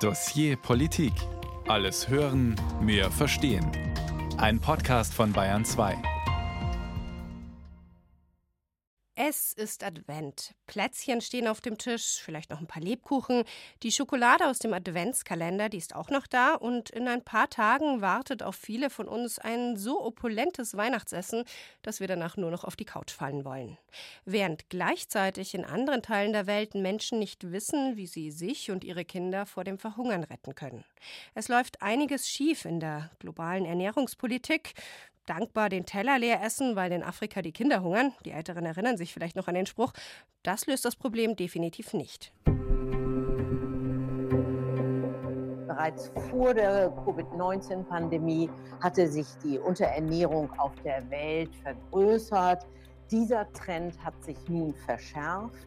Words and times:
Dossier 0.00 0.56
Politik. 0.56 1.14
Alles 1.68 2.08
hören, 2.08 2.54
mehr 2.82 3.10
verstehen. 3.10 3.70
Ein 4.36 4.60
Podcast 4.60 5.14
von 5.14 5.32
Bayern 5.32 5.64
2. 5.64 5.96
Es 9.28 9.52
ist 9.54 9.82
Advent. 9.82 10.54
Plätzchen 10.68 11.20
stehen 11.20 11.48
auf 11.48 11.60
dem 11.60 11.78
Tisch, 11.78 12.20
vielleicht 12.22 12.48
noch 12.50 12.60
ein 12.60 12.68
paar 12.68 12.82
Lebkuchen. 12.82 13.42
Die 13.82 13.90
Schokolade 13.90 14.46
aus 14.46 14.60
dem 14.60 14.72
Adventskalender, 14.72 15.68
die 15.68 15.78
ist 15.78 15.96
auch 15.96 16.10
noch 16.10 16.28
da. 16.28 16.54
Und 16.54 16.90
in 16.90 17.08
ein 17.08 17.24
paar 17.24 17.50
Tagen 17.50 18.00
wartet 18.00 18.44
auf 18.44 18.54
viele 18.54 18.88
von 18.88 19.08
uns 19.08 19.40
ein 19.40 19.76
so 19.76 20.00
opulentes 20.00 20.76
Weihnachtsessen, 20.76 21.42
dass 21.82 21.98
wir 21.98 22.06
danach 22.06 22.36
nur 22.36 22.52
noch 22.52 22.62
auf 22.62 22.76
die 22.76 22.84
Couch 22.84 23.10
fallen 23.10 23.44
wollen. 23.44 23.78
Während 24.26 24.70
gleichzeitig 24.70 25.54
in 25.54 25.64
anderen 25.64 26.02
Teilen 26.02 26.32
der 26.32 26.46
Welt 26.46 26.76
Menschen 26.76 27.18
nicht 27.18 27.50
wissen, 27.50 27.96
wie 27.96 28.06
sie 28.06 28.30
sich 28.30 28.70
und 28.70 28.84
ihre 28.84 29.04
Kinder 29.04 29.44
vor 29.44 29.64
dem 29.64 29.80
Verhungern 29.80 30.22
retten 30.22 30.54
können. 30.54 30.84
Es 31.34 31.48
läuft 31.48 31.82
einiges 31.82 32.28
schief 32.28 32.64
in 32.64 32.78
der 32.78 33.10
globalen 33.18 33.64
Ernährungspolitik 33.64 34.74
dankbar 35.26 35.68
den 35.68 35.86
Teller 35.86 36.18
leer 36.18 36.42
essen, 36.42 36.76
weil 36.76 36.92
in 36.92 37.02
Afrika 37.02 37.42
die 37.42 37.52
Kinder 37.52 37.82
hungern. 37.82 38.12
Die 38.24 38.30
Älteren 38.30 38.64
erinnern 38.64 38.96
sich 38.96 39.12
vielleicht 39.12 39.36
noch 39.36 39.48
an 39.48 39.54
den 39.54 39.66
Spruch. 39.66 39.92
Das 40.42 40.66
löst 40.66 40.84
das 40.84 40.96
Problem 40.96 41.36
definitiv 41.36 41.92
nicht. 41.92 42.32
Bereits 45.66 46.10
vor 46.30 46.54
der 46.54 46.90
Covid-19-Pandemie 46.90 48.48
hatte 48.80 49.08
sich 49.08 49.26
die 49.44 49.58
Unterernährung 49.58 50.50
auf 50.58 50.72
der 50.84 51.08
Welt 51.10 51.54
vergrößert. 51.56 52.66
Dieser 53.10 53.52
Trend 53.52 54.02
hat 54.02 54.14
sich 54.24 54.38
nun 54.48 54.74
verschärft. 54.74 55.66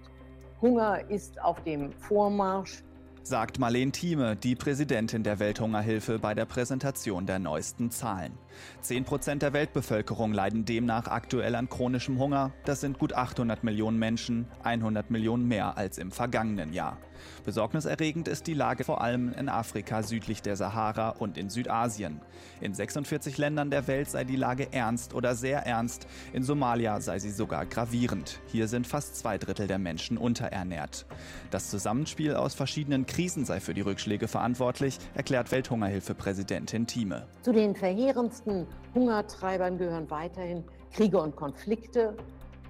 Hunger 0.61 1.09
ist 1.09 1.39
auf 1.41 1.61
dem 1.63 1.91
Vormarsch 1.93 2.83
sagt 3.29 3.59
Marlene 3.59 3.91
Thieme, 3.91 4.35
die 4.35 4.55
Präsidentin 4.55 5.23
der 5.23 5.37
Welthungerhilfe, 5.37 6.17
bei 6.17 6.33
der 6.33 6.45
Präsentation 6.45 7.27
der 7.27 7.37
neuesten 7.37 7.91
Zahlen. 7.91 8.33
Zehn 8.81 9.05
Prozent 9.05 9.43
der 9.43 9.53
Weltbevölkerung 9.53 10.33
leiden 10.33 10.65
demnach 10.65 11.07
aktuell 11.07 11.53
an 11.55 11.69
chronischem 11.69 12.17
Hunger. 12.17 12.51
Das 12.65 12.81
sind 12.81 12.97
gut 12.97 13.13
800 13.13 13.63
Millionen 13.63 13.99
Menschen, 13.99 14.47
100 14.63 15.11
Millionen 15.11 15.47
mehr 15.47 15.77
als 15.77 15.99
im 15.99 16.11
vergangenen 16.11 16.73
Jahr. 16.73 16.97
Besorgniserregend 17.45 18.27
ist 18.27 18.47
die 18.47 18.53
Lage 18.53 18.83
vor 18.83 19.01
allem 19.01 19.33
in 19.33 19.49
Afrika 19.49 20.03
südlich 20.03 20.41
der 20.41 20.55
Sahara 20.55 21.09
und 21.09 21.37
in 21.37 21.49
Südasien. 21.49 22.21
In 22.61 22.73
46 22.73 23.37
Ländern 23.37 23.69
der 23.69 23.87
Welt 23.87 24.09
sei 24.09 24.23
die 24.23 24.35
Lage 24.35 24.71
ernst 24.71 25.13
oder 25.13 25.35
sehr 25.35 25.65
ernst. 25.65 26.07
In 26.33 26.43
Somalia 26.43 27.01
sei 27.01 27.19
sie 27.19 27.31
sogar 27.31 27.65
gravierend. 27.65 28.39
Hier 28.47 28.67
sind 28.67 28.87
fast 28.87 29.15
zwei 29.15 29.37
Drittel 29.37 29.67
der 29.67 29.79
Menschen 29.79 30.17
unterernährt. 30.17 31.05
Das 31.51 31.69
Zusammenspiel 31.69 32.35
aus 32.35 32.55
verschiedenen 32.55 33.05
Krisen 33.05 33.45
sei 33.45 33.59
für 33.59 33.73
die 33.73 33.81
Rückschläge 33.81 34.27
verantwortlich, 34.27 34.97
erklärt 35.13 35.51
Welthungerhilfe-Präsidentin 35.51 36.87
Thieme. 36.87 37.27
Zu 37.41 37.53
den 37.53 37.75
verheerendsten 37.75 38.67
Hungertreibern 38.93 39.77
gehören 39.77 40.09
weiterhin 40.09 40.63
Kriege 40.91 41.21
und 41.21 41.35
Konflikte, 41.35 42.15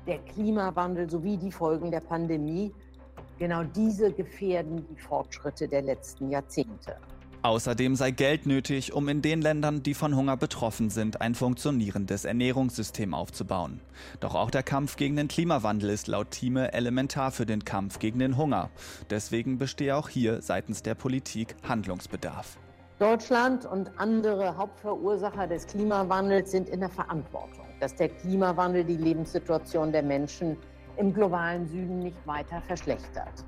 der 0.08 0.20
Klimawandel 0.20 1.10
sowie 1.10 1.38
die 1.38 1.52
Folgen 1.52 1.92
der 1.92 2.00
Pandemie 2.00 2.74
Genau 3.40 3.64
diese 3.64 4.12
gefährden 4.12 4.86
die 4.90 5.00
Fortschritte 5.00 5.68
der 5.68 5.82
letzten 5.82 6.30
Jahrzehnte. 6.30 6.98
Außerdem 7.42 7.96
sei 7.96 8.12
Geld 8.12 8.46
nötig, 8.46 8.92
um 8.92 9.08
in 9.08 9.22
den 9.22 9.42
Ländern, 9.42 9.82
die 9.82 9.94
von 9.94 10.14
Hunger 10.14 10.36
betroffen 10.36 10.90
sind, 10.90 11.22
ein 11.22 11.36
funktionierendes 11.36 12.26
Ernährungssystem 12.26 13.14
aufzubauen. 13.14 13.80
Doch 14.20 14.36
auch 14.36 14.52
der 14.52 14.62
Kampf 14.62 14.98
gegen 14.98 15.16
den 15.16 15.30
Klimawandel 15.30 15.90
ist 15.90 16.10
laut 16.10 16.32
Thieme 16.32 16.74
elementar 16.74 17.32
für 17.32 17.46
den 17.46 17.64
Kampf 17.64 18.00
gegen 18.00 18.20
den 18.20 18.36
Hunger. 18.36 18.70
Deswegen 19.10 19.58
bestehe 19.58 19.96
auch 19.96 20.10
hier 20.10 20.42
seitens 20.42 20.84
der 20.84 20.96
Politik 20.96 21.56
Handlungsbedarf. 21.64 22.58
Deutschland 23.00 23.66
und 23.66 23.90
andere 23.98 24.58
Hauptverursacher 24.58 25.48
des 25.48 25.66
Klimawandels 25.66 26.52
sind 26.52 26.68
in 26.68 26.82
der 26.82 26.90
Verantwortung, 26.90 27.66
dass 27.80 27.96
der 27.96 28.10
Klimawandel 28.10 28.84
die 28.84 28.98
Lebenssituation 28.98 29.94
der 29.94 30.04
Menschen 30.04 30.58
im 31.00 31.14
globalen 31.14 31.66
Süden 31.66 32.00
nicht 32.00 32.28
weiter 32.28 32.62
verschlechtert. 32.62 33.46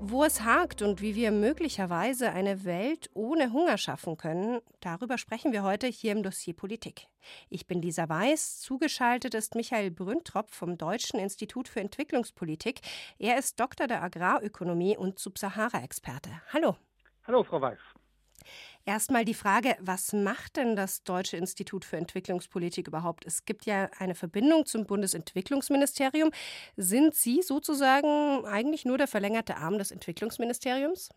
Wo 0.00 0.22
es 0.22 0.42
hakt 0.42 0.80
und 0.80 1.00
wie 1.00 1.16
wir 1.16 1.32
möglicherweise 1.32 2.30
eine 2.30 2.64
Welt 2.64 3.10
ohne 3.14 3.52
Hunger 3.52 3.78
schaffen 3.78 4.16
können, 4.16 4.60
darüber 4.78 5.18
sprechen 5.18 5.50
wir 5.50 5.64
heute 5.64 5.88
hier 5.88 6.12
im 6.12 6.22
Dossier 6.22 6.54
Politik. 6.54 7.08
Ich 7.48 7.66
bin 7.66 7.82
Lisa 7.82 8.08
Weiß, 8.08 8.60
zugeschaltet 8.60 9.34
ist 9.34 9.56
Michael 9.56 9.90
Brüntrop 9.90 10.50
vom 10.50 10.78
Deutschen 10.78 11.18
Institut 11.18 11.66
für 11.66 11.80
Entwicklungspolitik. 11.80 12.80
Er 13.18 13.38
ist 13.38 13.58
Doktor 13.58 13.88
der 13.88 14.04
Agrarökonomie 14.04 14.96
und 14.96 15.18
Subsahara-Experte. 15.18 16.30
Hallo. 16.52 16.76
Hallo, 17.26 17.42
Frau 17.42 17.60
Weiß. 17.60 17.78
Erstmal 18.88 19.26
die 19.26 19.34
Frage, 19.34 19.76
was 19.80 20.14
macht 20.14 20.56
denn 20.56 20.74
das 20.74 21.04
Deutsche 21.04 21.36
Institut 21.36 21.84
für 21.84 21.98
Entwicklungspolitik 21.98 22.88
überhaupt? 22.88 23.26
Es 23.26 23.44
gibt 23.44 23.66
ja 23.66 23.90
eine 23.98 24.14
Verbindung 24.14 24.64
zum 24.64 24.86
Bundesentwicklungsministerium. 24.86 26.30
Sind 26.74 27.14
Sie 27.14 27.42
sozusagen 27.42 28.46
eigentlich 28.46 28.86
nur 28.86 28.96
der 28.96 29.06
verlängerte 29.06 29.58
Arm 29.58 29.76
des 29.76 29.90
Entwicklungsministeriums? 29.90 31.10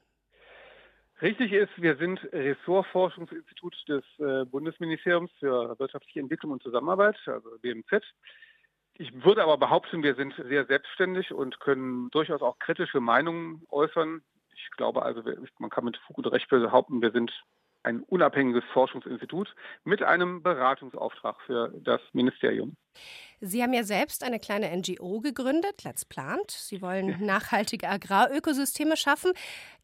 Richtig 1.22 1.54
ist, 1.54 1.72
wir 1.78 1.96
sind 1.96 2.20
Ressortforschungsinstitut 2.34 3.74
des 3.88 4.04
äh, 4.20 4.44
Bundesministeriums 4.44 5.32
für 5.40 5.80
wirtschaftliche 5.80 6.20
Entwicklung 6.20 6.52
und 6.52 6.64
Zusammenarbeit, 6.64 7.16
also 7.26 7.58
BMZ. 7.62 8.04
Ich 8.96 9.14
würde 9.24 9.44
aber 9.44 9.58
behaupten, 9.58 10.04
wir 10.04 10.16
sind 10.16 10.34
sehr 10.36 10.66
selbstständig 10.66 11.32
und 11.32 11.62
können 11.62 12.10
durchaus 12.12 12.42
auch 12.42 12.60
kritische 12.60 13.00
Meinungen 13.00 13.64
äußern. 13.70 14.24
Ich 14.54 14.72
glaube 14.72 15.04
also, 15.04 15.24
man 15.58 15.70
kann 15.70 15.86
mit 15.86 15.96
Fug 16.06 16.18
und 16.18 16.28
Recht 16.28 16.50
behaupten, 16.50 17.02
wir 17.02 17.12
sind 17.12 17.32
ein 17.84 18.04
unabhängiges 18.04 18.64
Forschungsinstitut 18.74 19.54
mit 19.84 20.04
einem 20.04 20.44
Beratungsauftrag 20.44 21.36
für 21.46 21.74
das 21.84 22.02
Ministerium. 22.14 22.76
Sie 23.40 23.64
haben 23.64 23.74
ja 23.74 23.84
selbst 23.84 24.24
eine 24.24 24.40
kleine 24.40 24.76
NGO 24.76 25.20
gegründet, 25.20 25.84
Let's 25.84 26.06
Plant. 26.06 26.52
Sie 26.52 26.82
wollen 26.82 27.26
nachhaltige 27.26 27.90
Agrarökosysteme 27.90 28.96
schaffen. 28.98 29.32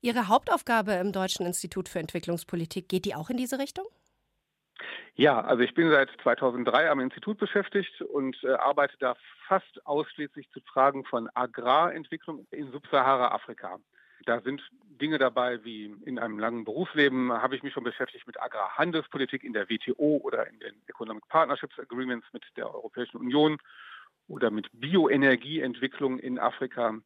Ihre 0.02 0.28
Hauptaufgabe 0.28 0.94
im 0.94 1.12
Deutschen 1.12 1.46
Institut 1.46 1.90
für 1.90 2.00
Entwicklungspolitik, 2.00 2.88
geht 2.88 3.06
die 3.06 3.16
auch 3.16 3.30
in 3.30 3.38
diese 3.38 3.58
Richtung? 3.58 3.86
Ja, 5.16 5.42
also 5.42 5.64
ich 5.64 5.74
bin 5.74 5.90
seit 5.90 6.10
2003 6.22 6.92
am 6.92 7.00
Institut 7.00 7.40
beschäftigt 7.40 8.04
und 8.04 8.38
äh, 8.44 8.54
arbeite 8.54 8.96
da 9.00 9.16
fast 9.48 9.84
ausschließlich 9.86 10.48
zu 10.52 10.60
Fragen 10.62 11.06
von 11.06 11.28
Agrarentwicklung 11.34 12.46
in 12.52 12.72
Subsahara-Afrika. 12.72 13.80
Da 14.28 14.42
sind 14.42 14.62
Dinge 15.00 15.20
dabei 15.20 15.64
wie 15.64 15.96
in 16.04 16.20
einem 16.20 16.38
langen 16.38 16.66
Berufsleben 16.66 17.32
habe 17.32 17.56
ich 17.56 17.64
mich 17.64 17.72
schon 17.72 17.86
beschäftigt 17.86 18.28
mit 18.28 18.42
Agrarhandelspolitik 18.42 19.42
in 19.46 19.54
der 19.54 19.70
WTO 19.70 20.20
oder 20.22 20.50
in 20.50 20.60
den 20.60 20.74
Economic 20.88 21.26
Partnerships 21.30 21.80
Agreements 21.80 22.28
mit 22.34 22.44
der 22.58 22.74
Europäischen 22.74 23.16
Union 23.16 23.58
oder 24.28 24.52
mit 24.52 24.68
Bioenergieentwicklung 24.74 26.20
in 26.20 26.40
Afrika 26.40 26.98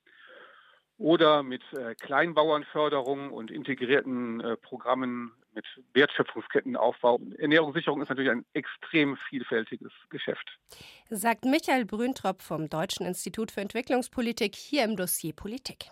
oder 0.98 1.44
mit 1.44 1.62
äh, 1.74 1.94
Kleinbauernförderung 1.94 3.32
und 3.32 3.52
integrierten 3.52 4.42
äh, 4.42 4.58
Programmen 4.58 5.34
mit 5.54 5.66
Wertschöpfungskettenaufbau. 5.94 7.20
Ernährungssicherung 7.38 8.02
ist 8.02 8.10
natürlich 8.10 8.32
ein 8.32 8.46
extrem 8.54 9.16
vielfältiges 9.30 9.92
Geschäft. 10.10 10.58
Sagt 11.12 11.46
Michael 11.46 11.86
Brüntrop 11.86 12.42
vom 12.42 12.68
Deutschen 12.68 13.06
Institut 13.06 13.52
für 13.52 13.62
Entwicklungspolitik 13.62 14.56
hier 14.56 14.86
im 14.86 14.96
Dossier 14.96 15.34
Politik. 15.34 15.92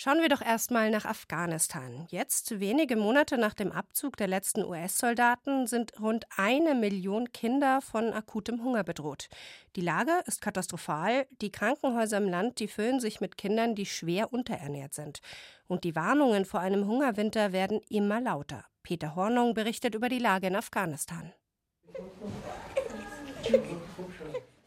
Schauen 0.00 0.20
wir 0.20 0.28
doch 0.28 0.42
erstmal 0.42 0.92
nach 0.92 1.06
Afghanistan. 1.06 2.06
Jetzt, 2.08 2.60
wenige 2.60 2.94
Monate 2.94 3.36
nach 3.36 3.52
dem 3.52 3.72
Abzug 3.72 4.16
der 4.16 4.28
letzten 4.28 4.62
US-Soldaten, 4.64 5.66
sind 5.66 6.00
rund 6.00 6.24
eine 6.36 6.76
Million 6.76 7.32
Kinder 7.32 7.80
von 7.80 8.12
akutem 8.12 8.62
Hunger 8.62 8.84
bedroht. 8.84 9.28
Die 9.74 9.80
Lage 9.80 10.12
ist 10.26 10.40
katastrophal. 10.40 11.26
Die 11.40 11.50
Krankenhäuser 11.50 12.18
im 12.18 12.28
Land, 12.28 12.60
die 12.60 12.68
füllen 12.68 13.00
sich 13.00 13.20
mit 13.20 13.36
Kindern, 13.36 13.74
die 13.74 13.86
schwer 13.86 14.32
unterernährt 14.32 14.94
sind. 14.94 15.18
Und 15.66 15.82
die 15.82 15.96
Warnungen 15.96 16.44
vor 16.44 16.60
einem 16.60 16.86
Hungerwinter 16.86 17.50
werden 17.50 17.80
immer 17.88 18.20
lauter. 18.20 18.64
Peter 18.84 19.16
Hornung 19.16 19.52
berichtet 19.52 19.96
über 19.96 20.08
die 20.08 20.20
Lage 20.20 20.46
in 20.46 20.54
Afghanistan. 20.54 21.32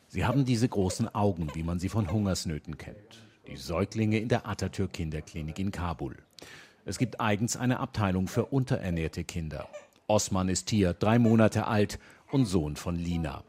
Sie 0.09 0.25
haben 0.25 0.44
diese 0.44 0.67
großen 0.67 1.15
Augen, 1.15 1.55
wie 1.55 1.63
man 1.63 1.79
sie 1.79 1.88
von 1.88 2.11
Hungersnöten 2.11 2.77
kennt 2.77 3.30
die 3.47 3.57
Säuglinge 3.57 4.19
in 4.19 4.29
der 4.29 4.47
Atatürk 4.47 4.93
Kinderklinik 4.93 5.59
in 5.59 5.71
Kabul. 5.71 6.15
Es 6.85 6.97
gibt 6.97 7.19
eigens 7.19 7.57
eine 7.57 7.79
Abteilung 7.79 8.27
für 8.27 8.45
unterernährte 8.45 9.23
Kinder. 9.23 9.67
Osman 10.07 10.49
ist 10.49 10.69
hier, 10.69 10.93
drei 10.93 11.19
Monate 11.19 11.67
alt 11.67 11.99
und 12.31 12.45
Sohn 12.45 12.75
von 12.75 12.95
Lina. 12.95 13.43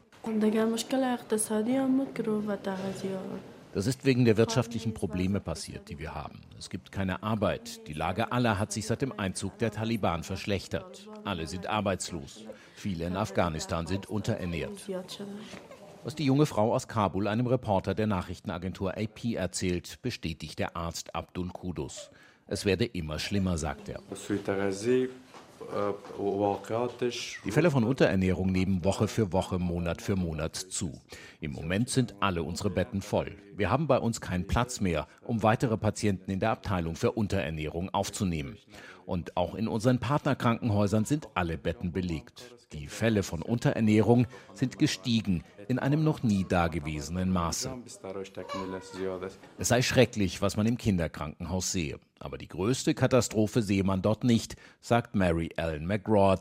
Das 3.73 3.87
ist 3.87 4.05
wegen 4.05 4.23
der 4.23 4.37
wirtschaftlichen 4.37 4.93
Probleme 4.93 5.39
passiert, 5.39 5.89
die 5.89 5.97
wir 5.97 6.13
haben. 6.13 6.41
Es 6.59 6.69
gibt 6.69 6.91
keine 6.91 7.23
Arbeit. 7.23 7.87
Die 7.87 7.93
Lage 7.93 8.31
aller 8.31 8.59
hat 8.59 8.71
sich 8.71 8.85
seit 8.85 9.01
dem 9.01 9.17
Einzug 9.17 9.57
der 9.57 9.71
Taliban 9.71 10.23
verschlechtert. 10.23 11.09
Alle 11.23 11.47
sind 11.47 11.67
arbeitslos. 11.67 12.45
Viele 12.75 13.05
in 13.05 13.17
Afghanistan 13.17 13.87
sind 13.87 14.05
unterernährt. 14.05 14.87
Was 16.03 16.15
die 16.15 16.25
junge 16.25 16.45
Frau 16.45 16.73
aus 16.73 16.89
Kabul 16.89 17.29
einem 17.29 17.47
Reporter 17.47 17.95
der 17.95 18.07
Nachrichtenagentur 18.07 18.97
AP 18.97 19.35
erzählt, 19.35 20.01
bestätigt 20.01 20.59
der 20.59 20.75
Arzt 20.75 21.15
Abdul 21.15 21.47
Kudus. 21.47 22.11
Es 22.45 22.65
werde 22.65 22.83
immer 22.83 23.19
schlimmer, 23.19 23.57
sagt 23.57 23.87
er. 23.87 24.01
Die 27.45 27.51
Fälle 27.51 27.71
von 27.71 27.85
Unterernährung 27.85 28.51
nehmen 28.51 28.83
Woche 28.83 29.07
für 29.07 29.31
Woche, 29.31 29.59
Monat 29.59 30.01
für 30.01 30.17
Monat 30.17 30.57
zu. 30.57 30.91
Im 31.39 31.53
Moment 31.53 31.89
sind 31.89 32.15
alle 32.19 32.43
unsere 32.43 32.69
Betten 32.69 33.01
voll. 33.01 33.37
Wir 33.55 33.71
haben 33.71 33.87
bei 33.87 33.97
uns 33.97 34.19
keinen 34.19 34.45
Platz 34.45 34.81
mehr, 34.81 35.07
um 35.21 35.41
weitere 35.41 35.77
Patienten 35.77 36.31
in 36.31 36.41
der 36.41 36.51
Abteilung 36.51 36.97
für 36.97 37.13
Unterernährung 37.13 37.89
aufzunehmen. 37.93 38.57
Und 39.05 39.37
auch 39.37 39.55
in 39.55 39.69
unseren 39.69 39.99
Partnerkrankenhäusern 39.99 41.05
sind 41.05 41.29
alle 41.33 41.57
Betten 41.57 41.93
belegt. 41.93 42.53
Die 42.73 42.87
Fälle 42.87 43.21
von 43.21 43.41
Unterernährung 43.41 44.25
sind 44.53 44.79
gestiegen 44.79 45.43
in 45.67 45.79
einem 45.79 46.03
noch 46.03 46.23
nie 46.23 46.45
dagewesenen 46.47 47.29
Maße. 47.31 47.71
Es 49.57 49.67
sei 49.67 49.81
schrecklich, 49.81 50.41
was 50.41 50.57
man 50.57 50.65
im 50.65 50.77
Kinderkrankenhaus 50.77 51.71
sehe. 51.71 51.99
Aber 52.19 52.37
die 52.37 52.47
größte 52.47 52.93
Katastrophe 52.93 53.61
sehe 53.61 53.83
man 53.83 54.01
dort 54.01 54.23
nicht, 54.23 54.55
sagt 54.79 55.13
Mary 55.13 55.49
Ellen 55.57 55.85
McGraw 55.85 56.37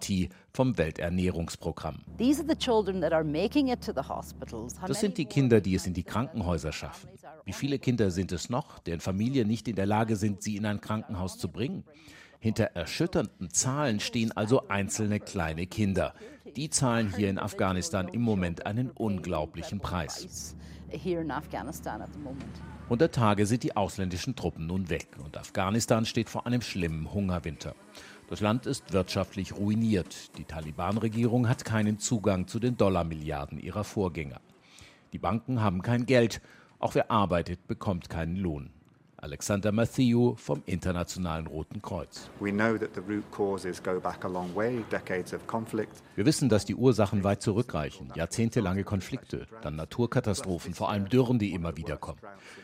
vom 0.53 0.79
Welternährungsprogramm. 0.79 2.03
Das 4.87 5.01
sind 5.01 5.19
die 5.19 5.25
Kinder, 5.25 5.61
die 5.61 5.75
es 5.75 5.87
in 5.87 5.95
die 5.95 6.05
Krankenhäuser 6.05 6.73
schaffen. 6.73 7.09
Wie 7.45 7.53
viele 7.53 7.79
Kinder 7.81 8.13
sind 8.13 8.31
es 8.31 8.49
noch, 8.49 8.79
deren 8.81 9.01
Familien 9.01 9.49
nicht 9.49 9.67
in 9.67 9.75
der 9.75 9.87
Lage 9.87 10.15
sind, 10.15 10.43
sie 10.43 10.57
in 10.57 10.67
ein 10.67 10.81
Krankenhaus 10.81 11.37
zu 11.39 11.49
bringen? 11.49 11.85
Hinter 12.43 12.73
erschütternden 12.75 13.51
Zahlen 13.51 14.01
stehen 14.01 14.33
also 14.33 14.67
einzelne 14.67 15.21
kleine 15.21 15.69
Kinder. 15.69 16.13
Die 16.57 16.71
zahlen 16.71 17.15
hier 17.15 17.31
in 17.31 17.39
Afghanistan 17.39 18.09
im 18.09 18.23
Moment 18.23 18.67
einen 18.67 18.91
unglaublichen 18.91 19.79
Preis. 19.79 20.57
100 22.87 23.15
Tage 23.15 23.47
sind 23.47 23.63
die 23.63 23.77
ausländischen 23.77 24.35
Truppen 24.35 24.67
nun 24.67 24.91
weg 24.91 25.07
und 25.25 25.39
Afghanistan 25.39 26.05
steht 26.05 26.29
vor 26.29 26.45
einem 26.45 26.63
schlimmen 26.63 27.15
Hungerwinter. 27.15 27.77
Das 28.29 28.41
Land 28.41 28.67
ist 28.67 28.93
wirtschaftlich 28.93 29.57
ruiniert. 29.57 30.37
Die 30.37 30.45
Taliban-Regierung 30.45 31.49
hat 31.49 31.65
keinen 31.65 32.01
Zugang 32.01 32.49
zu 32.49 32.59
den 32.59 32.77
Dollarmilliarden 32.77 33.61
ihrer 33.61 33.85
Vorgänger. 33.85 34.41
Die 35.13 35.19
Banken 35.19 35.63
haben 35.63 35.81
kein 35.81 36.07
Geld. 36.07 36.41
Auch 36.81 36.97
wer 36.97 37.09
arbeitet, 37.09 37.69
bekommt 37.69 38.11
keinen 38.11 38.35
Lohn. 38.35 38.71
Alexander 39.23 39.71
Matthew 39.71 40.35
vom 40.35 40.65
Internationalen 40.67 41.47
Roten 41.47 41.81
Kreuz. 41.81 42.29
Wir 46.17 46.27
wissen, 46.27 46.49
dass 46.49 46.65
die 46.65 46.75
Ursachen 46.75 47.23
weit 47.23 47.41
zurückreichen. 47.41 48.13
Jahrzehntelange 48.17 48.83
Konflikte, 48.83 49.47
dann 49.63 49.77
Naturkatastrophen, 49.77 50.75
vor 50.75 50.91
allem 50.91 51.09
Dürren, 51.09 51.39
die 51.39 51.53
immer 51.53 51.77
wieder 51.77 51.99
kommen. 51.99 52.19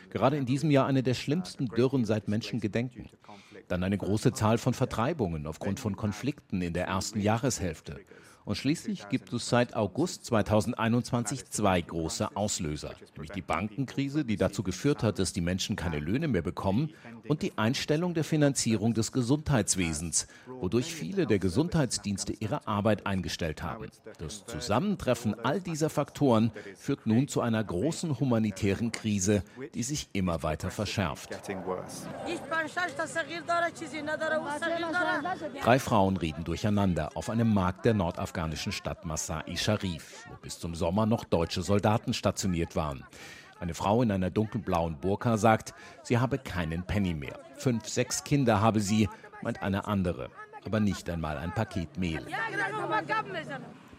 Gerade 0.09 0.35
in 0.35 0.45
diesem 0.45 0.69
Jahr 0.69 0.85
eine 0.85 1.01
der 1.01 1.13
schlimmsten 1.13 1.67
Dürren 1.67 2.03
seit 2.03 2.27
Menschengedenken. 2.27 3.09
Dann 3.69 3.81
eine 3.81 3.97
große 3.97 4.33
Zahl 4.33 4.57
von 4.57 4.73
Vertreibungen 4.73 5.47
aufgrund 5.47 5.79
von 5.79 5.95
Konflikten 5.95 6.61
in 6.61 6.73
der 6.73 6.87
ersten 6.87 7.21
Jahreshälfte. 7.21 8.01
Und 8.49 8.55
schließlich 8.55 9.09
gibt 9.09 9.31
es 9.31 9.47
seit 9.47 9.75
August 9.75 10.25
2021 10.25 11.51
zwei 11.51 11.81
große 11.81 12.35
Auslöser, 12.35 12.95
nämlich 13.13 13.29
die 13.29 13.43
Bankenkrise, 13.43 14.25
die 14.25 14.37
dazu 14.37 14.63
geführt 14.63 15.03
hat, 15.03 15.19
dass 15.19 15.33
die 15.33 15.41
Menschen 15.41 15.75
keine 15.75 15.99
Löhne 15.99 16.27
mehr 16.27 16.41
bekommen, 16.41 16.89
und 17.27 17.43
die 17.43 17.55
Einstellung 17.59 18.15
der 18.15 18.23
Finanzierung 18.23 18.95
des 18.95 19.11
Gesundheitswesens, 19.11 20.25
wodurch 20.47 20.91
viele 20.91 21.27
der 21.27 21.37
Gesundheitsdienste 21.37 22.33
ihre 22.33 22.67
Arbeit 22.67 23.05
eingestellt 23.05 23.61
haben. 23.61 23.85
Das 24.17 24.47
Zusammentreffen 24.47 25.39
all 25.43 25.61
dieser 25.61 25.91
Faktoren 25.91 26.51
führt 26.75 27.05
nun 27.05 27.27
zu 27.27 27.41
einer 27.41 27.63
großen 27.63 28.19
humanitären 28.19 28.91
Krise, 28.91 29.43
die 29.75 29.83
sich 29.83 30.09
immer 30.13 30.41
weiter 30.41 30.71
verschärft. 30.71 31.29
Drei 35.61 35.79
Frauen 35.79 36.17
reden 36.17 36.43
durcheinander 36.43 37.11
auf 37.13 37.29
einem 37.29 37.53
Markt 37.53 37.85
der 37.85 37.93
Nordafrika 37.93 38.38
afghanischen 38.39 38.71
Stadt 38.71 39.03
Masai 39.03 39.57
Sharif, 39.57 40.25
wo 40.29 40.35
bis 40.41 40.57
zum 40.59 40.73
Sommer 40.73 41.05
noch 41.05 41.25
deutsche 41.25 41.61
Soldaten 41.61 42.13
stationiert 42.13 42.73
waren. 42.73 43.03
Eine 43.59 43.73
Frau 43.73 44.01
in 44.01 44.11
einer 44.11 44.29
dunkelblauen 44.29 44.97
Burka 44.97 45.37
sagt, 45.37 45.73
sie 46.03 46.19
habe 46.19 46.37
keinen 46.37 46.83
Penny 46.83 47.13
mehr. 47.13 47.37
Fünf, 47.57 47.89
sechs 47.89 48.23
Kinder 48.23 48.61
habe 48.61 48.79
sie, 48.79 49.09
meint 49.41 49.61
eine 49.61 49.87
andere, 49.87 50.29
aber 50.65 50.79
nicht 50.79 51.09
einmal 51.09 51.37
ein 51.37 51.53
Paket 51.53 51.97
Mehl. 51.97 52.25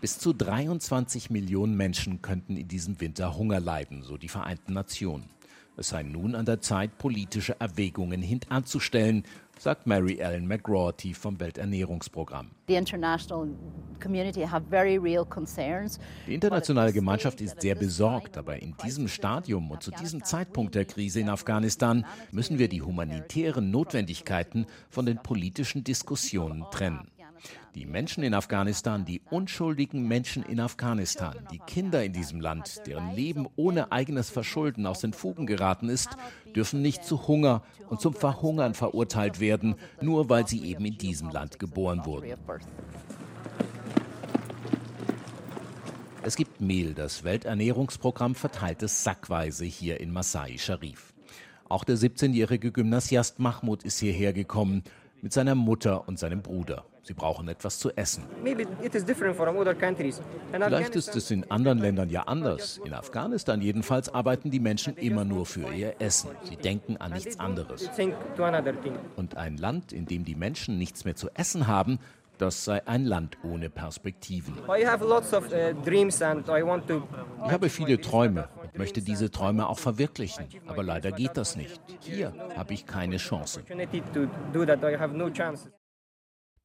Bis 0.00 0.18
zu 0.18 0.32
23 0.32 1.28
Millionen 1.28 1.76
Menschen 1.76 2.22
könnten 2.22 2.56
in 2.56 2.66
diesem 2.66 2.98
Winter 2.98 3.36
Hunger 3.36 3.60
leiden, 3.60 4.02
so 4.02 4.16
die 4.16 4.30
Vereinten 4.30 4.72
Nationen. 4.72 5.28
Es 5.80 5.88
sei 5.88 6.02
nun 6.02 6.34
an 6.34 6.44
der 6.44 6.60
Zeit, 6.60 6.98
politische 6.98 7.58
Erwägungen 7.58 8.20
hintanzustellen, 8.20 9.24
sagt 9.58 9.86
Mary 9.86 10.18
Ellen 10.18 10.46
McGraw 10.46 10.92
vom 11.14 11.40
Welternährungsprogramm. 11.40 12.50
Die 12.68 12.74
internationale 16.34 16.92
Gemeinschaft 16.92 17.40
ist 17.40 17.62
sehr 17.62 17.74
besorgt, 17.76 18.36
aber 18.36 18.60
in 18.60 18.76
diesem 18.84 19.08
Stadium 19.08 19.70
und 19.70 19.82
zu 19.82 19.90
diesem 19.90 20.22
Zeitpunkt 20.22 20.74
der 20.74 20.84
Krise 20.84 21.20
in 21.20 21.30
Afghanistan 21.30 22.04
müssen 22.30 22.58
wir 22.58 22.68
die 22.68 22.82
humanitären 22.82 23.70
Notwendigkeiten 23.70 24.66
von 24.90 25.06
den 25.06 25.16
politischen 25.16 25.82
Diskussionen 25.82 26.66
trennen. 26.70 27.10
Die 27.74 27.86
Menschen 27.86 28.22
in 28.22 28.34
Afghanistan, 28.34 29.04
die 29.04 29.22
unschuldigen 29.30 30.06
Menschen 30.06 30.42
in 30.42 30.60
Afghanistan, 30.60 31.36
die 31.52 31.58
Kinder 31.58 32.04
in 32.04 32.12
diesem 32.12 32.40
Land, 32.40 32.82
deren 32.86 33.14
Leben 33.14 33.48
ohne 33.56 33.92
eigenes 33.92 34.30
Verschulden 34.30 34.86
aus 34.86 35.00
den 35.00 35.12
Fugen 35.12 35.46
geraten 35.46 35.88
ist, 35.88 36.10
dürfen 36.54 36.82
nicht 36.82 37.04
zu 37.04 37.28
Hunger 37.28 37.62
und 37.88 38.00
zum 38.00 38.14
Verhungern 38.14 38.74
verurteilt 38.74 39.40
werden, 39.40 39.76
nur 40.00 40.28
weil 40.28 40.46
sie 40.46 40.64
eben 40.64 40.84
in 40.84 40.98
diesem 40.98 41.30
Land 41.30 41.58
geboren 41.58 42.04
wurden. 42.04 42.34
Es 46.22 46.36
gibt 46.36 46.60
Mehl. 46.60 46.92
Das 46.92 47.24
Welternährungsprogramm 47.24 48.34
verteilt 48.34 48.82
es 48.82 49.02
sackweise 49.02 49.64
hier 49.64 50.00
in 50.00 50.12
Masai 50.12 50.58
Sharif. 50.58 51.14
Auch 51.68 51.84
der 51.84 51.96
17-jährige 51.96 52.72
Gymnasiast 52.72 53.38
Mahmoud 53.38 53.84
ist 53.84 54.00
hierher 54.00 54.32
gekommen 54.32 54.82
mit 55.22 55.32
seiner 55.32 55.54
Mutter 55.54 56.06
und 56.08 56.18
seinem 56.18 56.42
Bruder. 56.42 56.84
Sie 57.10 57.14
brauchen 57.14 57.48
etwas 57.48 57.80
zu 57.80 57.90
essen. 57.96 58.22
Vielleicht 60.52 60.94
ist 60.94 61.16
es 61.16 61.30
in 61.32 61.50
anderen 61.50 61.78
Ländern 61.78 62.08
ja 62.08 62.22
anders. 62.22 62.80
In 62.84 62.94
Afghanistan 62.94 63.60
jedenfalls 63.60 64.14
arbeiten 64.14 64.52
die 64.52 64.60
Menschen 64.60 64.96
immer 64.96 65.24
nur 65.24 65.44
für 65.44 65.72
ihr 65.72 65.96
Essen. 65.98 66.30
Sie 66.44 66.54
denken 66.54 66.98
an 66.98 67.12
nichts 67.12 67.40
anderes. 67.40 67.90
Und 69.16 69.36
ein 69.36 69.56
Land, 69.56 69.92
in 69.92 70.06
dem 70.06 70.24
die 70.24 70.36
Menschen 70.36 70.78
nichts 70.78 71.04
mehr 71.04 71.16
zu 71.16 71.28
essen 71.34 71.66
haben, 71.66 71.98
das 72.38 72.64
sei 72.64 72.86
ein 72.86 73.04
Land 73.04 73.38
ohne 73.42 73.70
Perspektiven. 73.70 74.54
Uh, 74.68 74.74
ich 74.76 74.86
habe 77.52 77.68
viele 77.68 78.00
Träume 78.00 78.48
und 78.62 78.78
möchte 78.78 79.02
diese 79.02 79.32
Träume 79.32 79.68
auch 79.68 79.80
verwirklichen, 79.80 80.46
aber 80.68 80.84
leider 80.84 81.10
geht 81.10 81.36
das 81.36 81.56
nicht. 81.56 81.80
Hier 82.00 82.32
habe 82.56 82.72
ich 82.72 82.86
keine 82.86 83.16
Chance. 83.16 83.62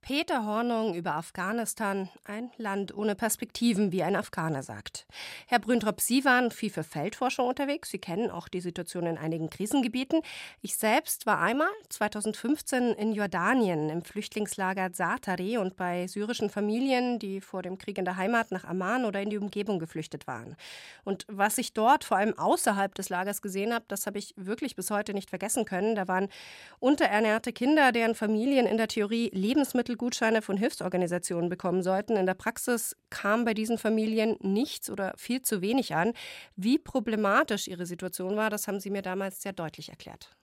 Peter 0.06 0.46
Hornung 0.46 0.94
über 0.94 1.16
Afghanistan, 1.16 2.10
ein 2.26 2.52
Land 2.58 2.96
ohne 2.96 3.16
Perspektiven, 3.16 3.92
wie 3.92 4.04
ein 4.04 4.16
Afghaner 4.16 4.62
sagt. 4.62 5.08
Herr 5.48 5.58
Brüntrop, 5.58 6.00
Sie 6.00 6.24
waren 6.24 6.52
viel 6.52 6.70
für 6.70 6.84
Feldforschung 6.84 7.48
unterwegs. 7.48 7.90
Sie 7.90 7.98
kennen 7.98 8.30
auch 8.30 8.48
die 8.48 8.62
Situation 8.62 9.08
in 9.08 9.18
einigen 9.18 9.50
Krisengebieten. 9.50 10.22
Ich 10.62 10.78
selbst 10.78 11.26
war 11.26 11.42
einmal 11.42 11.72
2015 11.90 12.94
in 12.94 13.14
Jordanien 13.14 13.90
im 13.90 14.04
Flüchtlingslager 14.04 14.94
Zaatari 14.94 15.58
und 15.58 15.76
bei 15.76 16.06
syrischen 16.06 16.52
Familien, 16.52 17.18
die 17.18 17.42
vor 17.42 17.64
dem 17.64 17.80
Krieg 17.80 17.98
in 17.98 18.06
der 18.06 18.16
Heimat 18.16 18.52
nach 18.52 18.64
Amman 18.64 19.06
oder 19.06 19.24
in 19.24 19.32
die 19.32 19.40
Umgebung 19.40 19.80
geflüchtet 19.80 20.28
waren. 20.28 20.56
Und 21.04 21.26
was 21.30 21.58
ich 21.58 21.74
dort 21.74 22.04
vor 22.04 22.18
allem 22.18 22.38
außerhalb 22.38 22.94
des 22.94 23.10
Lagers 23.10 23.42
gesehen 23.42 23.74
habe, 23.74 23.86
das 23.88 24.06
habe 24.06 24.20
ich 24.20 24.36
wirklich 24.38 24.76
bis 24.76 24.92
heute 24.92 25.16
nicht 25.16 25.32
vergessen 25.32 25.66
können. 25.66 25.96
Da 25.96 26.08
waren 26.08 26.30
unterernährte 26.78 27.52
Kinder, 27.52 27.92
deren 27.92 28.14
Familien 28.14 28.68
in 28.68 28.78
der 28.78 28.88
Theorie 28.88 29.32
Lebensmittel 29.34 29.95
Lebensmittelgutscheine 29.96 30.42
von 30.42 30.58
Hilfsorganisationen 30.58 31.50
bekommen 31.50 31.82
sollten. 31.82 32.18
In 32.18 32.26
der 32.26 32.34
Praxis 32.34 32.96
kam 33.10 33.46
bei 33.46 33.54
diesen 33.54 33.78
Familien 33.78 34.38
nichts 34.42 34.90
oder 34.90 35.14
viel 35.18 35.42
zu 35.42 35.62
wenig 35.62 35.96
an. 35.96 36.14
Wie 36.56 36.78
problematisch 36.78 37.68
ihre 37.68 37.86
Situation 37.86 38.36
war, 38.36 38.50
das 38.50 38.68
haben 38.68 38.80
Sie 38.80 38.90
mir 38.90 39.02
damals 39.02 39.42
sehr 39.42 39.54
deutlich 39.54 39.90
erklärt. 39.90 40.36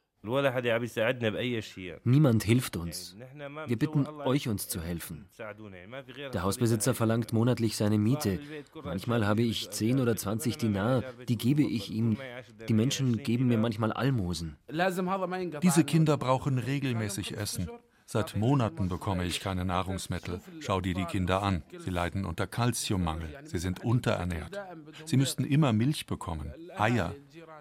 Niemand 2.05 2.45
hilft 2.45 2.77
uns. 2.77 3.17
Wir 3.67 3.77
bitten 3.77 4.07
euch, 4.07 4.47
uns 4.47 4.69
zu 4.69 4.81
helfen. 4.81 5.27
Der 6.33 6.43
Hausbesitzer 6.45 6.95
verlangt 6.95 7.33
monatlich 7.33 7.77
seine 7.77 7.99
Miete. 7.99 8.39
Manchmal 8.85 9.27
habe 9.27 9.43
ich 9.43 9.71
10 9.71 9.99
oder 9.99 10.15
20 10.15 10.59
Dinar, 10.59 11.03
die 11.29 11.37
gebe 11.37 11.63
ich 11.65 11.91
ihm. 11.91 12.19
Die 12.69 12.75
Menschen 12.75 13.25
geben 13.25 13.49
mir 13.49 13.59
manchmal 13.59 13.93
Almosen. 13.93 14.57
Diese 15.61 15.83
Kinder 15.83 16.17
brauchen 16.17 16.59
regelmäßig 16.59 17.37
Essen. 17.37 17.69
Seit 18.07 18.37
Monaten 18.37 18.89
bekomme 18.89 19.25
ich 19.25 19.41
keine 19.41 19.65
Nahrungsmittel. 19.65 20.41
Schau 20.61 20.81
dir 20.81 20.95
die 20.95 21.05
Kinder 21.05 21.43
an. 21.43 21.63
Sie 21.79 21.91
leiden 21.91 22.25
unter 22.25 22.47
Kalziummangel. 22.47 23.29
Sie 23.45 23.59
sind 23.59 23.85
unterernährt. 23.85 24.61
Sie 25.05 25.17
müssten 25.17 25.45
immer 25.45 25.73
Milch 25.73 26.07
bekommen, 26.07 26.53
Eier. 26.77 27.15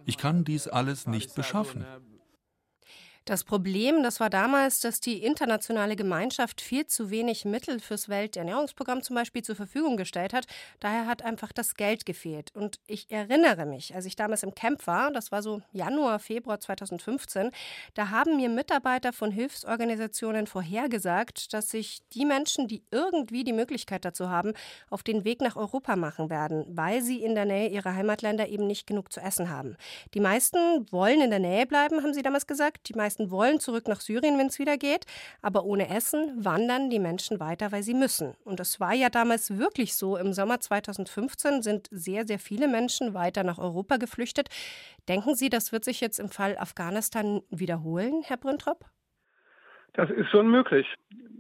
Ich 0.06 0.18
kann 0.18 0.44
dies 0.44 0.68
alles 0.68 1.08
nicht 1.08 1.36
beschaffen. 1.36 1.86
Das 3.26 3.44
Problem, 3.44 4.02
das 4.02 4.20
war 4.20 4.32
damals, 4.32 4.80
dass 4.80 5.00
die 5.00 5.24
internationale 5.24 5.96
Gemeinschaft 5.96 6.60
viel 6.60 6.88
zu 6.88 7.12
wenig 7.12 7.46
Mittel 7.46 7.80
fürs 7.80 8.10
Welternährungsprogramm 8.10 9.04
zum 9.04 9.16
Beispiel 9.16 9.44
zur 9.44 9.56
Verfügung 9.56 9.96
gestellt 9.96 10.34
hat. 10.34 10.48
Daher 10.80 11.06
hat 11.06 11.24
einfach 11.24 11.52
das 11.52 11.76
Geld 11.76 12.08
gefehlt. 12.08 12.50
Und 12.56 12.80
ich 12.88 13.12
erinnere 13.12 13.68
mich, 13.68 13.94
als 13.94 14.06
ich 14.06 14.16
damals 14.16 14.42
im 14.42 14.56
Camp 14.56 14.88
war, 14.88 15.12
das 15.12 15.32
war 15.32 15.44
so 15.44 15.62
Januar, 15.72 16.18
Februar 16.18 16.60
2015, 16.60 17.52
da 17.94 18.10
haben 18.10 18.38
mir 18.38 18.50
Mitarbeiter 18.50 19.14
von 19.14 19.30
Hilfsorganisationen 19.30 20.48
vorhergesagt, 20.48 21.54
dass 21.54 21.70
sich 21.70 22.02
die 22.14 22.26
Menschen, 22.26 22.68
die 22.68 22.84
irgendwie 22.90 23.44
die 23.44 23.54
Möglichkeit 23.54 24.04
dazu 24.04 24.30
haben, 24.30 24.54
auf 24.90 25.04
den 25.04 25.24
Weg 25.26 25.42
nach 25.42 25.56
Europa 25.56 25.96
machen 25.96 26.32
werden, 26.32 26.66
weil 26.68 27.04
sie 27.04 27.24
in 27.24 27.36
der 27.36 27.46
Nähe 27.46 27.70
ihrer 27.70 27.94
Heimatländer 27.94 28.48
eben 28.48 28.66
nicht 28.66 28.88
genug 28.88 29.14
zu 29.14 29.20
essen 29.20 29.52
haben. 29.52 29.78
Die 30.16 30.20
meisten 30.20 30.58
wollen 30.92 31.22
in 31.22 31.30
der 31.30 31.40
Nähe 31.40 31.68
bleiben, 31.68 32.02
haben 32.02 32.16
sie 32.16 32.24
damals 32.24 32.48
gesagt. 32.48 32.90
Die 32.90 32.96
meisten 32.96 33.21
wollen 33.30 33.60
zurück 33.60 33.88
nach 33.88 34.02
Syrien, 34.02 34.40
wenn 34.40 34.48
es 34.48 34.58
wieder 34.58 34.78
geht. 34.78 35.06
Aber 35.42 35.66
ohne 35.66 35.90
Essen 35.90 36.44
wandern 36.44 36.90
die 36.90 37.00
Menschen 37.00 37.40
weiter, 37.40 37.72
weil 37.72 37.84
sie 37.84 37.94
müssen. 37.94 38.36
Und 38.44 38.60
das 38.60 38.80
war 38.80 38.94
ja 38.94 39.10
damals 39.10 39.58
wirklich 39.58 39.96
so. 39.96 40.18
Im 40.18 40.34
Sommer 40.34 40.60
2015 40.60 41.62
sind 41.62 41.88
sehr, 41.92 42.26
sehr 42.26 42.40
viele 42.40 42.68
Menschen 42.68 43.14
weiter 43.14 43.44
nach 43.44 43.60
Europa 43.60 43.98
geflüchtet. 43.98 44.50
Denken 45.08 45.36
Sie, 45.36 45.50
das 45.50 45.72
wird 45.72 45.84
sich 45.84 46.02
jetzt 46.02 46.20
im 46.20 46.30
Fall 46.30 46.58
Afghanistan 46.58 47.42
wiederholen, 47.50 48.24
Herr 48.24 48.38
Brüntrop? 48.38 48.86
Das 49.94 50.10
ist 50.10 50.30
schon 50.30 50.50
möglich. 50.50 50.88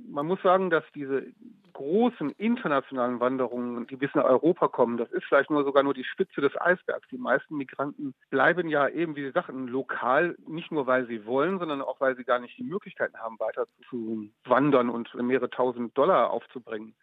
Man 0.10 0.28
muss 0.28 0.42
sagen, 0.42 0.70
dass 0.70 0.84
diese 0.94 1.26
großen 1.74 2.32
internationalen 2.32 3.20
Wanderungen, 3.20 3.88
die 3.88 3.96
bis 3.96 4.14
nach 4.16 4.26
Europa 4.26 4.68
kommen, 4.68 4.98
das 4.98 5.12
ist 5.12 5.26
vielleicht 5.26 5.50
nur 5.50 5.64
sogar 5.64 5.84
nur 5.84 5.94
die 5.94 6.04
Spitze 6.04 6.42
des 6.42 6.60
Eisbergs. 6.60 7.08
Die 7.10 7.18
meisten 7.18 7.58
Migranten 7.58 8.14
bleiben 8.30 8.70
ja 8.70 8.88
eben, 8.88 9.16
wie 9.16 9.24
Sie 9.24 9.32
sagten, 9.32 9.68
lokal, 9.68 10.36
nicht 10.48 10.72
nur 10.72 10.88
weil 10.88 11.08
sie 11.08 11.26
wollen, 11.26 11.60
sondern 11.60 11.82
auch 11.82 12.00
weil 12.00 12.16
sie 12.16 12.24
gar 12.24 12.40
nicht 12.40 12.58
die 12.58 12.64
Möglichkeiten 12.64 13.18
haben, 13.18 13.40
weiter 13.40 13.66
zu 13.90 14.30
wandern 14.46 14.90
und 14.90 15.14
mehrere 15.16 15.50
tausend 15.50 15.98
Dollar 15.98 16.30
aufzubringen. 16.32 16.94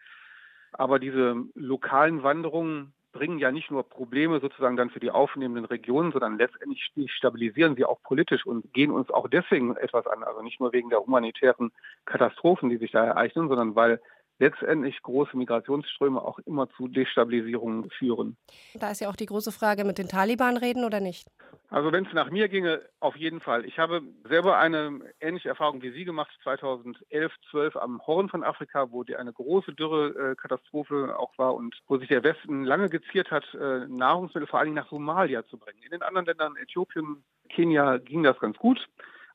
Aber 0.72 0.98
diese 0.98 1.36
lokalen 1.54 2.22
Wanderungen 2.22 2.92
bringen 3.12 3.38
ja 3.38 3.50
nicht 3.50 3.70
nur 3.70 3.88
Probleme 3.88 4.38
sozusagen 4.40 4.76
dann 4.76 4.90
für 4.90 5.00
die 5.00 5.10
aufnehmenden 5.10 5.64
Regionen, 5.64 6.12
sondern 6.12 6.38
letztendlich 6.38 6.92
stabilisieren 7.06 7.74
sie 7.74 7.84
auch 7.84 8.02
politisch 8.02 8.44
und 8.46 8.72
gehen 8.72 8.90
uns 8.90 9.10
auch 9.10 9.28
deswegen 9.28 9.76
etwas 9.76 10.06
an. 10.06 10.22
Also 10.22 10.42
nicht 10.42 10.60
nur 10.60 10.72
wegen 10.72 10.90
der 10.90 11.00
humanitären 11.00 11.72
Katastrophen, 12.04 12.68
die 12.68 12.76
sich 12.76 12.92
da 12.92 13.04
ereignen, 13.04 13.48
sondern 13.48 13.74
weil 13.74 14.00
letztendlich 14.38 15.02
große 15.02 15.36
Migrationsströme 15.36 16.20
auch 16.20 16.38
immer 16.40 16.68
zu 16.70 16.88
Destabilisierungen 16.88 17.90
führen. 17.90 18.36
Da 18.74 18.90
ist 18.90 19.00
ja 19.00 19.08
auch 19.08 19.16
die 19.16 19.26
große 19.26 19.52
Frage, 19.52 19.84
mit 19.84 19.98
den 19.98 20.08
Taliban 20.08 20.56
reden 20.56 20.84
oder 20.84 21.00
nicht? 21.00 21.28
Also 21.70 21.92
wenn 21.92 22.06
es 22.06 22.12
nach 22.14 22.30
mir 22.30 22.48
ginge, 22.48 22.80
auf 23.00 23.14
jeden 23.16 23.40
Fall. 23.40 23.66
Ich 23.66 23.78
habe 23.78 24.00
selber 24.26 24.58
eine 24.58 25.00
ähnliche 25.20 25.50
Erfahrung 25.50 25.82
wie 25.82 25.90
Sie 25.90 26.04
gemacht, 26.04 26.30
2011, 26.42 27.32
12 27.50 27.76
am 27.76 28.00
Horn 28.06 28.30
von 28.30 28.42
Afrika, 28.42 28.90
wo 28.90 29.04
die 29.04 29.16
eine 29.16 29.34
große 29.34 29.74
Dürrekatastrophe 29.74 31.14
auch 31.18 31.36
war 31.36 31.54
und 31.54 31.78
wo 31.86 31.98
sich 31.98 32.08
der 32.08 32.24
Westen 32.24 32.64
lange 32.64 32.88
geziert 32.88 33.30
hat, 33.30 33.44
äh, 33.54 33.86
Nahrungsmittel 33.86 34.46
vor 34.46 34.60
allem 34.60 34.74
nach 34.74 34.88
Somalia 34.88 35.46
zu 35.46 35.58
bringen. 35.58 35.82
In 35.82 35.90
den 35.90 36.02
anderen 36.02 36.26
Ländern, 36.26 36.56
Äthiopien, 36.56 37.22
Kenia, 37.50 37.98
ging 37.98 38.22
das 38.22 38.38
ganz 38.38 38.56
gut. 38.56 38.88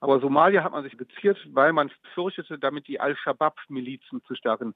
Aber 0.03 0.19
Somalia 0.19 0.65
hat 0.65 0.73
man 0.73 0.83
sich 0.83 0.97
geziert, 0.97 1.37
weil 1.53 1.71
man 1.71 1.89
fürchtete, 2.13 2.59
damit 2.59 2.89
die 2.89 2.99
Al-Shabaab-Milizen 2.99 4.21
zu 4.25 4.35
stärken. 4.35 4.75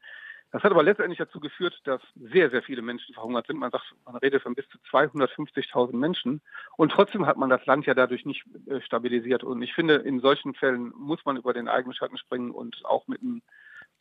Das 0.53 0.63
hat 0.63 0.71
aber 0.71 0.83
letztendlich 0.83 1.17
dazu 1.17 1.41
geführt, 1.41 1.81
dass 1.83 2.01
sehr, 2.15 2.49
sehr 2.49 2.63
viele 2.63 2.81
Menschen 2.81 3.13
verhungert 3.13 3.45
sind. 3.45 3.59
Man 3.59 3.71
sagt, 3.71 3.93
man 4.05 4.15
redet 4.15 4.41
von 4.41 4.55
bis 4.55 4.69
zu 4.69 4.77
250.000 4.89 5.97
Menschen. 5.97 6.39
Und 6.77 6.93
trotzdem 6.93 7.25
hat 7.25 7.35
man 7.35 7.49
das 7.49 7.65
Land 7.65 7.85
ja 7.85 7.93
dadurch 7.93 8.23
nicht 8.23 8.45
äh, 8.67 8.79
stabilisiert. 8.79 9.43
Und 9.43 9.61
ich 9.61 9.73
finde, 9.73 9.95
in 9.95 10.21
solchen 10.21 10.53
Fällen 10.53 10.93
muss 10.95 11.25
man 11.25 11.35
über 11.35 11.51
den 11.51 11.67
eigenen 11.67 11.93
Schatten 11.93 12.17
springen 12.17 12.51
und 12.51 12.85
auch 12.85 13.05
mit 13.09 13.21
einem 13.21 13.41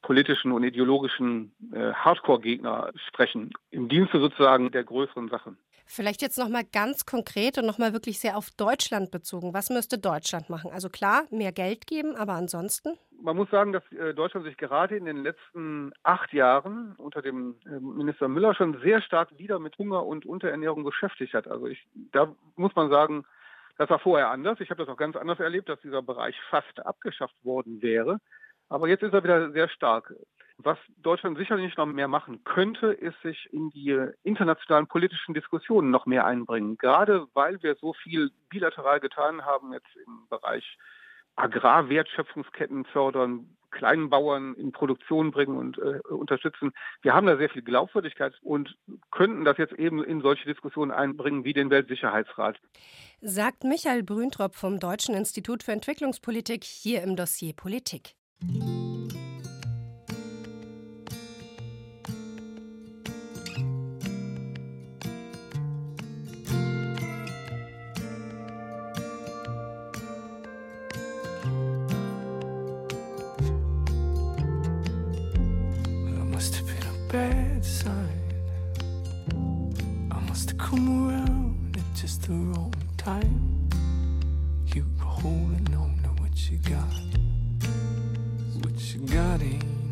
politischen 0.03 0.53
und 0.53 0.63
ideologischen 0.63 1.53
äh, 1.73 1.93
Hardcore-Gegner 1.93 2.93
sprechen, 3.09 3.53
im 3.71 3.89
Dienste 3.89 4.21
sozusagen 4.21 4.71
der 4.71 4.85
größeren 4.85 5.29
Sache. 5.29 5.57
Vielleicht 5.89 6.21
jetzt 6.21 6.37
noch 6.37 6.49
mal 6.49 6.65
ganz 6.65 7.07
konkret 7.07 7.59
und 7.59 7.67
noch 7.67 7.79
mal 7.79 7.93
wirklich 7.93 8.19
sehr 8.19 8.37
auf 8.37 8.51
Deutschland 8.51 9.13
bezogen. 9.13 9.55
Was 9.55 9.71
müsste 9.71 9.99
Deutschland 9.99 10.51
machen? 10.51 10.73
Also 10.73 10.89
klar, 10.89 11.23
mehr 11.31 11.53
Geld 11.53 11.87
geben, 11.87 12.17
aber 12.17 12.33
ansonsten? 12.33 12.99
Man 13.23 13.37
muss 13.37 13.49
sagen, 13.51 13.73
dass 13.73 13.85
äh, 13.93 14.13
Deutschland 14.13 14.47
sich 14.47 14.57
gerade 14.57 14.97
in 14.97 15.05
den 15.05 15.23
letzten 15.23 15.93
acht 16.03 16.33
Jahren 16.33 16.97
unter 16.99 17.23
dem 17.23 17.55
äh, 17.65 17.79
Minister 17.79 18.27
Müller 18.27 18.55
schon 18.55 18.81
sehr 18.83 19.01
stark 19.01 19.39
wieder 19.39 19.61
mit 19.61 19.79
Hunger 19.79 20.05
und 20.05 20.27
Unterernährung 20.27 20.83
beschäftigt 20.83 21.35
hat. 21.35 21.47
Also 21.47 21.67
ich, 21.67 21.87
da 22.13 22.35
muss 22.57 22.75
man 22.75 22.91
sagen, 22.91 23.25
das 23.79 23.89
war 23.89 24.01
vorher 24.01 24.31
anders. 24.31 24.61
Ich 24.61 24.71
habe 24.71 24.85
das 24.85 24.93
auch 24.93 24.99
ganz 24.99 25.17
anders 25.17 25.39
erlebt, 25.39 25.69
dass 25.69 25.81
dieser 25.83 26.03
Bereich 26.03 26.35
fast 26.51 26.85
abgeschafft 26.85 27.37
worden 27.45 27.81
wäre. 27.81 28.19
Aber 28.69 28.89
jetzt 28.89 29.03
ist 29.03 29.13
er 29.13 29.23
wieder 29.23 29.51
sehr 29.53 29.69
stark. 29.69 30.13
Was 30.59 30.79
Deutschland 31.03 31.37
sicherlich 31.37 31.77
noch 31.77 31.87
mehr 31.87 32.09
machen 32.09 32.43
könnte, 32.45 32.87
ist 32.89 33.21
sich 33.23 33.49
in 33.53 33.71
die 33.71 33.95
internationalen 34.23 34.87
politischen 34.87 35.35
Diskussionen 35.35 35.91
noch 35.91 36.07
mehr 36.07 36.25
einbringen. 36.25 36.79
Gerade 36.79 37.27
weil 37.35 37.63
wir 37.63 37.75
so 37.77 37.93
viel 37.93 38.31
bilateral 38.49 39.01
getan 39.01 39.45
haben 39.45 39.73
jetzt 39.75 39.95
im 40.07 40.27
Bereich 40.31 40.79
Agrarwertschöpfungsketten 41.37 42.87
fördern, 42.87 43.57
kleinen 43.71 44.09
Bauern 44.09 44.55
in 44.55 44.73
Produktion 44.73 45.31
bringen 45.31 45.59
und 45.59 45.77
äh, 45.77 46.01
unterstützen. 46.09 46.73
Wir 47.03 47.13
haben 47.13 47.27
da 47.27 47.37
sehr 47.37 47.51
viel 47.51 47.63
Glaubwürdigkeit 47.63 48.33
und 48.43 48.75
könnten 49.11 49.45
das 49.45 49.59
jetzt 49.59 49.75
eben 49.75 50.03
in 50.03 50.23
solche 50.23 50.47
Diskussionen 50.47 50.91
einbringen 50.91 51.45
wie 51.45 51.53
den 51.53 51.69
Weltsicherheitsrat. 51.69 52.59
Sagt 53.21 53.65
Michael 53.65 54.03
Brüntrop 54.03 54.55
vom 54.55 54.81
Deutschen 54.81 55.15
Institut 55.15 55.63
für 55.63 55.73
Entwicklungspolitik 55.73 56.65
hier 56.65 57.03
im 57.03 57.17
Dossier 57.17 57.53
Politik. 57.55 58.16
Música 58.43 59.26
What 88.87 88.95
you 88.95 89.01
got 89.09 89.43
ain't 89.43 89.86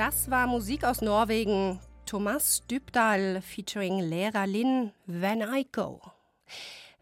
Das 0.00 0.30
war 0.30 0.46
Musik 0.46 0.84
aus 0.84 1.02
Norwegen. 1.02 1.78
Thomas 2.06 2.62
Dybdahl 2.70 3.42
featuring 3.42 4.00
Lehrer 4.00 4.46
Lin 4.46 4.92
When 5.04 5.42
I 5.42 5.66
Go 5.70 6.00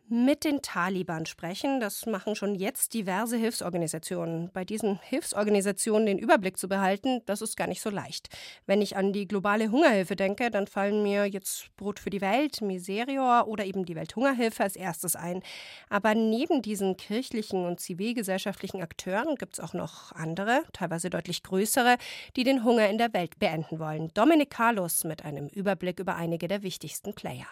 mit 0.09 0.45
den 0.45 0.63
Taliban 0.63 1.27
sprechen. 1.27 1.81
Das 1.81 2.07
machen 2.07 2.35
schon 2.35 2.55
jetzt 2.55 2.95
diverse 2.95 3.37
Hilfsorganisationen. 3.37 4.51
Bei 4.53 4.65
diesen 4.65 4.99
Hilfsorganisationen 5.03 6.07
den 6.07 6.19
Überblick 6.19 6.57
zu 6.57 6.69
behalten, 6.69 7.21
das 7.27 7.43
ist 7.43 7.57
gar 7.57 7.67
nicht 7.67 7.83
so 7.83 7.91
leicht. 7.91 8.29
Wenn 8.67 8.81
ich 8.81 8.97
an 8.97 9.13
die 9.13 9.29
globale 9.29 9.71
Hungerhilfe 9.71 10.17
denke, 10.17 10.51
dann 10.51 10.67
fallen 10.67 11.03
mir 11.03 11.27
jetzt 11.27 11.69
Brot 11.77 12.01
für 12.01 12.11
die 12.11 12.21
Welt, 12.21 12.61
Miserior 12.61 13.47
oder 13.47 13.65
eben 13.65 13.85
die 13.85 13.97
Welthungerhilfe 13.97 14.63
als 14.63 14.77
erstes 14.77 15.15
ein. 15.15 15.43
Aber 15.89 16.15
neben 16.15 16.63
diesen 16.63 16.97
kirchlichen 16.97 17.67
und 17.67 17.81
zivilgesellschaftlichen 17.81 18.83
Akteuren 18.83 19.37
gibt 19.37 19.55
es 19.55 19.61
auch 19.61 19.75
noch 19.75 20.13
andere, 20.13 20.63
teilweise 20.73 21.11
deutlich 21.11 21.43
größere, 21.43 21.97
die 22.37 22.45
den 22.45 22.65
Hunger 22.65 22.89
in 22.89 22.99
der 22.99 23.13
Welt 23.13 23.39
beenden 23.39 23.79
wollen. 23.79 24.11
Dominik 24.15 24.51
Carlos 24.51 25.05
mit 25.05 25.25
einem 25.25 25.49
Überblick 25.49 26.01
über 26.01 26.17
einige 26.17 26.49
der 26.49 26.63
wichtigsten 26.63 27.15
Player. 27.15 27.47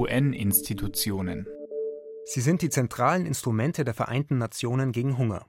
UN-Institutionen. 0.00 1.46
Sie 2.24 2.40
sind 2.40 2.62
die 2.62 2.70
zentralen 2.70 3.26
Instrumente 3.26 3.84
der 3.84 3.92
Vereinten 3.92 4.38
Nationen 4.38 4.92
gegen 4.92 5.18
Hunger. 5.18 5.44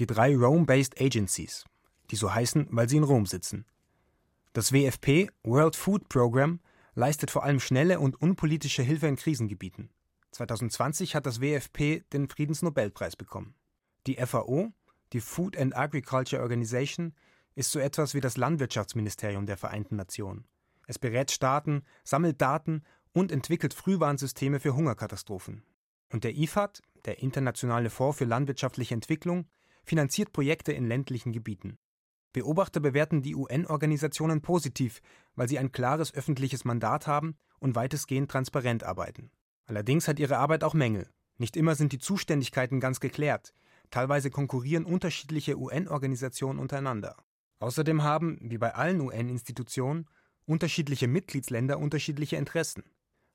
Die 0.00 0.06
drei 0.06 0.36
Rome-based 0.36 1.00
Agencies, 1.00 1.64
die 2.10 2.16
so 2.16 2.34
heißen, 2.34 2.66
weil 2.72 2.88
sie 2.88 2.96
in 2.96 3.04
Rom 3.04 3.24
sitzen. 3.24 3.66
Das 4.52 4.72
WFP, 4.72 5.30
World 5.44 5.76
Food 5.76 6.08
Program, 6.08 6.58
leistet 6.96 7.30
vor 7.30 7.44
allem 7.44 7.60
schnelle 7.60 8.00
und 8.00 8.20
unpolitische 8.20 8.82
Hilfe 8.82 9.06
in 9.06 9.14
Krisengebieten. 9.14 9.90
2020 10.32 11.14
hat 11.14 11.26
das 11.26 11.40
WFP 11.40 12.02
den 12.12 12.26
Friedensnobelpreis 12.26 13.14
bekommen. 13.14 13.54
Die 14.08 14.16
FAO, 14.16 14.72
die 15.12 15.20
Food 15.20 15.56
and 15.56 15.76
Agriculture 15.76 16.42
Organization, 16.42 17.14
ist 17.54 17.70
so 17.70 17.78
etwas 17.78 18.12
wie 18.14 18.20
das 18.20 18.36
Landwirtschaftsministerium 18.36 19.46
der 19.46 19.56
Vereinten 19.56 19.94
Nationen. 19.94 20.48
Es 20.88 20.98
berät 20.98 21.30
Staaten, 21.30 21.82
sammelt 22.02 22.40
Daten 22.40 22.82
und 23.18 23.32
entwickelt 23.32 23.74
Frühwarnsysteme 23.74 24.60
für 24.60 24.76
Hungerkatastrophen. 24.76 25.64
Und 26.12 26.22
der 26.22 26.36
IFAD, 26.36 26.80
der 27.04 27.18
Internationale 27.18 27.90
Fonds 27.90 28.16
für 28.16 28.24
landwirtschaftliche 28.24 28.94
Entwicklung, 28.94 29.46
finanziert 29.82 30.32
Projekte 30.32 30.72
in 30.72 30.86
ländlichen 30.86 31.32
Gebieten. 31.32 31.78
Beobachter 32.32 32.78
bewerten 32.78 33.22
die 33.22 33.34
UN-Organisationen 33.34 34.40
positiv, 34.40 35.00
weil 35.34 35.48
sie 35.48 35.58
ein 35.58 35.72
klares 35.72 36.14
öffentliches 36.14 36.64
Mandat 36.64 37.08
haben 37.08 37.36
und 37.58 37.74
weitestgehend 37.74 38.30
transparent 38.30 38.84
arbeiten. 38.84 39.32
Allerdings 39.66 40.06
hat 40.06 40.20
ihre 40.20 40.38
Arbeit 40.38 40.62
auch 40.62 40.74
Mängel. 40.74 41.08
Nicht 41.38 41.56
immer 41.56 41.74
sind 41.74 41.92
die 41.92 41.98
Zuständigkeiten 41.98 42.78
ganz 42.78 43.00
geklärt. 43.00 43.52
Teilweise 43.90 44.30
konkurrieren 44.30 44.84
unterschiedliche 44.84 45.58
UN-Organisationen 45.58 46.60
untereinander. 46.60 47.16
Außerdem 47.58 48.04
haben, 48.04 48.38
wie 48.42 48.58
bei 48.58 48.76
allen 48.76 49.00
UN-Institutionen, 49.00 50.06
unterschiedliche 50.46 51.08
Mitgliedsländer 51.08 51.80
unterschiedliche 51.80 52.36
Interessen. 52.36 52.84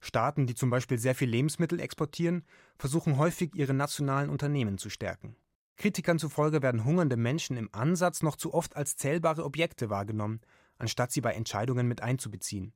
Staaten, 0.03 0.47
die 0.47 0.53
zum 0.53 0.69
Beispiel 0.69 0.97
sehr 0.97 1.15
viel 1.15 1.29
Lebensmittel 1.29 1.79
exportieren, 1.79 2.43
versuchen 2.77 3.17
häufig 3.17 3.55
ihre 3.55 3.73
nationalen 3.73 4.29
Unternehmen 4.29 4.77
zu 4.77 4.89
stärken. 4.89 5.37
Kritikern 5.77 6.19
zufolge 6.19 6.61
werden 6.61 6.83
hungernde 6.83 7.15
Menschen 7.15 7.55
im 7.55 7.69
Ansatz 7.71 8.21
noch 8.21 8.35
zu 8.35 8.53
oft 8.53 8.75
als 8.75 8.97
zählbare 8.97 9.45
Objekte 9.45 9.89
wahrgenommen, 9.89 10.41
anstatt 10.77 11.13
sie 11.13 11.21
bei 11.21 11.31
Entscheidungen 11.31 11.87
mit 11.87 12.01
einzubeziehen. 12.01 12.73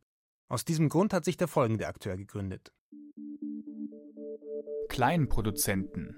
Aus 0.47 0.63
diesem 0.63 0.87
Grund 0.87 1.11
hat 1.11 1.25
sich 1.25 1.35
der 1.35 1.49
folgende 1.49 1.87
Akteur 1.87 2.15
gegründet. 2.15 2.71
Kleinproduzenten. 4.87 6.15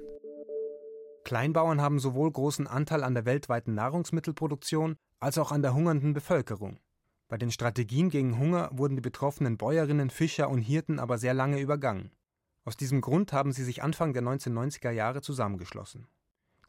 Kleinbauern 1.24 1.82
haben 1.82 2.00
sowohl 2.00 2.32
großen 2.32 2.68
Anteil 2.68 3.04
an 3.04 3.16
der 3.16 3.26
weltweiten 3.26 3.74
Nahrungsmittelproduktion 3.74 4.96
als 5.20 5.40
auch 5.40 5.52
an 5.52 5.64
der 5.64 5.74
hungernden 5.74 6.14
Bevölkerung. 6.14 6.80
Bei 7.30 7.38
den 7.38 7.52
Strategien 7.52 8.10
gegen 8.10 8.40
Hunger 8.40 8.70
wurden 8.74 8.96
die 8.96 9.02
betroffenen 9.02 9.56
Bäuerinnen, 9.56 10.10
Fischer 10.10 10.50
und 10.50 10.62
Hirten 10.62 11.00
aber 11.00 11.20
sehr 11.20 11.36
lange 11.36 11.60
übergangen. 11.60 12.12
Aus 12.66 12.76
diesem 12.76 13.02
Grund 13.02 13.34
haben 13.34 13.52
sie 13.52 13.64
sich 13.64 13.84
Anfang 13.84 14.14
der 14.14 14.24
1990er 14.24 14.90
Jahre 14.90 15.22
zusammengeschlossen. 15.22 16.08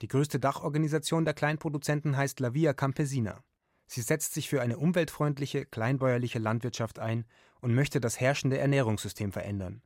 Die 0.02 0.08
größte 0.08 0.38
Dachorganisation 0.38 1.24
der 1.24 1.32
Kleinproduzenten 1.34 2.16
heißt 2.16 2.40
La 2.40 2.52
Via 2.52 2.74
Campesina. 2.74 3.42
Sie 3.86 4.02
setzt 4.02 4.34
sich 4.34 4.50
für 4.50 4.60
eine 4.60 4.76
umweltfreundliche, 4.76 5.64
kleinbäuerliche 5.64 6.38
Landwirtschaft 6.38 6.98
ein 6.98 7.24
und 7.60 7.74
möchte 7.74 7.98
das 7.98 8.20
herrschende 8.20 8.58
Ernährungssystem 8.58 9.32
verändern. 9.32 9.82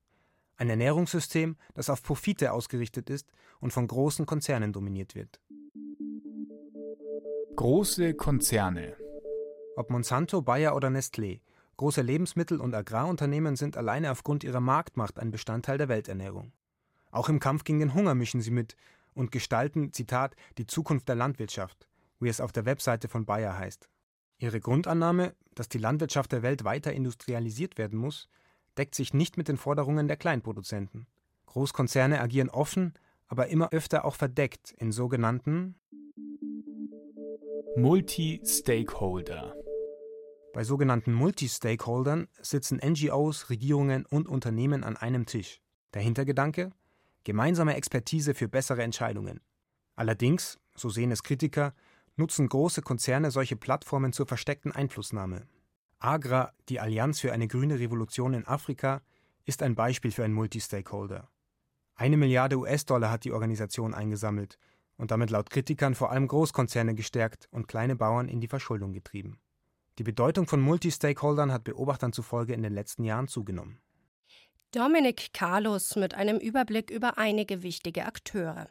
Ein 0.56 0.70
Ernährungssystem, 0.70 1.56
das 1.74 1.88
auf 1.88 2.02
Profite 2.02 2.52
ausgerichtet 2.52 3.10
ist 3.10 3.30
und 3.60 3.72
von 3.72 3.86
großen 3.86 4.26
Konzernen 4.26 4.72
dominiert 4.72 5.14
wird. 5.14 5.40
Große 7.56 8.14
Konzerne. 8.14 9.03
Ob 9.76 9.90
Monsanto, 9.90 10.40
Bayer 10.40 10.76
oder 10.76 10.88
Nestlé, 10.88 11.40
große 11.76 12.00
Lebensmittel- 12.00 12.60
und 12.60 12.74
Agrarunternehmen 12.74 13.56
sind 13.56 13.76
alleine 13.76 14.12
aufgrund 14.12 14.44
ihrer 14.44 14.60
Marktmacht 14.60 15.18
ein 15.18 15.32
Bestandteil 15.32 15.78
der 15.78 15.88
Welternährung. 15.88 16.52
Auch 17.10 17.28
im 17.28 17.40
Kampf 17.40 17.64
gegen 17.64 17.80
den 17.80 17.94
Hunger 17.94 18.14
mischen 18.14 18.40
sie 18.40 18.52
mit 18.52 18.76
und 19.14 19.32
gestalten, 19.32 19.92
Zitat, 19.92 20.36
die 20.58 20.66
Zukunft 20.66 21.08
der 21.08 21.16
Landwirtschaft, 21.16 21.88
wie 22.20 22.28
es 22.28 22.40
auf 22.40 22.52
der 22.52 22.66
Webseite 22.66 23.08
von 23.08 23.24
Bayer 23.24 23.56
heißt. 23.58 23.88
Ihre 24.38 24.60
Grundannahme, 24.60 25.34
dass 25.54 25.68
die 25.68 25.78
Landwirtschaft 25.78 26.32
der 26.32 26.42
Welt 26.42 26.64
weiter 26.64 26.92
industrialisiert 26.92 27.78
werden 27.78 27.98
muss, 27.98 28.28
deckt 28.78 28.94
sich 28.94 29.14
nicht 29.14 29.36
mit 29.36 29.48
den 29.48 29.56
Forderungen 29.56 30.08
der 30.08 30.16
Kleinproduzenten. 30.16 31.06
Großkonzerne 31.46 32.20
agieren 32.20 32.50
offen, 32.50 32.94
aber 33.28 33.48
immer 33.48 33.72
öfter 33.72 34.04
auch 34.04 34.16
verdeckt 34.16 34.72
in 34.78 34.92
sogenannten 34.92 35.76
Multi-Stakeholder. 37.76 39.54
Bei 40.54 40.62
sogenannten 40.62 41.12
Multi-Stakeholdern 41.12 42.28
sitzen 42.40 42.76
NGOs, 42.78 43.50
Regierungen 43.50 44.06
und 44.06 44.28
Unternehmen 44.28 44.84
an 44.84 44.96
einem 44.96 45.26
Tisch. 45.26 45.60
Der 45.94 46.02
Hintergedanke? 46.02 46.70
Gemeinsame 47.24 47.74
Expertise 47.74 48.34
für 48.34 48.46
bessere 48.46 48.84
Entscheidungen. 48.84 49.40
Allerdings, 49.96 50.60
so 50.76 50.90
sehen 50.90 51.10
es 51.10 51.24
Kritiker, 51.24 51.74
nutzen 52.14 52.48
große 52.48 52.82
Konzerne 52.82 53.32
solche 53.32 53.56
Plattformen 53.56 54.12
zur 54.12 54.28
versteckten 54.28 54.70
Einflussnahme. 54.70 55.48
AGRA, 55.98 56.52
die 56.68 56.78
Allianz 56.78 57.18
für 57.18 57.32
eine 57.32 57.48
grüne 57.48 57.80
Revolution 57.80 58.32
in 58.32 58.46
Afrika, 58.46 59.02
ist 59.46 59.60
ein 59.60 59.74
Beispiel 59.74 60.12
für 60.12 60.22
einen 60.22 60.34
Multi-Stakeholder. 60.34 61.28
Eine 61.96 62.16
Milliarde 62.16 62.58
US-Dollar 62.58 63.10
hat 63.10 63.24
die 63.24 63.32
Organisation 63.32 63.92
eingesammelt 63.92 64.58
und 64.98 65.10
damit 65.10 65.30
laut 65.30 65.50
Kritikern 65.50 65.96
vor 65.96 66.12
allem 66.12 66.28
Großkonzerne 66.28 66.94
gestärkt 66.94 67.48
und 67.50 67.66
kleine 67.66 67.96
Bauern 67.96 68.28
in 68.28 68.40
die 68.40 68.46
Verschuldung 68.46 68.92
getrieben. 68.92 69.40
Die 69.98 70.04
Bedeutung 70.04 70.48
von 70.48 70.60
Multi-Stakeholdern 70.60 71.52
hat 71.52 71.62
Beobachtern 71.64 72.12
zufolge 72.12 72.52
in 72.52 72.62
den 72.62 72.72
letzten 72.72 73.04
Jahren 73.04 73.28
zugenommen. 73.28 73.80
Dominik 74.74 75.32
Carlos 75.32 75.94
mit 75.94 76.14
einem 76.14 76.38
Überblick 76.38 76.90
über 76.90 77.16
einige 77.16 77.62
wichtige 77.62 78.06
Akteure. 78.06 78.68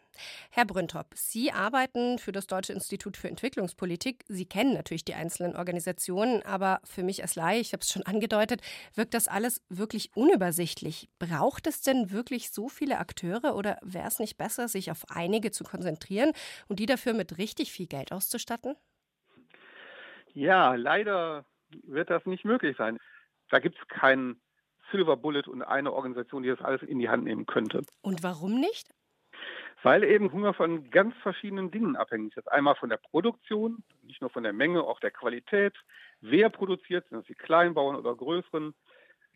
Herr 0.50 0.66
Brüntrop, 0.66 1.08
Sie 1.16 1.54
arbeiten 1.54 2.20
für 2.20 2.34
das 2.34 2.46
Deutsche 2.46 2.74
Institut 2.74 3.16
für 3.16 3.30
Entwicklungspolitik. 3.30 4.26
Sie 4.28 4.46
kennen 4.46 4.74
natürlich 4.74 5.06
die 5.06 5.14
einzelnen 5.14 5.56
Organisationen, 5.56 6.44
aber 6.44 6.82
für 6.84 7.04
mich 7.04 7.22
als 7.22 7.36
Laie, 7.36 7.62
ich 7.62 7.72
habe 7.72 7.84
es 7.84 7.90
schon 7.90 8.04
angedeutet, 8.04 8.60
wirkt 8.96 9.14
das 9.14 9.30
alles 9.30 9.62
wirklich 9.70 10.14
unübersichtlich. 10.14 11.08
Braucht 11.20 11.68
es 11.68 11.80
denn 11.80 12.12
wirklich 12.12 12.52
so 12.52 12.68
viele 12.68 12.98
Akteure 12.98 13.56
oder 13.56 13.78
wäre 13.82 14.10
es 14.10 14.20
nicht 14.20 14.36
besser, 14.36 14.68
sich 14.68 14.92
auf 14.92 15.06
einige 15.08 15.52
zu 15.52 15.64
konzentrieren 15.64 16.34
und 16.68 16.80
die 16.80 16.86
dafür 16.86 17.14
mit 17.14 17.38
richtig 17.38 17.72
viel 17.72 17.88
Geld 17.88 18.12
auszustatten? 18.12 18.76
Ja, 20.34 20.76
leider 20.76 21.46
wird 21.84 22.10
das 22.10 22.26
nicht 22.26 22.46
möglich 22.46 22.78
sein. 22.78 22.98
Da 23.50 23.60
gibt 23.60 23.78
es 23.80 23.88
keinen 23.88 24.42
Silver 24.92 25.18
Bullet 25.18 25.44
und 25.48 25.62
eine 25.62 25.92
Organisation, 25.92 26.44
die 26.44 26.50
das 26.50 26.62
alles 26.62 26.82
in 26.84 27.00
die 27.00 27.10
Hand 27.10 27.24
nehmen 27.24 27.46
könnte. 27.46 27.82
Und 28.02 28.24
warum 28.24 28.60
nicht? 28.60 28.94
Weil 29.82 30.04
eben 30.04 30.32
Hunger 30.32 30.54
von 30.54 30.90
ganz 30.92 31.16
verschiedenen 31.18 31.72
Dingen 31.72 31.96
abhängig 31.96 32.38
ist. 32.38 32.52
Einmal 32.52 32.76
von 32.76 32.90
der 32.90 32.98
Produktion, 32.98 33.84
nicht 34.04 34.22
nur 34.22 34.30
von 34.30 34.44
der 34.44 34.54
Menge, 34.54 34.84
auch 34.84 35.00
der 35.00 35.12
Qualität. 35.12 35.74
Wer 36.22 36.50
produziert, 36.50 37.08
sind 37.10 37.18
das 37.18 37.26
die 37.26 37.36
Kleinbauern 37.36 37.96
oder 37.96 38.16
größeren? 38.16 38.74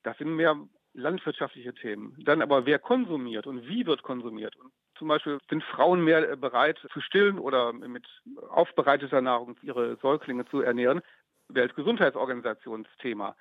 Das 0.03 0.17
sind 0.17 0.36
mehr 0.36 0.55
landwirtschaftliche 0.93 1.73
Themen. 1.73 2.15
Dann 2.19 2.41
aber 2.41 2.65
wer 2.65 2.79
konsumiert 2.79 3.45
und 3.45 3.67
wie 3.67 3.86
wird 3.86 4.03
konsumiert. 4.03 4.55
Und 4.55 4.71
zum 4.97 5.07
Beispiel 5.07 5.39
sind 5.49 5.63
Frauen 5.63 6.03
mehr 6.03 6.36
bereit 6.36 6.79
zu 6.91 7.01
stillen 7.01 7.39
oder 7.39 7.73
mit 7.73 8.05
aufbereiteter 8.49 9.21
Nahrung 9.21 9.55
ihre 9.62 9.97
Säuglinge 9.97 10.45
zu 10.45 10.62
ernähren. 10.62 11.01
Weltgesundheitsorganisationsthema. 11.49 13.36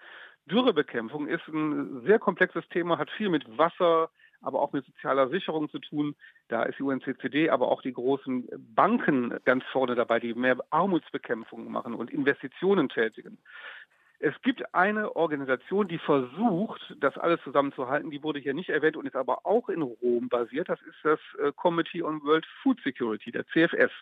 Dürrebekämpfung 0.46 1.26
ist 1.26 1.46
ein 1.48 2.02
sehr 2.06 2.18
komplexes 2.18 2.68
Thema, 2.68 2.98
hat 2.98 3.10
viel 3.10 3.28
mit 3.28 3.58
Wasser, 3.58 4.10
aber 4.40 4.60
auch 4.60 4.72
mit 4.72 4.84
sozialer 4.86 5.28
Sicherung 5.28 5.68
zu 5.70 5.80
tun. 5.80 6.14
Da 6.48 6.62
ist 6.62 6.78
die 6.78 6.84
UNCCD, 6.84 7.50
aber 7.50 7.68
auch 7.68 7.82
die 7.82 7.92
großen 7.92 8.48
Banken 8.74 9.36
ganz 9.44 9.64
vorne 9.72 9.96
dabei, 9.96 10.20
die 10.20 10.34
mehr 10.34 10.56
Armutsbekämpfung 10.70 11.70
machen 11.70 11.94
und 11.94 12.10
Investitionen 12.10 12.88
tätigen. 12.88 13.38
Es 14.18 14.35
gibt 14.42 14.74
eine 14.74 15.14
Organisation, 15.14 15.88
die 15.88 15.98
versucht, 15.98 16.96
das 17.00 17.18
alles 17.18 17.40
zusammenzuhalten. 17.42 18.11
Die 18.11 18.22
wurde 18.22 18.40
hier 18.40 18.55
nicht 18.55 18.70
erwähnt 18.70 18.96
und 18.96 19.07
ist 19.07 19.16
aber 19.16 19.44
auch 19.44 19.68
in 19.68 19.83
Rom 19.83 20.29
basiert. 20.29 20.68
Das 20.68 20.81
ist 20.83 20.96
das 21.02 21.20
äh, 21.38 21.52
Committee 21.52 22.02
on 22.02 22.22
World 22.22 22.46
Food 22.62 22.81
Security, 22.83 23.31
der 23.31 23.46
CFS 23.48 23.92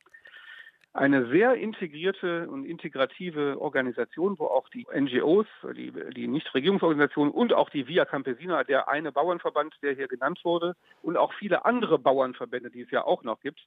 eine 0.95 1.27
sehr 1.27 1.55
integrierte 1.55 2.49
und 2.49 2.65
integrative 2.65 3.61
Organisation, 3.61 4.39
wo 4.39 4.47
auch 4.47 4.69
die 4.69 4.87
NGOs, 4.95 5.47
die, 5.77 5.93
die 6.15 6.29
Nichtregierungsorganisationen 6.29 7.35
und 7.35 7.53
auch 7.53 7.69
die 7.69 7.89
Via 7.89 8.05
Campesina, 8.05 8.63
der 8.63 8.89
eine 8.89 9.11
Bauernverband, 9.11 9.75
der 9.83 9.95
hier 9.95 10.07
genannt 10.07 10.39
wurde, 10.45 10.77
und 11.03 11.17
auch 11.17 11.33
viele 11.33 11.65
andere 11.65 11.99
Bauernverbände, 11.99 12.71
die 12.71 12.83
es 12.83 12.93
ja 12.93 13.05
auch 13.05 13.25
noch 13.25 13.41
gibt, 13.41 13.67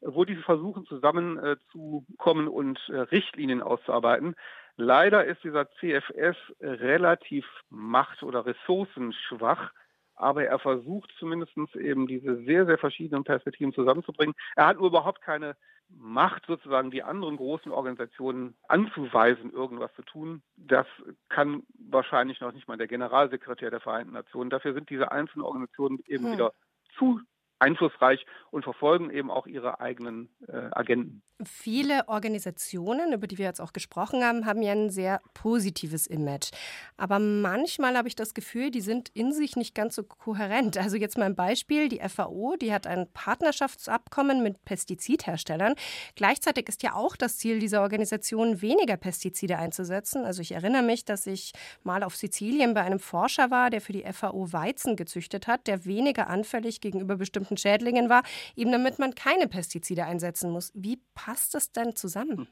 wo 0.00 0.24
diese 0.24 0.42
versuchen 0.42 0.84
zusammenzukommen 0.86 2.46
äh, 2.46 2.50
und 2.50 2.80
äh, 2.88 2.98
Richtlinien 2.98 3.62
auszuarbeiten. 3.62 4.34
Leider 4.76 5.24
ist 5.24 5.42
dieser 5.44 5.70
CFS 5.72 6.36
relativ 6.60 7.46
macht- 7.70 8.22
oder 8.22 8.44
ressourcenschwach 8.44 9.72
aber 10.16 10.44
er 10.44 10.58
versucht 10.58 11.12
zumindest 11.18 11.56
eben 11.76 12.06
diese 12.06 12.42
sehr, 12.44 12.66
sehr 12.66 12.78
verschiedenen 12.78 13.24
Perspektiven 13.24 13.72
zusammenzubringen. 13.72 14.34
Er 14.56 14.66
hat 14.66 14.78
nur 14.78 14.86
überhaupt 14.86 15.20
keine 15.20 15.56
Macht, 15.88 16.46
sozusagen 16.46 16.90
die 16.90 17.02
anderen 17.02 17.36
großen 17.36 17.70
Organisationen 17.70 18.56
anzuweisen, 18.68 19.52
irgendwas 19.52 19.92
zu 19.94 20.02
tun. 20.02 20.42
Das 20.56 20.86
kann 21.28 21.62
wahrscheinlich 21.90 22.40
noch 22.40 22.52
nicht 22.52 22.68
mal 22.68 22.78
der 22.78 22.88
Generalsekretär 22.88 23.70
der 23.70 23.80
Vereinten 23.80 24.14
Nationen. 24.14 24.50
Dafür 24.50 24.72
sind 24.74 24.88
diese 24.88 25.12
einzelnen 25.12 25.44
Organisationen 25.44 25.98
eben 26.06 26.24
hm. 26.24 26.32
wieder 26.32 26.52
zu 26.96 27.20
einflussreich 27.64 28.26
und 28.50 28.62
verfolgen 28.62 29.10
eben 29.10 29.30
auch 29.30 29.46
ihre 29.46 29.80
eigenen 29.80 30.28
äh, 30.46 30.68
Agenten. 30.70 31.22
Viele 31.44 32.06
Organisationen, 32.06 33.12
über 33.12 33.26
die 33.26 33.38
wir 33.38 33.46
jetzt 33.46 33.60
auch 33.60 33.72
gesprochen 33.72 34.22
haben, 34.22 34.46
haben 34.46 34.62
ja 34.62 34.70
ein 34.70 34.90
sehr 34.90 35.20
positives 35.34 36.06
Image. 36.06 36.50
Aber 36.96 37.18
manchmal 37.18 37.96
habe 37.96 38.06
ich 38.06 38.14
das 38.14 38.34
Gefühl, 38.34 38.70
die 38.70 38.80
sind 38.80 39.08
in 39.14 39.32
sich 39.32 39.56
nicht 39.56 39.74
ganz 39.74 39.96
so 39.96 40.04
kohärent. 40.04 40.78
Also 40.78 40.96
jetzt 40.96 41.18
mal 41.18 41.24
ein 41.24 41.34
Beispiel, 41.34 41.88
die 41.88 42.00
FAO, 42.08 42.54
die 42.54 42.72
hat 42.72 42.86
ein 42.86 43.08
Partnerschaftsabkommen 43.12 44.44
mit 44.44 44.64
Pestizidherstellern. 44.64 45.74
Gleichzeitig 46.14 46.68
ist 46.68 46.84
ja 46.84 46.94
auch 46.94 47.16
das 47.16 47.38
Ziel 47.38 47.58
dieser 47.58 47.82
Organisation, 47.82 48.62
weniger 48.62 48.96
Pestizide 48.96 49.58
einzusetzen. 49.58 50.24
Also 50.24 50.40
ich 50.40 50.52
erinnere 50.52 50.82
mich, 50.82 51.04
dass 51.04 51.26
ich 51.26 51.52
mal 51.82 52.04
auf 52.04 52.14
Sizilien 52.14 52.74
bei 52.74 52.82
einem 52.82 53.00
Forscher 53.00 53.50
war, 53.50 53.70
der 53.70 53.80
für 53.80 53.92
die 53.92 54.04
FAO 54.12 54.52
Weizen 54.52 54.94
gezüchtet 54.94 55.48
hat, 55.48 55.66
der 55.66 55.84
weniger 55.84 56.28
anfällig 56.28 56.80
gegenüber 56.80 57.16
bestimmten 57.16 57.53
Schädlingen 57.56 58.08
war, 58.08 58.22
eben 58.56 58.72
damit 58.72 58.98
man 58.98 59.14
keine 59.14 59.48
Pestizide 59.48 60.04
einsetzen 60.04 60.50
muss. 60.50 60.72
Wie 60.74 61.00
passt 61.14 61.54
das 61.54 61.72
denn 61.72 61.96
zusammen? 61.96 62.48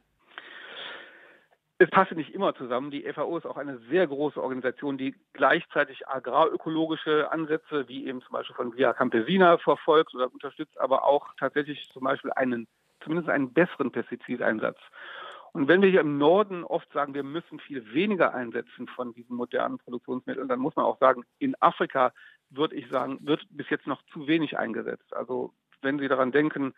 Es 1.82 1.90
passt 1.90 2.12
nicht 2.12 2.32
immer 2.32 2.54
zusammen. 2.54 2.92
Die 2.92 3.02
FAO 3.12 3.36
ist 3.36 3.44
auch 3.44 3.56
eine 3.56 3.78
sehr 3.90 4.06
große 4.06 4.40
Organisation, 4.40 4.98
die 4.98 5.16
gleichzeitig 5.32 6.06
agrarökologische 6.06 7.32
Ansätze, 7.32 7.88
wie 7.88 8.06
eben 8.06 8.22
zum 8.22 8.34
Beispiel 8.34 8.54
von 8.54 8.76
Via 8.76 8.92
Campesina 8.92 9.58
verfolgt 9.58 10.14
oder 10.14 10.32
unterstützt, 10.32 10.78
aber 10.78 11.04
auch 11.04 11.26
tatsächlich 11.40 11.90
zum 11.92 12.04
Beispiel 12.04 12.30
einen, 12.36 12.68
zumindest 13.02 13.28
einen 13.30 13.52
besseren 13.52 13.90
Pestizideinsatz. 13.90 14.78
Und 15.52 15.68
wenn 15.68 15.82
wir 15.82 15.90
hier 15.90 16.00
im 16.00 16.16
Norden 16.16 16.64
oft 16.64 16.90
sagen, 16.92 17.12
wir 17.14 17.22
müssen 17.22 17.60
viel 17.60 17.92
weniger 17.92 18.34
einsetzen 18.34 18.88
von 18.88 19.12
diesen 19.12 19.36
modernen 19.36 19.78
Produktionsmitteln, 19.78 20.48
dann 20.48 20.60
muss 20.60 20.76
man 20.76 20.86
auch 20.86 20.98
sagen, 20.98 21.24
in 21.38 21.54
Afrika 21.60 22.12
würde 22.48 22.74
ich 22.74 22.88
sagen, 22.88 23.18
wird 23.20 23.46
bis 23.50 23.68
jetzt 23.68 23.86
noch 23.86 24.02
zu 24.12 24.26
wenig 24.26 24.58
eingesetzt. 24.58 25.14
Also 25.14 25.52
wenn 25.82 25.98
Sie 25.98 26.08
daran 26.08 26.32
denken, 26.32 26.74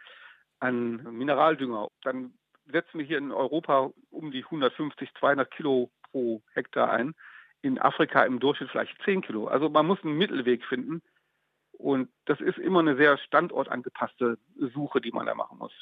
an 0.58 1.02
Mineraldünger, 1.16 1.88
dann 2.02 2.34
setzen 2.66 2.98
wir 2.98 3.04
hier 3.04 3.18
in 3.18 3.32
Europa 3.32 3.90
um 4.10 4.30
die 4.30 4.44
150, 4.44 5.10
200 5.18 5.50
Kilo 5.50 5.90
pro 6.10 6.42
Hektar 6.54 6.90
ein. 6.90 7.14
In 7.62 7.78
Afrika 7.78 8.24
im 8.24 8.40
Durchschnitt 8.40 8.70
vielleicht 8.70 8.96
10 9.04 9.22
Kilo. 9.22 9.46
Also 9.46 9.68
man 9.68 9.86
muss 9.86 10.02
einen 10.02 10.16
Mittelweg 10.16 10.64
finden. 10.64 11.02
Und 11.72 12.08
das 12.24 12.40
ist 12.40 12.58
immer 12.58 12.80
eine 12.80 12.96
sehr 12.96 13.18
standortangepasste 13.18 14.38
Suche, 14.56 15.00
die 15.00 15.10
man 15.10 15.26
da 15.26 15.34
machen 15.34 15.58
muss. 15.58 15.72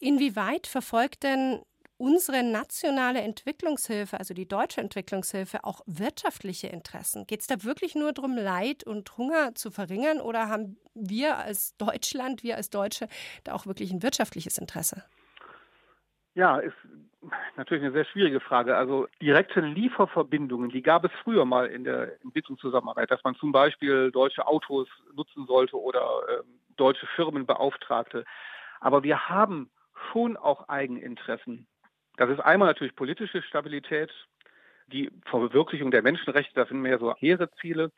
Inwieweit 0.00 0.66
verfolgt 0.66 1.22
denn 1.22 1.62
unsere 2.02 2.42
nationale 2.42 3.20
Entwicklungshilfe, 3.20 4.18
also 4.18 4.34
die 4.34 4.48
deutsche 4.48 4.80
Entwicklungshilfe, 4.80 5.62
auch 5.62 5.82
wirtschaftliche 5.86 6.66
Interessen? 6.66 7.28
Geht 7.28 7.42
es 7.42 7.46
da 7.46 7.62
wirklich 7.62 7.94
nur 7.94 8.12
darum, 8.12 8.36
Leid 8.36 8.82
und 8.82 9.16
Hunger 9.16 9.54
zu 9.54 9.70
verringern 9.70 10.20
oder 10.20 10.48
haben 10.48 10.76
wir 10.94 11.38
als 11.38 11.76
Deutschland, 11.76 12.42
wir 12.42 12.56
als 12.56 12.70
Deutsche, 12.70 13.06
da 13.44 13.52
auch 13.52 13.66
wirklich 13.66 13.92
ein 13.92 14.02
wirtschaftliches 14.02 14.58
Interesse? 14.58 15.04
Ja, 16.34 16.58
ist 16.58 16.74
natürlich 17.56 17.84
eine 17.84 17.92
sehr 17.92 18.06
schwierige 18.06 18.40
Frage. 18.40 18.76
Also 18.76 19.06
direkte 19.20 19.60
Lieferverbindungen, 19.60 20.70
die 20.70 20.82
gab 20.82 21.04
es 21.04 21.12
früher 21.22 21.44
mal 21.44 21.66
in 21.66 21.84
der 21.84 22.20
Entwicklungszusammenarbeit, 22.22 23.12
dass 23.12 23.22
man 23.22 23.36
zum 23.36 23.52
Beispiel 23.52 24.10
deutsche 24.10 24.44
Autos 24.48 24.88
nutzen 25.14 25.46
sollte 25.46 25.80
oder 25.80 26.00
äh, 26.28 26.42
deutsche 26.76 27.06
Firmen 27.14 27.46
beauftragte. 27.46 28.24
Aber 28.80 29.04
wir 29.04 29.28
haben 29.28 29.70
schon 30.10 30.36
auch 30.36 30.68
Eigeninteressen. 30.68 31.68
Das 32.16 32.30
ist 32.30 32.40
einmal 32.40 32.68
natürlich 32.68 32.94
politische 32.94 33.42
Stabilität, 33.42 34.10
die 34.88 35.10
Verwirklichung 35.24 35.90
der 35.90 36.02
Menschenrechte, 36.02 36.54
das 36.54 36.68
sind 36.68 36.82
mehr 36.82 36.98
so 36.98 37.14
hehre 37.16 37.50
Ziele. 37.60 37.90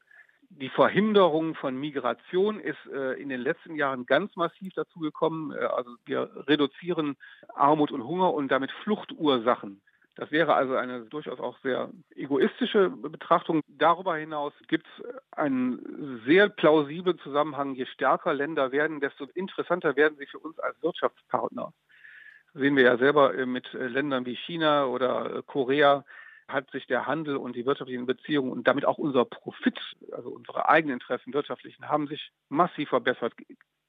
Die 0.51 0.69
Verhinderung 0.69 1.55
von 1.57 1.75
Migration 1.77 2.61
ist 2.61 2.79
äh, 2.93 3.15
in 3.15 3.29
den 3.29 3.41
letzten 3.41 3.75
Jahren 3.75 4.07
ganz 4.07 4.37
massiv 4.37 4.73
dazugekommen. 4.75 5.53
Äh, 5.53 5.65
also 5.65 5.91
wir 6.05 6.31
reduzieren 6.47 7.17
Armut 7.55 7.91
und 7.91 8.05
Hunger 8.05 8.33
und 8.33 8.49
damit 8.53 8.71
Fluchtursachen. 8.71 9.81
Das 10.17 10.31
wäre 10.31 10.55
also 10.55 10.77
eine 10.77 11.07
durchaus 11.07 11.41
auch 11.41 11.59
sehr 11.65 11.91
egoistische 12.15 12.89
Betrachtung. 12.91 13.63
Darüber 13.67 14.17
hinaus 14.17 14.53
gibt 14.69 14.87
es 14.87 15.05
einen 15.33 16.23
sehr 16.25 16.49
plausiblen 16.49 17.19
Zusammenhang. 17.19 17.75
Je 17.75 17.87
stärker 17.87 18.33
Länder 18.33 18.71
werden, 18.71 19.01
desto 19.01 19.25
interessanter 19.35 19.97
werden 19.97 20.17
sie 20.19 20.27
für 20.27 20.39
uns 20.39 20.57
als 20.61 20.81
Wirtschaftspartner 20.83 21.73
sehen 22.55 22.77
wir 22.77 22.85
ja 22.85 22.97
selber 22.97 23.37
äh, 23.37 23.47
mit 23.47 23.75
äh, 23.75 23.89
Ländern 23.89 24.25
wie 24.27 24.37
China 24.37 24.87
oder 24.87 25.37
äh, 25.37 25.43
Korea, 25.45 26.05
hat 26.47 26.71
sich 26.71 26.87
der 26.87 27.07
Handel 27.07 27.37
und 27.37 27.57
die 27.57 27.67
wirtschaftlichen 27.67 28.07
Beziehungen 28.07 28.53
und 28.53 28.69
damit 28.69 28.85
auch 28.85 28.99
unser 28.99 29.25
Profit, 29.25 29.79
also 30.13 30.31
unsere 30.31 30.69
eigenen 30.69 30.95
Interessen 30.95 31.33
wirtschaftlichen, 31.33 31.89
haben 31.89 32.07
sich 32.07 32.33
massiv 32.49 32.91
verbessert. 32.91 33.33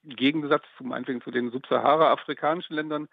Im 0.02 0.16
Gegensatz 0.16 0.64
zum 0.78 0.88
meinetwegen 0.88 1.20
zu 1.20 1.30
den 1.30 1.50
subsahara-afrikanischen 1.50 2.74
Ländern, 2.74 3.08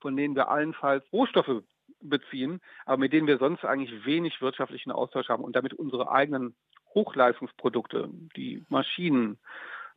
von 0.00 0.16
denen 0.16 0.34
wir 0.34 0.48
allenfalls 0.48 1.04
Rohstoffe 1.12 1.62
beziehen, 2.00 2.60
aber 2.86 2.98
mit 2.98 3.12
denen 3.12 3.28
wir 3.28 3.38
sonst 3.38 3.64
eigentlich 3.64 4.04
wenig 4.04 4.40
wirtschaftlichen 4.40 4.90
Austausch 4.90 5.28
haben 5.28 5.44
und 5.44 5.54
damit 5.54 5.74
unsere 5.74 6.10
eigenen 6.10 6.56
Hochleistungsprodukte, 6.94 8.08
die 8.36 8.64
Maschinen, 8.68 9.38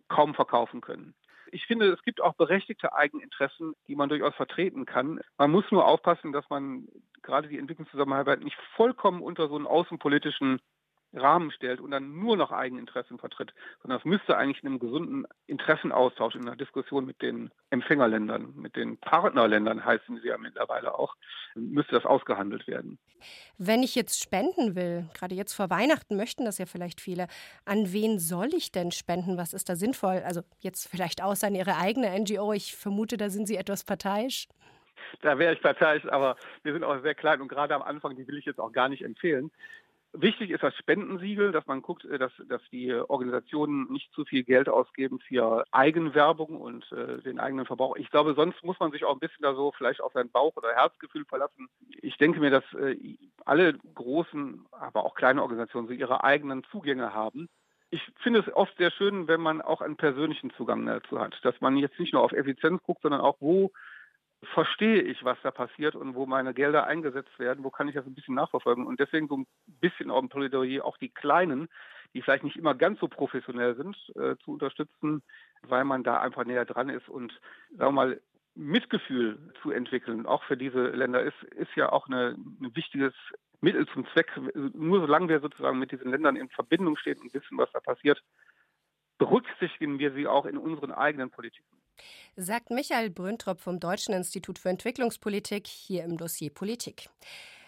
kaum 0.09 0.35
verkaufen 0.35 0.81
können 0.81 1.15
ich 1.51 1.65
finde, 1.65 1.91
es 1.91 2.01
gibt 2.03 2.21
auch 2.21 2.33
berechtigte 2.33 2.93
Eigeninteressen, 2.93 3.73
die 3.87 3.95
man 3.95 4.09
durchaus 4.09 4.33
vertreten 4.35 4.85
kann. 4.85 5.19
Man 5.37 5.51
muss 5.51 5.65
nur 5.71 5.85
aufpassen, 5.85 6.31
dass 6.31 6.49
man 6.49 6.87
gerade 7.21 7.47
die 7.47 7.59
Entwicklungszusammenarbeit 7.59 8.41
nicht 8.41 8.57
vollkommen 8.75 9.21
unter 9.21 9.47
so 9.47 9.55
einen 9.55 9.67
außenpolitischen 9.67 10.59
Rahmen 11.13 11.51
stellt 11.51 11.81
und 11.81 11.91
dann 11.91 12.17
nur 12.17 12.37
noch 12.37 12.51
Eigeninteressen 12.51 13.17
vertritt, 13.19 13.53
sondern 13.81 13.99
es 13.99 14.05
müsste 14.05 14.37
eigentlich 14.37 14.63
in 14.63 14.69
einem 14.69 14.79
gesunden 14.79 15.27
Interessenaustausch, 15.47 16.35
in 16.35 16.47
einer 16.47 16.55
Diskussion 16.55 17.05
mit 17.05 17.21
den 17.21 17.51
Empfängerländern, 17.69 18.53
mit 18.55 18.75
den 18.75 18.97
Partnerländern 18.97 19.83
heißen 19.83 20.19
sie 20.21 20.29
ja 20.29 20.37
mittlerweile 20.37 20.97
auch, 20.97 21.15
müsste 21.55 21.95
das 21.95 22.05
ausgehandelt 22.05 22.67
werden. 22.67 22.97
Wenn 23.57 23.83
ich 23.83 23.95
jetzt 23.95 24.21
spenden 24.21 24.75
will, 24.75 25.09
gerade 25.13 25.35
jetzt 25.35 25.53
vor 25.53 25.69
Weihnachten 25.69 26.15
möchten 26.15 26.45
das 26.45 26.57
ja 26.57 26.65
vielleicht 26.65 27.01
viele, 27.01 27.27
an 27.65 27.91
wen 27.91 28.19
soll 28.19 28.49
ich 28.53 28.71
denn 28.71 28.91
spenden? 28.91 29.37
Was 29.37 29.53
ist 29.53 29.69
da 29.69 29.75
sinnvoll? 29.75 30.23
Also 30.25 30.41
jetzt 30.59 30.87
vielleicht 30.87 31.21
außer 31.21 31.47
an 31.47 31.55
Ihre 31.55 31.77
eigene 31.77 32.17
NGO. 32.19 32.53
Ich 32.53 32.75
vermute, 32.75 33.17
da 33.17 33.29
sind 33.29 33.47
Sie 33.47 33.57
etwas 33.57 33.83
parteiisch 33.83 34.47
da 35.21 35.37
wäre 35.37 35.53
ich 35.53 35.61
parteiisch, 35.61 36.05
aber 36.07 36.37
wir 36.63 36.73
sind 36.73 36.83
auch 36.83 37.01
sehr 37.01 37.15
klein 37.15 37.41
und 37.41 37.47
gerade 37.47 37.75
am 37.75 37.81
Anfang, 37.81 38.15
die 38.15 38.27
will 38.27 38.37
ich 38.37 38.45
jetzt 38.45 38.59
auch 38.59 38.71
gar 38.71 38.89
nicht 38.89 39.03
empfehlen. 39.03 39.51
Wichtig 40.13 40.49
ist 40.49 40.61
das 40.61 40.75
Spendensiegel, 40.75 41.53
dass 41.53 41.65
man 41.67 41.81
guckt, 41.81 42.03
äh, 42.03 42.17
dass, 42.17 42.33
dass 42.49 42.61
die 42.71 42.93
Organisationen 42.93 43.89
nicht 43.91 44.11
zu 44.13 44.25
viel 44.25 44.43
Geld 44.43 44.67
ausgeben 44.67 45.19
für 45.19 45.63
Eigenwerbung 45.71 46.59
und 46.59 46.91
äh, 46.91 47.21
den 47.21 47.39
eigenen 47.39 47.65
Verbrauch. 47.65 47.95
Ich 47.95 48.09
glaube, 48.11 48.33
sonst 48.33 48.61
muss 48.63 48.79
man 48.79 48.91
sich 48.91 49.05
auch 49.05 49.13
ein 49.13 49.19
bisschen 49.19 49.41
da 49.43 49.55
so 49.55 49.71
vielleicht 49.71 50.01
auf 50.01 50.11
sein 50.11 50.29
Bauch- 50.29 50.57
oder 50.57 50.75
Herzgefühl 50.75 51.23
verlassen. 51.25 51.69
Ich 52.01 52.17
denke 52.17 52.41
mir, 52.41 52.49
dass 52.51 52.63
äh, 52.73 52.97
alle 53.45 53.73
großen, 53.95 54.65
aber 54.71 55.05
auch 55.05 55.15
kleine 55.15 55.41
Organisationen 55.41 55.87
so 55.87 55.93
ihre 55.93 56.25
eigenen 56.25 56.65
Zugänge 56.65 57.13
haben. 57.13 57.47
Ich 57.89 58.01
finde 58.21 58.39
es 58.39 58.53
oft 58.53 58.75
sehr 58.77 58.91
schön, 58.91 59.29
wenn 59.29 59.41
man 59.41 59.61
auch 59.61 59.81
einen 59.81 59.97
persönlichen 59.97 60.51
Zugang 60.51 60.85
dazu 60.85 61.19
hat, 61.19 61.37
dass 61.43 61.59
man 61.61 61.77
jetzt 61.77 61.99
nicht 61.99 62.13
nur 62.13 62.23
auf 62.23 62.33
Effizienz 62.33 62.81
guckt, 62.83 63.01
sondern 63.01 63.21
auch, 63.21 63.37
wo 63.39 63.71
verstehe 64.43 65.01
ich, 65.01 65.23
was 65.23 65.37
da 65.43 65.51
passiert 65.51 65.95
und 65.95 66.15
wo 66.15 66.25
meine 66.25 66.53
Gelder 66.53 66.87
eingesetzt 66.87 67.37
werden, 67.37 67.63
wo 67.63 67.69
kann 67.69 67.87
ich 67.87 67.95
das 67.95 68.05
ein 68.05 68.15
bisschen 68.15 68.35
nachverfolgen. 68.35 68.85
Und 68.85 68.99
deswegen 68.99 69.27
so 69.27 69.37
ein 69.37 69.47
bisschen 69.67 70.09
auch 70.09 70.21
ein 70.21 70.29
Plädoyer, 70.29 70.83
auch 70.83 70.97
die 70.97 71.09
Kleinen, 71.09 71.69
die 72.13 72.21
vielleicht 72.21 72.43
nicht 72.43 72.57
immer 72.57 72.75
ganz 72.75 72.99
so 72.99 73.07
professionell 73.07 73.75
sind, 73.75 73.95
äh, 74.15 74.35
zu 74.43 74.53
unterstützen, 74.53 75.21
weil 75.61 75.85
man 75.85 76.03
da 76.03 76.19
einfach 76.19 76.43
näher 76.45 76.65
dran 76.65 76.89
ist 76.89 77.07
und, 77.07 77.31
sagen 77.69 77.89
wir 77.89 77.91
mal, 77.91 78.21
Mitgefühl 78.53 79.53
zu 79.61 79.71
entwickeln, 79.71 80.25
auch 80.25 80.43
für 80.43 80.57
diese 80.57 80.87
Länder, 80.87 81.21
ist, 81.21 81.41
ist 81.55 81.73
ja 81.75 81.89
auch 81.91 82.09
ein 82.09 82.57
wichtiges 82.73 83.13
Mittel 83.61 83.87
zum 83.87 84.05
Zweck. 84.07 84.29
Nur 84.73 84.99
solange 84.99 85.29
wir 85.29 85.39
sozusagen 85.39 85.79
mit 85.79 85.91
diesen 85.91 86.11
Ländern 86.11 86.35
in 86.35 86.49
Verbindung 86.49 86.97
stehen 86.97 87.19
und 87.21 87.33
wissen, 87.33 87.57
was 87.57 87.71
da 87.71 87.79
passiert, 87.79 88.21
berücksichtigen 89.19 89.99
wir 89.99 90.11
sie 90.11 90.27
auch 90.27 90.45
in 90.45 90.57
unseren 90.57 90.91
eigenen 90.91 91.29
Politiken. 91.29 91.80
Sagt 92.35 92.71
Michael 92.71 93.09
Brüntrop 93.09 93.59
vom 93.59 93.79
Deutschen 93.79 94.13
Institut 94.13 94.59
für 94.59 94.69
Entwicklungspolitik 94.69 95.67
hier 95.67 96.03
im 96.03 96.17
Dossier 96.17 96.49
Politik. 96.49 97.09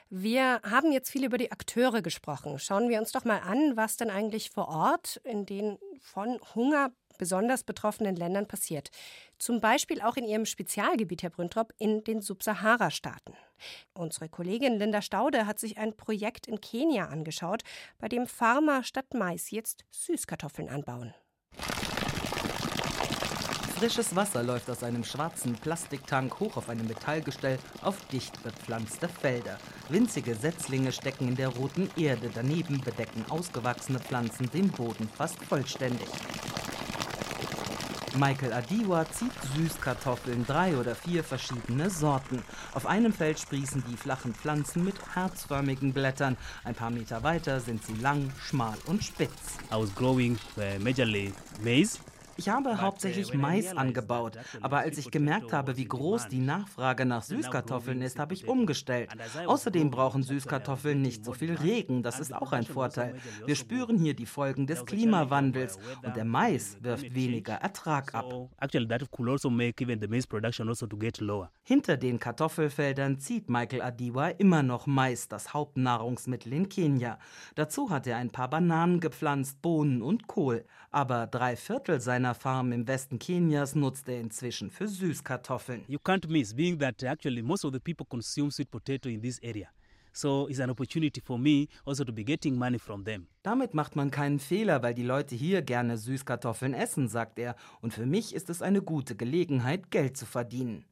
Wir 0.09 0.61
haben 0.63 0.91
jetzt 0.91 1.09
viel 1.09 1.25
über 1.25 1.39
die 1.39 1.51
Akteure 1.51 2.03
gesprochen. 2.03 2.59
Schauen 2.59 2.87
wir 2.87 2.99
uns 2.99 3.11
doch 3.11 3.25
mal 3.25 3.39
an, 3.39 3.75
was 3.75 3.97
denn 3.97 4.11
eigentlich 4.11 4.51
vor 4.51 4.67
Ort 4.67 5.19
in 5.23 5.47
den 5.47 5.79
von 5.99 6.39
Hunger 6.53 6.91
besonders 7.17 7.63
betroffenen 7.63 8.15
Ländern 8.15 8.47
passiert. 8.47 8.91
Zum 9.39 9.59
Beispiel 9.59 10.01
auch 10.01 10.15
in 10.15 10.25
Ihrem 10.25 10.45
Spezialgebiet, 10.45 11.23
Herr 11.23 11.31
Brüntrop, 11.31 11.73
in 11.79 12.03
den 12.03 12.21
Subsahara-Staaten. 12.21 13.33
Unsere 13.93 14.29
Kollegin 14.29 14.77
Linda 14.77 15.01
Staude 15.01 15.45
hat 15.47 15.59
sich 15.59 15.77
ein 15.77 15.95
Projekt 15.95 16.47
in 16.47 16.61
Kenia 16.61 17.07
angeschaut, 17.07 17.63
bei 17.97 18.07
dem 18.07 18.27
Farmer 18.27 18.83
statt 18.83 19.13
Mais 19.13 19.51
jetzt 19.51 19.85
Süßkartoffeln 19.91 20.69
anbauen. 20.69 21.13
Frisches 23.83 24.15
Wasser 24.15 24.43
läuft 24.43 24.69
aus 24.69 24.81
einem 24.81 25.03
schwarzen 25.03 25.55
Plastiktank 25.55 26.39
hoch 26.39 26.55
auf 26.55 26.69
einem 26.69 26.87
Metallgestell 26.87 27.59
auf 27.81 27.97
dicht 28.13 28.41
bepflanzte 28.41 29.09
Felder. 29.09 29.57
Winzige 29.89 30.35
Setzlinge 30.35 30.93
stecken 30.93 31.27
in 31.27 31.35
der 31.35 31.49
roten 31.49 31.89
Erde, 31.97 32.29
daneben 32.33 32.79
bedecken 32.79 33.25
ausgewachsene 33.27 33.99
Pflanzen 33.99 34.49
den 34.51 34.69
Boden 34.69 35.09
fast 35.09 35.37
vollständig. 35.43 36.07
Michael 38.15 38.53
Adiwa 38.53 39.05
zieht 39.11 39.33
Süßkartoffeln, 39.53 40.45
drei 40.45 40.77
oder 40.77 40.95
vier 40.95 41.21
verschiedene 41.21 41.89
Sorten. 41.89 42.41
Auf 42.75 42.85
einem 42.85 43.11
Feld 43.11 43.37
sprießen 43.37 43.83
die 43.91 43.97
flachen 43.97 44.33
Pflanzen 44.33 44.85
mit 44.85 44.95
herzförmigen 45.13 45.91
Blättern. 45.91 46.37
Ein 46.63 46.75
paar 46.75 46.89
Meter 46.89 47.21
weiter 47.23 47.59
sind 47.59 47.85
sie 47.85 47.95
lang, 47.95 48.31
schmal 48.39 48.77
und 48.85 49.03
spitz. 49.03 49.57
I 49.69 49.75
was 49.75 49.93
growing 49.93 50.37
uh, 50.55 50.81
majorly 50.81 51.33
maize 51.61 51.99
ich 52.35 52.49
habe 52.49 52.81
hauptsächlich 52.81 53.33
Mais 53.33 53.75
angebaut, 53.75 54.37
aber 54.61 54.79
als 54.79 54.97
ich 54.97 55.11
gemerkt 55.11 55.53
habe, 55.53 55.77
wie 55.77 55.85
groß 55.85 56.27
die 56.27 56.39
Nachfrage 56.39 57.05
nach 57.05 57.23
Süßkartoffeln 57.23 58.01
ist, 58.01 58.19
habe 58.19 58.33
ich 58.33 58.47
umgestellt. 58.47 59.11
Außerdem 59.45 59.91
brauchen 59.91 60.23
Süßkartoffeln 60.23 61.01
nicht 61.01 61.23
so 61.25 61.33
viel 61.33 61.53
Regen, 61.53 62.03
das 62.03 62.19
ist 62.19 62.33
auch 62.33 62.51
ein 62.51 62.65
Vorteil. 62.65 63.15
Wir 63.45 63.55
spüren 63.55 63.97
hier 63.97 64.13
die 64.13 64.25
Folgen 64.25 64.67
des 64.67 64.85
Klimawandels 64.85 65.77
und 66.03 66.15
der 66.15 66.25
Mais 66.25 66.77
wirft 66.81 67.13
weniger 67.13 67.55
Ertrag 67.55 68.13
ab. 68.15 68.25
Also 68.25 68.49
Hinter 71.63 71.97
den 71.97 72.19
Kartoffelfeldern 72.19 73.19
zieht 73.19 73.49
Michael 73.49 73.81
Adiwa 73.81 74.29
immer 74.29 74.63
noch 74.63 74.87
Mais, 74.87 75.27
das 75.27 75.53
Hauptnahrungsmittel 75.53 76.53
in 76.53 76.69
Kenia. 76.69 77.19
Dazu 77.55 77.89
hat 77.89 78.07
er 78.07 78.17
ein 78.17 78.31
paar 78.31 78.49
Bananen 78.49 78.99
gepflanzt, 78.99 79.61
Bohnen 79.61 80.01
und 80.01 80.27
Kohl. 80.27 80.65
Aber 80.91 81.27
drei 81.27 81.55
Viertel 81.55 82.01
seiner 82.01 82.22
seiner 82.23 82.35
Farm 82.35 82.71
im 82.71 82.87
Westen 82.87 83.19
Kenias 83.19 83.75
nutzt 83.75 84.07
er 84.07 84.21
inzwischen 84.21 84.71
für 84.71 84.87
Süßkartoffeln. 84.87 85.83
You 85.89 85.99
can't 85.99 86.25
miss, 86.29 86.53
being 86.53 86.79
that 86.79 87.03
actually 87.03 87.41
most 87.41 87.65
of 87.65 87.73
the 87.73 87.81
people 87.81 88.05
consume 88.05 88.49
sweet 88.49 88.71
potato 88.71 89.09
in 89.09 89.21
this 89.21 89.43
area. 89.43 89.67
So 90.13 90.47
it's 90.47 90.61
an 90.61 90.69
opportunity 90.69 91.19
for 91.19 91.37
me 91.37 91.67
also 91.85 92.05
to 92.05 92.13
be 92.13 92.23
getting 92.23 92.55
money 92.55 92.79
from 92.79 93.03
them. 93.03 93.27
Damit 93.41 93.73
macht 93.73 93.97
man 93.97 94.09
keinen 94.09 94.39
Fehler, 94.39 94.81
weil 94.81 94.93
die 94.93 95.03
Leute 95.03 95.35
hier 95.35 95.61
gerne 95.63 95.97
Süßkartoffeln 95.97 96.73
essen, 96.73 97.09
sagt 97.09 97.39
er. 97.39 97.57
Und 97.81 97.93
für 97.93 98.05
mich 98.05 98.33
ist 98.33 98.49
es 98.49 98.61
eine 98.61 98.81
gute 98.81 99.17
Gelegenheit, 99.17 99.91
Geld 99.91 100.15
zu 100.15 100.25
verdienen. 100.25 100.85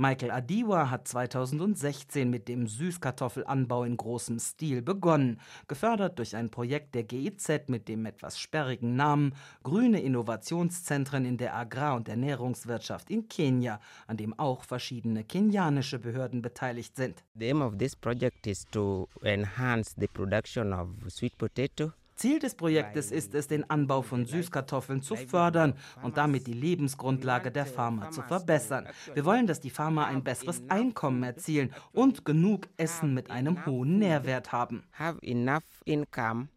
Michael 0.00 0.30
Adiwa 0.30 0.90
hat 0.90 1.08
2016 1.08 2.30
mit 2.30 2.46
dem 2.46 2.68
Süßkartoffelanbau 2.68 3.82
in 3.82 3.96
großem 3.96 4.38
Stil 4.38 4.80
begonnen, 4.80 5.40
gefördert 5.66 6.20
durch 6.20 6.36
ein 6.36 6.50
Projekt 6.50 6.94
der 6.94 7.02
GIZ 7.02 7.66
mit 7.66 7.88
dem 7.88 8.06
etwas 8.06 8.38
sperrigen 8.38 8.94
Namen 8.94 9.34
Grüne 9.64 10.00
Innovationszentren 10.00 11.24
in 11.24 11.36
der 11.36 11.56
Agrar- 11.56 11.96
und 11.96 12.08
Ernährungswirtschaft 12.08 13.10
in 13.10 13.28
Kenia, 13.28 13.80
an 14.06 14.16
dem 14.16 14.38
auch 14.38 14.62
verschiedene 14.62 15.24
kenianische 15.24 15.98
Behörden 15.98 16.42
beteiligt 16.42 16.94
sind. 16.94 17.24
The 17.34 17.46
aim 17.46 17.60
of 17.60 17.76
this 17.76 17.96
project 17.96 18.46
is 18.46 18.66
to 18.70 19.08
enhance 19.24 19.96
the 19.98 20.06
production 20.06 20.72
of 20.72 20.90
sweet 21.08 21.36
potato 21.36 21.92
Ziel 22.18 22.40
des 22.40 22.56
Projektes 22.56 23.12
ist 23.12 23.32
es, 23.34 23.46
den 23.46 23.70
Anbau 23.70 24.02
von 24.02 24.26
Süßkartoffeln 24.26 25.02
zu 25.02 25.14
fördern 25.14 25.74
und 26.02 26.16
damit 26.16 26.48
die 26.48 26.52
Lebensgrundlage 26.52 27.52
der 27.52 27.64
Farmer 27.64 28.10
zu 28.10 28.22
verbessern. 28.22 28.88
Wir 29.14 29.24
wollen, 29.24 29.46
dass 29.46 29.60
die 29.60 29.70
Farmer 29.70 30.06
ein 30.06 30.24
besseres 30.24 30.60
Einkommen 30.68 31.22
erzielen 31.22 31.72
und 31.92 32.24
genug 32.24 32.66
Essen 32.76 33.14
mit 33.14 33.30
einem 33.30 33.64
hohen 33.64 34.00
Nährwert 34.00 34.50
haben. 34.50 34.82
Have 34.98 35.20
enough 35.22 35.62
income 35.84 36.48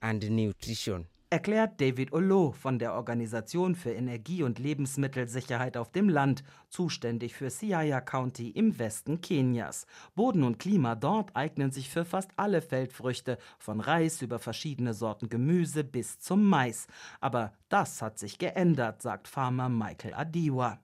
and 0.00 0.30
nutrition. 0.30 1.06
Erklärt 1.28 1.80
David 1.80 2.12
Olo 2.12 2.52
von 2.52 2.78
der 2.78 2.94
Organisation 2.94 3.74
für 3.74 3.92
Energie- 3.92 4.42
und 4.42 4.58
Lebensmittelsicherheit 4.58 5.76
auf 5.76 5.90
dem 5.90 6.08
Land, 6.08 6.42
zuständig 6.72 7.34
für 7.34 7.50
Siaya 7.50 8.00
County 8.00 8.48
im 8.50 8.78
Westen 8.78 9.20
Kenias. 9.20 9.86
Boden 10.14 10.42
und 10.42 10.58
Klima 10.58 10.94
dort 10.94 11.36
eignen 11.36 11.70
sich 11.70 11.90
für 11.90 12.04
fast 12.04 12.30
alle 12.36 12.62
Feldfrüchte, 12.62 13.38
von 13.58 13.80
Reis 13.80 14.22
über 14.22 14.38
verschiedene 14.38 14.94
Sorten 14.94 15.28
Gemüse 15.28 15.84
bis 15.84 16.18
zum 16.18 16.48
Mais. 16.48 16.86
Aber 17.20 17.52
das 17.68 18.02
hat 18.02 18.18
sich 18.18 18.38
geändert, 18.38 19.02
sagt 19.02 19.28
Farmer 19.28 19.68
Michael 19.68 20.14
Adiwa. 20.14 20.78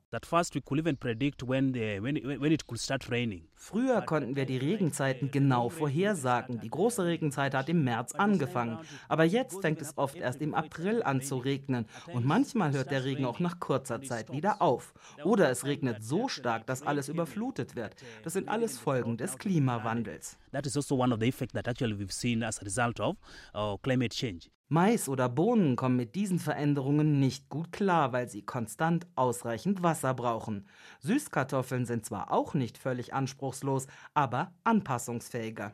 Früher 3.54 4.00
konnten 4.00 4.36
wir 4.36 4.46
die 4.46 4.56
Regenzeiten 4.56 5.30
genau 5.30 5.68
vorhersagen. 5.68 6.60
Die 6.60 6.70
große 6.70 7.04
Regenzeit 7.04 7.54
hat 7.54 7.68
im 7.68 7.84
März 7.84 8.14
angefangen. 8.14 8.78
Aber 9.08 9.24
jetzt 9.24 9.60
fängt 9.60 9.82
es 9.82 9.98
oft 9.98 10.16
erst 10.16 10.40
im 10.40 10.54
April 10.54 11.02
an 11.02 11.20
zu 11.20 11.36
regnen. 11.36 11.84
Und 12.10 12.24
manchmal 12.24 12.72
hört 12.72 12.90
der 12.90 13.04
Regen 13.04 13.26
auch 13.26 13.38
nach 13.38 13.60
kurzer 13.60 14.00
Zeit 14.00 14.32
wieder 14.32 14.62
auf. 14.62 14.94
Oder 15.24 15.50
es 15.50 15.66
regnet 15.66 15.77
so 16.00 16.28
stark, 16.28 16.66
dass 16.66 16.82
alles 16.82 17.08
überflutet 17.08 17.76
wird. 17.76 17.96
Das 18.22 18.32
sind 18.34 18.48
alles 18.48 18.78
Folgen 18.78 19.16
des 19.16 19.38
Klimawandels. 19.38 20.38
That 20.52 20.66
is 20.66 20.76
also 20.76 20.96
one 20.96 21.12
of 21.12 21.20
the 21.20 21.28
effects 21.28 21.52
that 21.52 21.68
actually 21.68 21.98
we've 21.98 22.12
seen 22.12 22.42
as 22.42 22.60
a 22.60 22.64
result 22.64 23.00
of 23.00 23.16
uh, 23.54 23.76
climate 23.78 24.14
change. 24.14 24.50
Mais 24.70 25.08
oder 25.08 25.30
Bohnen 25.30 25.76
kommen 25.76 25.96
mit 25.96 26.14
diesen 26.14 26.38
Veränderungen 26.38 27.18
nicht 27.18 27.48
gut 27.48 27.72
klar, 27.72 28.12
weil 28.12 28.28
sie 28.28 28.42
konstant 28.42 29.06
ausreichend 29.14 29.82
Wasser 29.82 30.12
brauchen. 30.12 30.66
Süßkartoffeln 31.00 31.86
sind 31.86 32.04
zwar 32.04 32.30
auch 32.30 32.52
nicht 32.52 32.76
völlig 32.76 33.14
anspruchslos, 33.14 33.86
aber 34.12 34.52
anpassungsfähiger. 34.64 35.72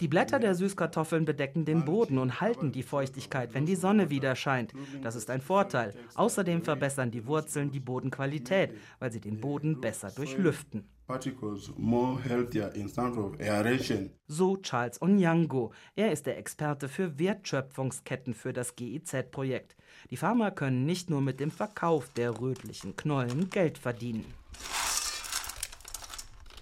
Die 0.00 0.08
Blätter 0.08 0.40
der 0.40 0.54
Süßkartoffeln 0.54 1.24
bedecken 1.24 1.64
den 1.64 1.84
Boden 1.84 2.18
und 2.18 2.40
halten 2.40 2.72
die 2.72 2.82
Feuchtigkeit, 2.82 3.54
wenn 3.54 3.64
die 3.64 3.76
Sonne 3.76 4.10
wieder 4.10 4.34
scheint. 4.34 4.72
Das 5.02 5.14
ist 5.14 5.30
ein 5.30 5.40
Vorteil. 5.40 5.94
Außerdem 6.14 6.62
verbessern 6.62 7.12
die 7.12 7.26
Wurzeln 7.26 7.70
die 7.70 7.80
Bodenqualität, 7.80 8.74
weil 8.98 9.12
sie 9.12 9.20
den 9.20 9.40
Boden 9.40 9.80
besser 9.80 10.10
durchlüften. 10.10 10.88
So 14.26 14.56
Charles 14.56 15.00
Onyango. 15.02 15.72
Er 15.94 16.10
ist 16.10 16.26
der 16.26 16.38
Experte 16.38 16.88
für 16.88 17.18
Wertschöpfungsketten 17.18 18.34
für 18.34 18.52
das 18.52 18.74
GIZ-Projekt. 18.74 19.76
Die 20.10 20.16
Farmer 20.16 20.50
können 20.50 20.86
nicht 20.86 21.10
nur 21.10 21.20
mit 21.20 21.40
dem 21.40 21.50
Verkauf 21.50 22.08
der 22.08 22.40
rötlichen 22.40 22.96
Knollen 22.96 23.50
Geld 23.50 23.78
verdienen. 23.78 24.24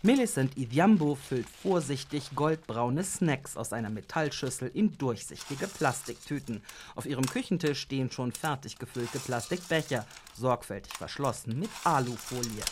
Millicent 0.04 0.56
Idhiambo 0.56 1.14
füllt 1.14 1.46
vorsichtig 1.48 2.30
goldbraune 2.34 3.04
Snacks 3.04 3.56
aus 3.56 3.72
einer 3.72 3.88
Metallschüssel 3.88 4.68
in 4.74 4.98
durchsichtige 4.98 5.68
Plastiktüten. 5.68 6.60
Auf 6.96 7.06
ihrem 7.06 7.24
Küchentisch 7.24 7.82
stehen 7.82 8.10
schon 8.10 8.32
fertig 8.32 8.78
gefüllte 8.78 9.20
Plastikbecher, 9.20 10.04
sorgfältig 10.34 10.92
verschlossen 10.94 11.56
mit 11.56 11.70
Alufolie. 11.84 12.64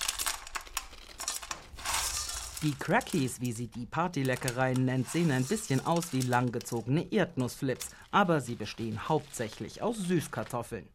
Die 2.62 2.74
Crackies, 2.74 3.40
wie 3.40 3.52
sie 3.52 3.68
die 3.68 3.86
Partyleckereien 3.86 4.84
nennt, 4.84 5.08
sehen 5.08 5.30
ein 5.30 5.44
bisschen 5.44 5.86
aus 5.86 6.12
wie 6.12 6.22
langgezogene 6.22 7.12
Erdnussflips, 7.12 7.90
aber 8.10 8.40
sie 8.40 8.56
bestehen 8.56 9.08
hauptsächlich 9.08 9.82
aus 9.82 9.98
Süßkartoffeln. 9.98 10.88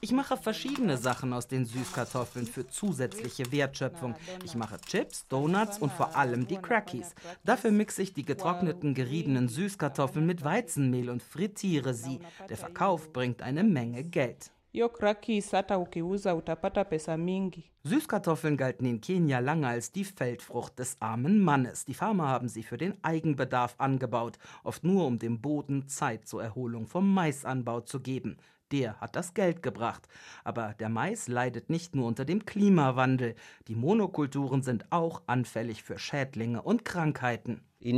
Ich 0.00 0.12
mache 0.12 0.36
verschiedene 0.36 0.96
Sachen 0.96 1.32
aus 1.32 1.48
den 1.48 1.64
Süßkartoffeln 1.64 2.46
für 2.46 2.68
zusätzliche 2.68 3.50
Wertschöpfung. 3.50 4.14
Ich 4.44 4.54
mache 4.54 4.80
Chips, 4.80 5.26
Donuts 5.26 5.78
und 5.78 5.92
vor 5.92 6.14
allem 6.14 6.46
die 6.46 6.56
Crackies. 6.56 7.16
Dafür 7.44 7.72
mixe 7.72 8.02
ich 8.02 8.14
die 8.14 8.24
getrockneten, 8.24 8.94
geriebenen 8.94 9.48
Süßkartoffeln 9.48 10.24
mit 10.24 10.44
Weizenmehl 10.44 11.10
und 11.10 11.20
frittiere 11.20 11.94
sie. 11.94 12.20
Der 12.48 12.56
Verkauf 12.56 13.12
bringt 13.12 13.42
eine 13.42 13.64
Menge 13.64 14.04
Geld. 14.04 14.52
Hiyo 14.70 14.90
crackis 14.90 15.52
hata 15.52 15.78
ukiuza 15.78 16.34
utapata 16.34 16.84
pesa 16.84 17.16
mingi. 17.16 17.64
Süßkartoffeln 17.84 18.56
galten 18.56 18.86
in 18.86 19.00
Kenia 19.00 19.40
lange 19.40 19.66
als 19.66 19.90
die 19.90 20.04
Feldfrucht 20.04 20.78
des 20.78 20.96
armen 21.00 21.40
Mannes. 21.40 21.86
Die 21.86 21.94
Farmer 21.94 22.28
haben 22.28 22.48
sie 22.48 22.62
für 22.62 22.76
den 22.76 23.02
Eigenbedarf 23.02 23.74
angebaut, 23.78 24.38
oft 24.62 24.84
nur 24.84 25.06
um 25.06 25.18
dem 25.18 25.40
Boden 25.40 25.88
Zeit 25.88 26.28
zur 26.28 26.42
Erholung 26.44 26.86
vom 26.86 27.12
Maisanbau 27.12 27.80
zu 27.80 28.00
geben. 28.00 28.36
Der 28.72 29.00
hat 29.00 29.16
das 29.16 29.34
Geld 29.34 29.62
gebracht. 29.62 30.08
Aber 30.44 30.74
der 30.78 30.88
Mais 30.88 31.28
leidet 31.28 31.70
nicht 31.70 31.94
nur 31.94 32.06
unter 32.06 32.24
dem 32.24 32.44
Klimawandel. 32.44 33.34
Die 33.66 33.74
Monokulturen 33.74 34.62
sind 34.62 34.86
auch 34.90 35.22
anfällig 35.26 35.82
für 35.82 35.98
Schädlinge 35.98 36.62
und 36.62 36.84
Krankheiten. 36.84 37.62
Der 37.80 37.94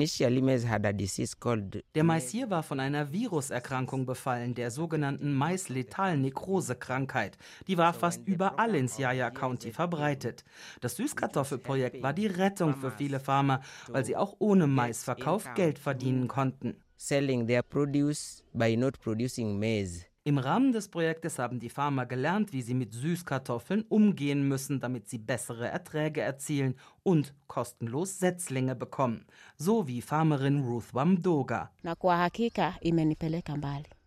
Mais 2.04 2.28
hier 2.28 2.50
war 2.50 2.62
von 2.62 2.80
einer 2.80 3.12
Viruserkrankung 3.12 4.04
befallen, 4.04 4.54
der 4.54 4.70
sogenannten 4.70 5.32
Mais-Letal-Nekrose-Krankheit. 5.32 7.38
Die 7.66 7.78
war 7.78 7.94
fast 7.94 8.20
überall 8.26 8.74
in 8.74 8.88
Siaya 8.88 9.30
County 9.30 9.72
verbreitet. 9.72 10.44
Das 10.82 10.96
Süßkartoffelprojekt 10.96 12.02
war 12.02 12.12
die 12.12 12.26
Rettung 12.26 12.76
für 12.76 12.90
viele 12.90 13.20
Farmer, 13.20 13.62
weil 13.88 14.04
sie 14.04 14.16
auch 14.16 14.36
ohne 14.38 14.66
Maisverkauf 14.66 15.54
Geld 15.54 15.78
verdienen 15.78 16.28
konnten. 16.28 16.76
Selling 16.98 17.46
their 17.46 17.62
produce 17.62 18.44
by 18.52 18.76
not 18.76 19.00
producing 19.00 19.58
maize. 19.58 20.09
Im 20.30 20.38
Rahmen 20.38 20.70
des 20.70 20.86
Projektes 20.86 21.40
haben 21.40 21.58
die 21.58 21.70
Farmer 21.70 22.06
gelernt, 22.06 22.52
wie 22.52 22.62
sie 22.62 22.74
mit 22.74 22.94
Süßkartoffeln 22.94 23.84
umgehen 23.88 24.46
müssen, 24.46 24.78
damit 24.78 25.08
sie 25.08 25.18
bessere 25.18 25.66
Erträge 25.66 26.20
erzielen 26.20 26.76
und 27.02 27.34
kostenlos 27.48 28.20
Setzlinge 28.20 28.76
bekommen. 28.76 29.26
So 29.56 29.88
wie 29.88 30.00
Farmerin 30.00 30.62
Ruth 30.62 30.94
Wamdoga. 30.94 31.72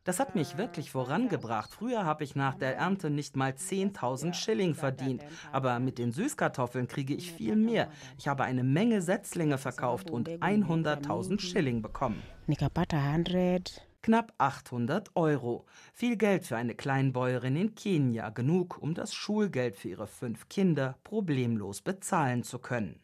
Das 0.05 0.21
hat 0.21 0.33
mich 0.33 0.57
wirklich 0.57 0.91
vorangebracht. 0.91 1.73
Früher 1.73 2.05
habe 2.05 2.23
ich 2.23 2.35
nach 2.35 2.55
der 2.55 2.77
Ernte 2.77 3.09
nicht 3.09 3.35
mal 3.35 3.51
10.000 3.51 4.33
Schilling 4.33 4.75
verdient, 4.75 5.25
aber 5.51 5.79
mit 5.79 5.97
den 5.97 6.13
Süßkartoffeln 6.13 6.87
kriege 6.87 7.13
ich 7.13 7.33
viel 7.33 7.57
mehr. 7.57 7.89
Ich 8.17 8.29
habe 8.29 8.45
eine 8.45 8.63
Menge 8.63 9.01
Setzlinge 9.01 9.57
verkauft 9.57 10.09
und 10.09 10.29
100.000 10.29 11.41
Schilling 11.41 11.81
bekommen. 11.81 12.23
Knapp 14.03 14.33
800 14.37 15.15
Euro. 15.15 15.65
Viel 15.93 16.17
Geld 16.17 16.45
für 16.45 16.57
eine 16.57 16.75
Kleinbäuerin 16.75 17.55
in 17.55 17.73
Kenia, 17.73 18.31
genug, 18.31 18.77
um 18.81 18.93
das 18.93 19.13
Schulgeld 19.13 19.77
für 19.77 19.87
ihre 19.89 20.07
fünf 20.07 20.49
Kinder 20.49 20.99
problemlos 21.05 21.81
bezahlen 21.81 22.43
zu 22.43 22.59
können. 22.59 23.01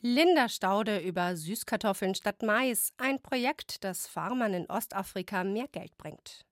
Linda 0.00 0.48
Staude 0.48 0.98
über 0.98 1.36
Süßkartoffeln 1.36 2.16
statt 2.16 2.42
Mais, 2.42 2.92
ein 2.98 3.22
Projekt, 3.22 3.84
das 3.84 4.08
Farmern 4.08 4.52
in 4.52 4.66
Ostafrika 4.66 5.44
mehr 5.44 5.68
Geld 5.68 5.96
bringt. 5.96 6.44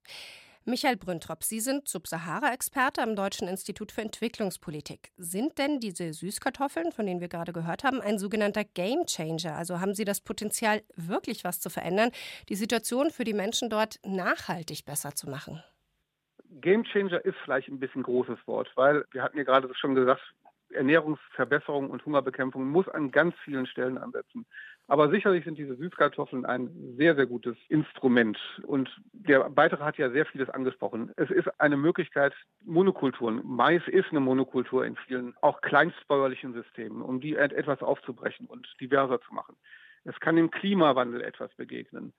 Michael 0.67 0.97
Brüntrop, 0.97 1.45
Sie 1.45 1.61
sind 1.61 1.89
Subsahara-Experte 1.89 3.03
am 3.03 3.17
Deutschen 3.17 3.49
Institut 3.49 3.93
für 3.93 4.01
Entwicklungspolitik. 4.01 5.11
Sind 5.19 5.59
denn 5.59 5.79
diese 5.79 6.15
Süßkartoffeln, 6.15 6.91
von 6.91 7.05
denen 7.05 7.21
wir 7.21 7.29
gerade 7.29 7.53
gehört 7.53 7.85
haben, 7.85 8.01
ein 8.01 8.19
sogenannter 8.19 8.65
Game 8.65 9.05
Changer? 9.05 9.57
Also 9.57 9.79
haben 9.81 9.95
sie 9.95 10.07
das 10.07 10.23
Potenzial, 10.23 10.81
wirklich 10.97 11.45
was 11.45 11.61
zu 11.61 11.69
verändern, 11.69 12.13
die 12.49 12.55
Situation 12.55 13.11
für 13.11 13.25
die 13.25 13.35
Menschen 13.35 13.69
dort 13.69 14.01
nachhaltig 14.07 14.87
besser 14.87 15.15
zu 15.15 15.29
machen? 15.29 15.63
Game 16.63 16.85
Changer 16.85 17.23
ist 17.23 17.37
vielleicht 17.45 17.69
ein 17.69 17.79
bisschen 17.79 18.03
großes 18.03 18.39
Wort, 18.47 18.71
weil 18.75 19.05
wir 19.11 19.23
hatten 19.23 19.37
ja 19.37 19.45
gerade 19.45 19.69
schon 19.75 19.95
gesagt, 19.95 20.23
Ernährungsverbesserung 20.71 21.91
und 21.91 22.07
Hungerbekämpfung 22.07 22.67
muss 22.67 22.89
an 22.89 23.11
ganz 23.11 23.35
vielen 23.45 23.67
Stellen 23.67 23.99
ansetzen. 23.99 24.47
Aber 24.87 25.09
sicherlich 25.09 25.45
sind 25.45 25.57
diese 25.57 25.77
Süßkartoffeln 25.77 26.45
ein 26.45 26.69
sehr, 26.99 27.15
sehr 27.15 27.27
gutes 27.27 27.57
Instrument. 27.69 28.39
Und 28.67 28.91
der 29.13 29.49
Beitrag 29.49 29.81
hat 29.81 29.97
ja 29.97 30.11
sehr 30.11 30.27
vieles 30.27 30.51
angesprochen. 30.51 31.11
Es 31.17 31.31
ist 31.31 31.49
eine 31.59 31.79
Möglichkeit, 31.79 32.35
Monokulturen, 32.65 33.41
Mais 33.45 33.83
ist 33.89 34.11
eine 34.11 34.21
Monokultur 34.21 34.85
in 34.85 34.97
vielen, 34.97 35.35
auch 35.41 35.63
kleinstbäuerlichen 35.63 36.53
Systemen, 36.53 37.01
um 37.01 37.21
die 37.21 37.35
etwas 37.35 37.83
aufzubrechen 37.83 38.47
und 38.47 38.69
diverser 38.79 39.21
zu 39.23 39.33
machen. 39.33 39.57
Es 40.05 40.21
kann 40.21 40.37
dem 40.37 40.51
Klimawandel 40.51 41.23
etwas 41.23 41.55
begegnen. 41.55 42.13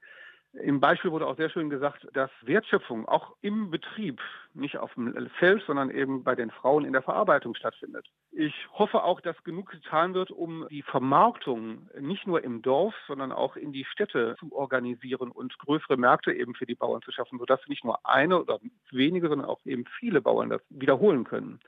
Im 0.61 0.79
Beispiel 0.79 1.11
wurde 1.11 1.27
auch 1.27 1.35
sehr 1.35 1.49
schön 1.49 1.69
gesagt, 1.69 2.07
dass 2.13 2.29
Wertschöpfung 2.41 3.07
auch 3.07 3.35
im 3.41 3.71
Betrieb, 3.71 4.21
nicht 4.53 4.77
auf 4.77 4.93
dem 4.93 5.13
Feld, 5.37 5.63
sondern 5.67 5.89
eben 5.89 6.23
bei 6.23 6.33
den 6.35 6.49
Frauen 6.49 6.85
in 6.85 6.93
der 6.93 7.01
Verarbeitung 7.01 7.55
stattfindet. 7.55 8.07
Ich 8.31 8.53
hoffe 8.71 9.03
auch, 9.03 9.19
dass 9.19 9.43
genug 9.43 9.69
getan 9.69 10.13
wird, 10.13 10.31
um 10.31 10.65
die 10.69 10.81
Vermarktung 10.81 11.89
nicht 11.99 12.25
nur 12.25 12.43
im 12.43 12.61
Dorf, 12.61 12.95
sondern 13.07 13.33
auch 13.33 13.57
in 13.57 13.73
die 13.73 13.83
Städte 13.85 14.35
zu 14.39 14.53
organisieren 14.53 15.29
und 15.31 15.57
größere 15.59 15.97
Märkte 15.97 16.31
eben 16.31 16.55
für 16.55 16.65
die 16.65 16.75
Bauern 16.75 17.01
zu 17.01 17.11
schaffen, 17.11 17.37
sodass 17.37 17.59
nicht 17.67 17.83
nur 17.83 18.05
eine 18.05 18.41
oder 18.41 18.59
wenige, 18.91 19.27
sondern 19.27 19.49
auch 19.49 19.59
eben 19.65 19.85
viele 19.99 20.21
Bauern 20.21 20.49
das 20.49 20.61
wiederholen 20.69 21.25
können. 21.25 21.59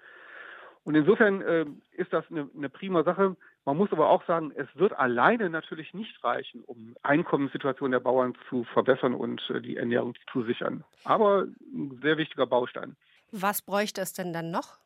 Und 0.85 0.95
insofern 0.95 1.41
äh, 1.41 1.65
ist 1.91 2.13
das 2.13 2.23
eine, 2.31 2.49
eine 2.55 2.69
prima 2.69 3.03
Sache. 3.03 3.35
Man 3.67 3.75
muss 3.75 3.91
aber 3.91 4.09
auch 4.09 4.25
sagen, 4.25 4.53
es 4.55 4.69
wird 4.75 4.93
alleine 4.93 5.49
natürlich 5.49 5.93
nicht 5.93 6.23
reichen, 6.23 6.63
um 6.63 6.95
Einkommenssituation 7.03 7.91
der 7.91 7.99
Bauern 7.99 8.33
zu 8.47 8.63
verbessern 8.63 9.13
und 9.13 9.41
äh, 9.49 9.59
die 9.59 9.75
Ernährung 9.75 10.13
zu 10.31 10.43
sichern. 10.43 10.85
Aber 11.03 11.47
ein 11.73 11.99
sehr 12.01 12.17
wichtiger 12.17 12.47
Baustein. 12.47 12.95
Was 13.33 13.61
bräuchte 13.61 13.99
es 13.99 14.13
denn 14.13 14.31
dann 14.31 14.51
noch? 14.51 14.79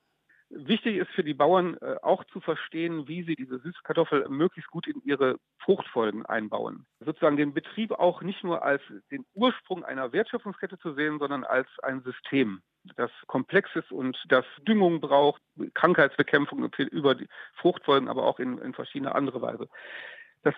Wichtig 0.49 0.97
ist 0.97 1.11
für 1.11 1.23
die 1.23 1.35
Bauern 1.35 1.77
äh, 1.77 1.97
auch 2.01 2.23
zu 2.33 2.39
verstehen, 2.39 3.07
wie 3.07 3.21
sie 3.21 3.35
diese 3.35 3.59
Süßkartoffel 3.59 4.27
möglichst 4.29 4.71
gut 4.71 4.87
in 4.87 4.99
ihre 5.03 5.37
Fruchtfolgen 5.59 6.25
einbauen. 6.25 6.87
Sozusagen 7.01 7.37
den 7.37 7.53
Betrieb 7.53 7.91
auch 7.91 8.23
nicht 8.23 8.43
nur 8.43 8.63
als 8.63 8.81
den 9.11 9.25
Ursprung 9.35 9.85
einer 9.85 10.11
Wertschöpfungskette 10.11 10.79
zu 10.79 10.95
sehen, 10.95 11.19
sondern 11.19 11.43
als 11.43 11.67
ein 11.83 12.01
System 12.01 12.63
das 12.95 13.11
komplex 13.27 13.69
ist 13.75 13.91
und 13.91 14.17
das 14.29 14.45
Düngung 14.67 15.01
braucht, 15.01 15.41
Krankheitsbekämpfung 15.73 16.69
über 16.77 17.15
die 17.15 17.27
Fruchtfolgen, 17.55 18.09
aber 18.09 18.23
auch 18.23 18.39
in, 18.39 18.57
in 18.59 18.73
verschiedene 18.73 19.13
andere 19.15 19.41
Weise. 19.41 19.67
Das 20.43 20.55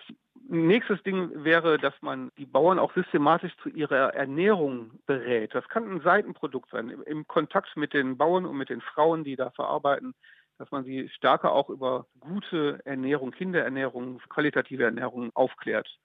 nächste 0.48 0.96
Ding 0.98 1.44
wäre, 1.44 1.78
dass 1.78 1.94
man 2.00 2.30
die 2.38 2.46
Bauern 2.46 2.78
auch 2.78 2.94
systematisch 2.94 3.54
zu 3.62 3.68
ihrer 3.68 4.14
Ernährung 4.14 4.98
berät. 5.06 5.54
Das 5.54 5.68
kann 5.68 5.90
ein 5.90 6.00
Seitenprodukt 6.00 6.70
sein, 6.70 6.88
im 6.88 7.26
Kontakt 7.26 7.76
mit 7.76 7.92
den 7.92 8.16
Bauern 8.16 8.46
und 8.46 8.56
mit 8.56 8.70
den 8.70 8.80
Frauen, 8.80 9.24
die 9.24 9.36
da 9.36 9.50
verarbeiten, 9.50 10.14
dass 10.58 10.70
man 10.70 10.84
sie 10.84 11.08
stärker 11.10 11.52
auch 11.52 11.68
über 11.68 12.06
gute 12.20 12.80
Ernährung, 12.84 13.32
Kinderernährung, 13.32 14.20
qualitative 14.28 14.84
Ernährung 14.84 15.30
aufklärt. 15.34 15.98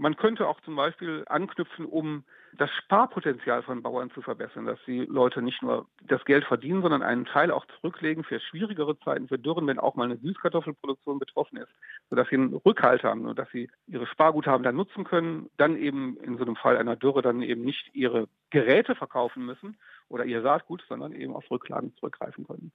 Man 0.00 0.16
könnte 0.16 0.48
auch 0.48 0.58
zum 0.62 0.76
Beispiel 0.76 1.24
anknüpfen, 1.26 1.84
um 1.84 2.24
das 2.56 2.70
Sparpotenzial 2.70 3.62
von 3.62 3.82
Bauern 3.82 4.10
zu 4.10 4.22
verbessern, 4.22 4.64
dass 4.64 4.78
die 4.86 5.00
Leute 5.00 5.42
nicht 5.42 5.60
nur 5.60 5.88
das 6.02 6.24
Geld 6.24 6.46
verdienen, 6.46 6.80
sondern 6.80 7.02
einen 7.02 7.26
Teil 7.26 7.50
auch 7.50 7.66
zurücklegen 7.66 8.24
für 8.24 8.40
schwierigere 8.40 8.98
Zeiten, 9.00 9.28
für 9.28 9.38
Dürren, 9.38 9.66
wenn 9.66 9.78
auch 9.78 9.96
mal 9.96 10.04
eine 10.04 10.16
Süßkartoffelproduktion 10.16 11.18
betroffen 11.18 11.58
ist, 11.58 11.68
sodass 12.08 12.26
sie 12.30 12.36
einen 12.36 12.54
Rückhalt 12.54 13.04
haben 13.04 13.26
und 13.26 13.38
dass 13.38 13.50
sie 13.50 13.68
ihre 13.88 14.06
Sparguthaben 14.06 14.62
dann 14.62 14.76
nutzen 14.76 15.04
können, 15.04 15.50
dann 15.58 15.76
eben 15.76 16.16
in 16.22 16.38
so 16.38 16.44
einem 16.44 16.56
Fall 16.56 16.78
einer 16.78 16.96
Dürre 16.96 17.20
dann 17.20 17.42
eben 17.42 17.60
nicht 17.62 17.90
ihre 17.92 18.26
Geräte 18.48 18.94
verkaufen 18.94 19.44
müssen 19.44 19.76
oder 20.08 20.24
ihr 20.24 20.40
Saatgut, 20.40 20.82
sondern 20.88 21.12
eben 21.12 21.34
auf 21.34 21.50
Rücklagen 21.50 21.94
zurückgreifen 21.96 22.46
können 22.46 22.72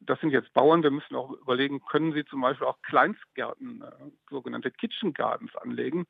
das 0.00 0.20
sind 0.20 0.30
jetzt 0.30 0.52
Bauern, 0.52 0.82
wir 0.82 0.90
müssen 0.90 1.14
auch 1.16 1.30
überlegen, 1.32 1.80
können 1.84 2.12
sie 2.12 2.24
zum 2.24 2.40
Beispiel 2.40 2.66
auch 2.66 2.80
Kleinstgärten, 2.82 3.82
äh, 3.82 4.10
sogenannte 4.30 4.70
Kitchen 4.70 5.12
Gardens 5.14 5.54
anlegen, 5.56 6.06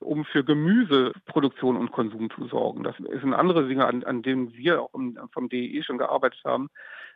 um 0.00 0.24
für 0.24 0.44
Gemüseproduktion 0.44 1.76
und 1.76 1.92
Konsum 1.92 2.30
zu 2.30 2.46
sorgen. 2.48 2.82
Das 2.82 2.96
sind 2.96 3.34
andere 3.34 3.66
Dinge, 3.68 3.86
an, 3.86 4.04
an 4.04 4.22
denen 4.22 4.54
wir 4.54 4.82
auch 4.82 4.90
vom 5.32 5.48
DEE 5.48 5.82
schon 5.82 5.98
gearbeitet 5.98 6.42
haben, 6.44 6.68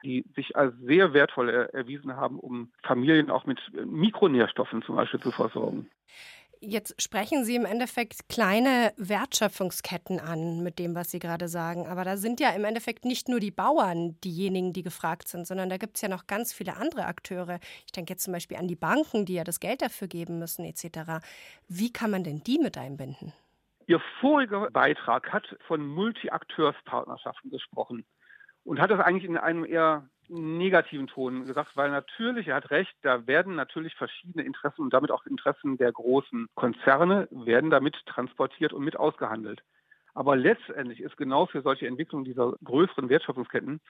die 0.04 0.24
sich 0.34 0.56
als 0.56 0.74
sehr 0.80 1.12
wertvoll 1.12 1.50
erwiesen 1.50 2.16
haben, 2.16 2.38
um 2.38 2.70
Familien 2.82 3.30
auch 3.30 3.46
mit 3.46 3.60
Mikronährstoffen 3.84 4.82
zum 4.82 4.96
Beispiel 4.96 5.20
zu 5.20 5.32
versorgen. 5.32 5.90
Jetzt 6.60 7.00
sprechen 7.00 7.44
Sie 7.44 7.54
im 7.54 7.64
Endeffekt 7.64 8.28
kleine 8.28 8.92
Wertschöpfungsketten 8.96 10.18
an 10.18 10.62
mit 10.62 10.80
dem, 10.80 10.96
was 10.96 11.10
Sie 11.10 11.20
gerade 11.20 11.46
sagen. 11.46 11.86
Aber 11.86 12.04
da 12.04 12.16
sind 12.16 12.40
ja 12.40 12.50
im 12.50 12.64
Endeffekt 12.64 13.04
nicht 13.04 13.28
nur 13.28 13.38
die 13.38 13.52
Bauern 13.52 14.18
diejenigen, 14.24 14.72
die 14.72 14.82
gefragt 14.82 15.28
sind, 15.28 15.46
sondern 15.46 15.68
da 15.68 15.76
gibt 15.76 15.96
es 15.96 16.02
ja 16.02 16.08
noch 16.08 16.26
ganz 16.26 16.52
viele 16.52 16.76
andere 16.76 17.04
Akteure. 17.04 17.60
Ich 17.86 17.92
denke 17.92 18.12
jetzt 18.12 18.24
zum 18.24 18.32
Beispiel 18.32 18.56
an 18.56 18.66
die 18.66 18.76
Banken, 18.76 19.24
die 19.24 19.34
ja 19.34 19.44
das 19.44 19.60
Geld 19.60 19.82
dafür 19.82 20.08
geben 20.08 20.40
müssen, 20.40 20.64
etc. 20.64 21.24
Wie 21.68 21.92
kann 21.92 22.10
man 22.10 22.24
denn 22.24 22.42
die 22.42 22.58
mit 22.58 22.76
einbinden? 22.76 23.32
Ihr 23.86 24.00
voriger 24.20 24.68
Beitrag 24.70 25.32
hat 25.32 25.56
von 25.66 25.86
Multi-Akteurspartnerschaften 25.86 27.50
gesprochen 27.50 28.04
und 28.68 28.80
hat 28.80 28.90
das 28.90 29.00
eigentlich 29.00 29.24
in 29.24 29.38
einem 29.38 29.64
eher 29.64 30.06
negativen 30.28 31.06
Ton 31.06 31.46
gesagt, 31.46 31.74
weil 31.74 31.90
natürlich, 31.90 32.48
er 32.48 32.56
hat 32.56 32.70
recht, 32.70 32.94
da 33.00 33.26
werden 33.26 33.54
natürlich 33.54 33.94
verschiedene 33.94 34.44
Interessen 34.44 34.82
und 34.82 34.92
damit 34.92 35.10
auch 35.10 35.24
Interessen 35.24 35.78
der 35.78 35.90
großen 35.90 36.48
Konzerne 36.54 37.28
werden 37.30 37.70
damit 37.70 37.96
transportiert 38.04 38.74
und 38.74 38.84
mit 38.84 38.96
ausgehandelt. 38.96 39.62
Aber 40.12 40.36
letztendlich 40.36 41.00
ist 41.00 41.16
genau 41.16 41.46
für 41.46 41.62
solche 41.62 41.86
Entwicklungen 41.86 42.26
dieser 42.26 42.52
größeren 42.62 43.08
Wertschöpfungsketten 43.08 43.80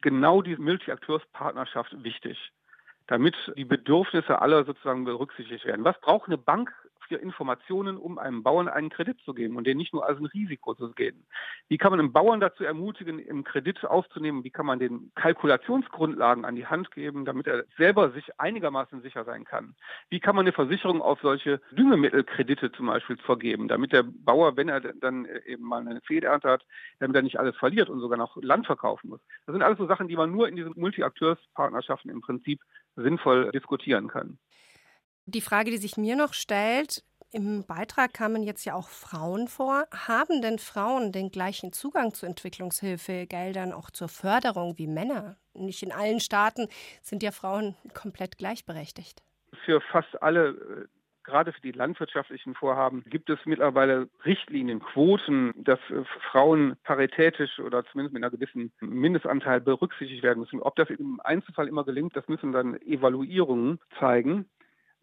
genau 0.00 0.42
diese 0.42 0.60
Multi-Akteurspartnerschaft 0.60 2.02
wichtig, 2.02 2.50
damit 3.06 3.36
die 3.56 3.64
Bedürfnisse 3.64 4.42
aller 4.42 4.64
sozusagen 4.64 5.04
berücksichtigt 5.04 5.64
werden. 5.64 5.84
Was 5.84 6.00
braucht 6.00 6.26
eine 6.26 6.38
Bank 6.38 6.72
für 7.06 7.16
Informationen, 7.16 7.96
um 7.96 8.18
einem 8.18 8.42
Bauern 8.42 8.68
einen 8.68 8.90
Kredit 8.90 9.20
zu 9.24 9.34
geben 9.34 9.56
und 9.56 9.66
den 9.66 9.76
nicht 9.76 9.92
nur 9.92 10.06
als 10.06 10.18
ein 10.18 10.26
Risiko 10.26 10.74
zu 10.74 10.92
gehen? 10.92 11.26
Wie 11.68 11.78
kann 11.78 11.90
man 11.90 12.00
einen 12.00 12.12
Bauern 12.12 12.40
dazu 12.40 12.64
ermutigen, 12.64 13.18
im 13.18 13.44
Kredit 13.44 13.84
aufzunehmen? 13.84 14.44
Wie 14.44 14.50
kann 14.50 14.66
man 14.66 14.78
den 14.78 15.12
Kalkulationsgrundlagen 15.14 16.44
an 16.44 16.56
die 16.56 16.66
Hand 16.66 16.90
geben, 16.90 17.24
damit 17.24 17.46
er 17.46 17.64
selber 17.76 18.10
sich 18.10 18.40
einigermaßen 18.40 19.02
sicher 19.02 19.24
sein 19.24 19.44
kann? 19.44 19.74
Wie 20.08 20.20
kann 20.20 20.36
man 20.36 20.44
eine 20.44 20.52
Versicherung 20.52 21.00
auf 21.02 21.20
solche 21.20 21.60
Düngemittelkredite 21.72 22.72
zum 22.72 22.86
Beispiel 22.86 23.16
vergeben, 23.18 23.68
damit 23.68 23.92
der 23.92 24.02
Bauer, 24.02 24.56
wenn 24.56 24.68
er 24.68 24.80
dann 24.80 25.26
eben 25.46 25.64
mal 25.64 25.86
eine 25.86 26.00
Fehlernte 26.02 26.48
hat, 26.48 26.66
damit 26.98 27.16
er 27.16 27.22
nicht 27.22 27.38
alles 27.38 27.56
verliert 27.56 27.88
und 27.88 28.00
sogar 28.00 28.18
noch 28.18 28.36
Land 28.42 28.66
verkaufen 28.66 29.10
muss? 29.10 29.20
Das 29.46 29.52
sind 29.52 29.62
alles 29.62 29.78
so 29.78 29.86
Sachen, 29.86 30.08
die 30.08 30.16
man 30.16 30.30
nur 30.30 30.48
in 30.48 30.56
diesen 30.56 30.74
Multi-Akteurspartnerschaften 30.76 32.10
im 32.10 32.20
Prinzip 32.20 32.60
sinnvoll 32.96 33.50
diskutieren 33.52 34.08
kann. 34.08 34.38
Die 35.26 35.40
Frage, 35.40 35.70
die 35.70 35.78
sich 35.78 35.96
mir 35.96 36.16
noch 36.16 36.34
stellt, 36.34 37.02
im 37.32 37.64
Beitrag 37.66 38.14
kamen 38.14 38.44
jetzt 38.44 38.64
ja 38.64 38.74
auch 38.74 38.88
Frauen 38.88 39.48
vor. 39.48 39.86
Haben 39.90 40.40
denn 40.40 40.58
Frauen 40.58 41.10
den 41.10 41.30
gleichen 41.30 41.72
Zugang 41.72 42.14
zu 42.14 42.26
Entwicklungshilfegeldern, 42.26 43.72
auch 43.72 43.90
zur 43.90 44.08
Förderung 44.08 44.78
wie 44.78 44.86
Männer? 44.86 45.36
Nicht 45.54 45.82
in 45.82 45.90
allen 45.90 46.20
Staaten 46.20 46.68
sind 47.02 47.24
ja 47.24 47.32
Frauen 47.32 47.74
komplett 47.92 48.38
gleichberechtigt. 48.38 49.22
Für 49.64 49.80
fast 49.80 50.22
alle, 50.22 50.50
äh, 50.50 50.86
gerade 51.24 51.52
für 51.52 51.60
die 51.60 51.72
landwirtschaftlichen 51.72 52.54
Vorhaben, 52.54 53.02
gibt 53.06 53.30
es 53.30 53.38
mittlerweile 53.46 54.08
Richtlinien, 54.24 54.78
Quoten, 54.78 55.54
dass 55.56 55.80
äh, 55.90 56.04
Frauen 56.30 56.76
paritätisch 56.84 57.58
oder 57.58 57.84
zumindest 57.86 58.12
mit 58.12 58.22
einer 58.22 58.30
gewissen 58.30 58.72
Mindestanteil 58.80 59.60
berücksichtigt 59.60 60.22
werden 60.22 60.40
müssen. 60.40 60.60
Ob 60.60 60.76
das 60.76 60.90
im 60.90 61.20
Einzelfall 61.24 61.66
immer 61.66 61.84
gelingt, 61.84 62.14
das 62.14 62.28
müssen 62.28 62.52
dann 62.52 62.80
Evaluierungen 62.82 63.80
zeigen. 63.98 64.48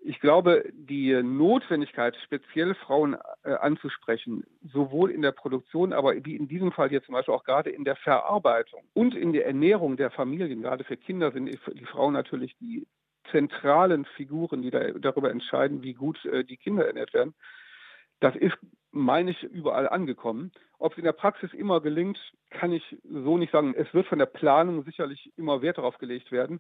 Ich 0.04 0.20
glaube, 0.20 0.64
die 0.74 1.14
Notwendigkeit, 1.22 2.16
speziell 2.24 2.74
Frauen 2.74 3.18
äh, 3.44 3.54
anzusprechen, 3.54 4.44
sowohl 4.74 5.12
in 5.12 5.22
der 5.22 5.32
Produktion, 5.32 5.94
aber 5.94 6.16
wie 6.26 6.36
in 6.36 6.48
diesem 6.48 6.72
Fall 6.72 6.90
hier 6.90 7.04
zum 7.04 7.14
Beispiel 7.14 7.36
auch 7.36 7.44
gerade 7.44 7.70
in 7.70 7.84
der 7.84 7.96
Verarbeitung 7.96 8.84
und 8.94 9.14
in 9.14 9.32
der 9.32 9.46
Ernährung 9.46 9.98
der 9.98 10.10
Familien, 10.10 10.64
gerade 10.64 10.84
für 10.84 10.98
Kinder 10.98 11.32
sind 11.32 11.48
die 11.48 11.86
Frauen 11.86 12.14
natürlich 12.14 12.58
die 12.58 12.88
zentralen 13.30 14.06
Figuren, 14.06 14.64
die 14.64 14.72
da, 14.72 14.92
darüber 14.92 15.30
entscheiden, 15.30 15.84
wie 15.84 15.94
gut 15.94 16.26
äh, 16.26 16.44
die 16.44 16.58
Kinder 16.58 16.88
ernährt 16.88 17.14
werden. 17.14 17.36
Das 18.20 18.36
ist 18.36 18.58
meine 18.92 19.32
ich, 19.32 19.44
überall 19.44 19.88
angekommen. 19.88 20.52
Ob 20.78 20.94
es 20.94 20.98
in 20.98 21.06
der 21.06 21.14
Praxis 21.14 21.54
immer 21.54 21.82
gelingt, 21.82 22.20
kann 22.50 22.74
ich 22.74 22.98
so 23.04 23.38
nicht 23.38 23.52
sagen. 23.52 23.74
Es 23.76 23.94
wird 23.94 24.08
von 24.08 24.20
der 24.20 24.26
Planung 24.26 24.84
sicherlich 24.84 25.32
immer 25.38 25.62
Wert 25.62 25.78
darauf 25.78 25.98
gelegt 25.98 26.32
werden. 26.32 26.60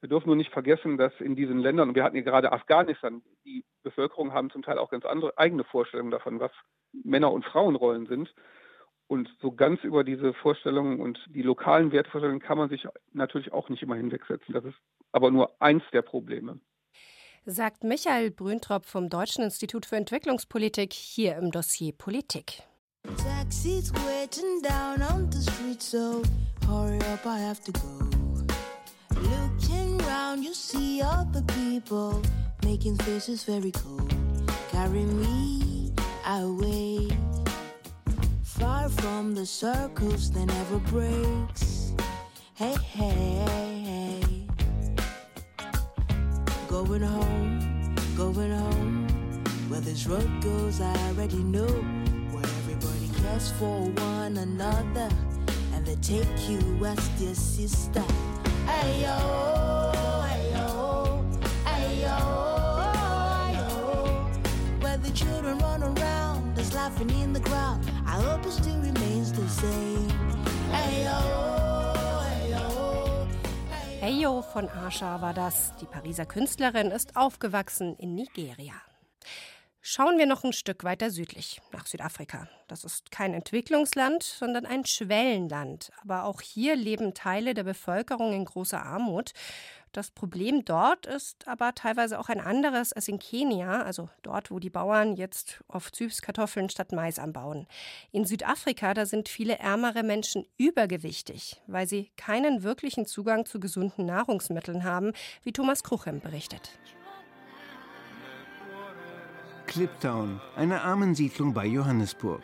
Wir 0.00 0.08
dürfen 0.08 0.28
nur 0.28 0.36
nicht 0.36 0.52
vergessen, 0.52 0.96
dass 0.96 1.12
in 1.20 1.36
diesen 1.36 1.58
Ländern, 1.58 1.90
und 1.90 1.94
wir 1.94 2.04
hatten 2.04 2.16
ja 2.16 2.22
gerade 2.22 2.52
Afghanistan, 2.52 3.22
die 3.44 3.64
Bevölkerung 3.82 4.32
haben 4.32 4.50
zum 4.50 4.62
Teil 4.62 4.78
auch 4.78 4.90
ganz 4.90 5.04
andere 5.04 5.36
eigene 5.36 5.64
Vorstellungen 5.64 6.10
davon, 6.10 6.40
was 6.40 6.52
Männer- 6.92 7.32
und 7.32 7.44
Frauenrollen 7.44 8.06
sind. 8.06 8.32
Und 9.08 9.28
so 9.40 9.52
ganz 9.52 9.82
über 9.82 10.04
diese 10.04 10.32
Vorstellungen 10.34 11.00
und 11.00 11.18
die 11.28 11.42
lokalen 11.42 11.92
Wertvorstellungen 11.92 12.40
kann 12.40 12.56
man 12.56 12.68
sich 12.68 12.86
natürlich 13.12 13.52
auch 13.52 13.68
nicht 13.68 13.82
immer 13.82 13.96
hinwegsetzen. 13.96 14.54
Das 14.54 14.64
ist 14.64 14.76
aber 15.12 15.30
nur 15.30 15.60
eins 15.60 15.82
der 15.92 16.02
Probleme. 16.02 16.60
Sagt 17.44 17.84
Michael 17.84 18.30
Brüntrop 18.30 18.84
vom 18.84 19.08
Deutschen 19.08 19.42
Institut 19.42 19.84
für 19.84 19.96
Entwicklungspolitik 19.96 20.92
hier 20.92 21.36
im 21.36 21.50
Dossier 21.50 21.92
Politik. 21.92 22.62
Taxis 23.16 23.92
waiting 24.06 24.62
down 24.62 25.02
on 25.02 25.30
the 25.32 25.42
street, 25.50 25.82
so 25.82 26.22
hurry 26.66 26.98
up, 27.12 27.26
I 27.26 27.38
have 27.40 27.60
to 27.64 27.72
go. 27.72 28.19
Looking 29.22 29.98
round, 29.98 30.44
you 30.44 30.54
see 30.54 31.02
other 31.02 31.42
people 31.42 32.22
making 32.64 32.96
faces 32.98 33.44
very 33.44 33.70
cold. 33.70 34.14
Carry 34.70 35.04
me 35.04 35.92
away. 36.26 37.08
Far 38.42 38.88
from 38.88 39.34
the 39.34 39.46
circles 39.46 40.30
that 40.32 40.46
never 40.46 40.78
breaks. 40.78 41.92
Hey, 42.54 42.74
hey, 42.92 43.82
hey. 43.88 44.46
Going 46.68 47.02
home, 47.02 47.94
going 48.16 48.52
home. 48.52 49.08
Where 49.68 49.80
this 49.80 50.06
road 50.06 50.30
goes, 50.42 50.80
I 50.80 50.94
already 51.08 51.42
know. 51.42 51.66
Where 52.32 52.44
everybody 52.44 53.08
cares 53.22 53.50
for 53.52 53.80
one 53.80 54.36
another. 54.36 55.08
And 55.74 55.86
they 55.86 55.96
take 55.96 56.48
you 56.48 56.84
as 56.84 57.08
their 57.18 57.34
sister. 57.34 58.04
Hey, 58.70 59.02
yo, 59.02 59.16
hey, 60.28 60.42
yo, 60.54 60.68
hey, 61.66 62.02
yo, 62.04 62.16
hey, 62.94 63.52
yo. 63.58 63.66
Where 64.80 64.98
the 64.98 65.10
children 65.10 65.58
run 65.58 65.82
around, 65.82 66.54
there's 66.56 66.72
laughing 66.74 67.10
in 67.22 67.32
the 67.32 67.40
crowd. 67.40 67.80
I 68.06 68.20
hope 68.22 68.46
it 68.46 68.52
still 68.52 68.80
remains 68.80 69.32
the 69.32 69.48
same. 69.48 70.08
Hey 74.00 74.12
yo, 74.12 74.42
von 74.42 74.68
Asha 74.68 75.20
war 75.20 75.34
das. 75.34 75.72
Die 75.80 75.86
Pariser 75.86 76.24
Künstlerin 76.24 76.90
ist 76.90 77.16
aufgewachsen 77.16 77.96
in 77.96 78.14
Nigeria. 78.14 78.74
Schauen 79.82 80.18
wir 80.18 80.26
noch 80.26 80.44
ein 80.44 80.52
Stück 80.52 80.84
weiter 80.84 81.10
südlich, 81.10 81.62
nach 81.72 81.86
Südafrika. 81.86 82.48
Das 82.68 82.84
ist 82.84 83.10
kein 83.10 83.32
Entwicklungsland, 83.32 84.22
sondern 84.22 84.66
ein 84.66 84.84
Schwellenland. 84.84 85.90
Aber 86.02 86.24
auch 86.24 86.42
hier 86.42 86.76
leben 86.76 87.14
Teile 87.14 87.54
der 87.54 87.64
Bevölkerung 87.64 88.34
in 88.34 88.44
großer 88.44 88.82
Armut. 88.82 89.32
Das 89.92 90.10
Problem 90.10 90.66
dort 90.66 91.06
ist 91.06 91.48
aber 91.48 91.74
teilweise 91.74 92.20
auch 92.20 92.28
ein 92.28 92.42
anderes 92.42 92.92
als 92.92 93.08
in 93.08 93.18
Kenia, 93.18 93.82
also 93.82 94.10
dort, 94.22 94.50
wo 94.50 94.58
die 94.58 94.68
Bauern 94.68 95.16
jetzt 95.16 95.64
oft 95.66 95.96
Süßkartoffeln 95.96 96.68
statt 96.68 96.92
Mais 96.92 97.18
anbauen. 97.18 97.66
In 98.12 98.26
Südafrika, 98.26 98.92
da 98.92 99.06
sind 99.06 99.30
viele 99.30 99.58
ärmere 99.58 100.02
Menschen 100.02 100.44
übergewichtig, 100.58 101.60
weil 101.66 101.88
sie 101.88 102.10
keinen 102.18 102.62
wirklichen 102.62 103.06
Zugang 103.06 103.46
zu 103.46 103.58
gesunden 103.58 104.04
Nahrungsmitteln 104.04 104.84
haben, 104.84 105.14
wie 105.42 105.52
Thomas 105.52 105.82
Kruchem 105.82 106.20
berichtet. 106.20 106.70
Cliptown, 109.70 110.40
eine 110.56 110.82
Armensiedlung 110.82 111.54
bei 111.54 111.64
Johannesburg. 111.64 112.42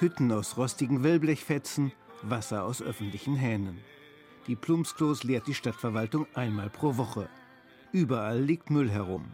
Hütten 0.00 0.32
aus 0.32 0.56
rostigen 0.56 1.04
Wellblechfetzen, 1.04 1.92
Wasser 2.22 2.64
aus 2.64 2.82
öffentlichen 2.82 3.36
Hähnen. 3.36 3.78
Die 4.48 4.56
Plumpsklos 4.56 5.22
leert 5.22 5.46
die 5.46 5.54
Stadtverwaltung 5.54 6.26
einmal 6.34 6.68
pro 6.68 6.96
Woche. 6.96 7.28
Überall 7.92 8.40
liegt 8.40 8.70
Müll 8.70 8.90
herum. 8.90 9.26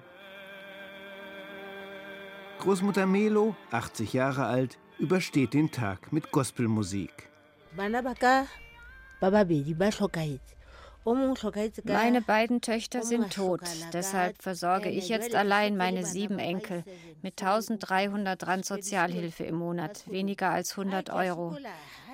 Großmutter 2.58 3.06
Melo, 3.06 3.56
80 3.70 4.12
Jahre 4.12 4.44
alt, 4.44 4.78
übersteht 4.98 5.54
den 5.54 5.70
Tag 5.70 6.12
mit 6.12 6.32
Gospelmusik. 6.32 7.30
Meine 11.04 12.22
beiden 12.22 12.60
Töchter 12.60 13.02
sind 13.02 13.32
tot, 13.32 13.60
deshalb 13.92 14.40
versorge 14.40 14.88
ich 14.88 15.08
jetzt 15.08 15.34
allein 15.34 15.76
meine 15.76 16.04
sieben 16.04 16.38
Enkel 16.38 16.84
mit 17.22 17.42
1300 17.42 18.46
Rand 18.46 18.64
Sozialhilfe 18.64 19.44
im 19.44 19.56
Monat, 19.56 20.04
weniger 20.08 20.50
als 20.50 20.78
100 20.78 21.10
Euro. 21.10 21.56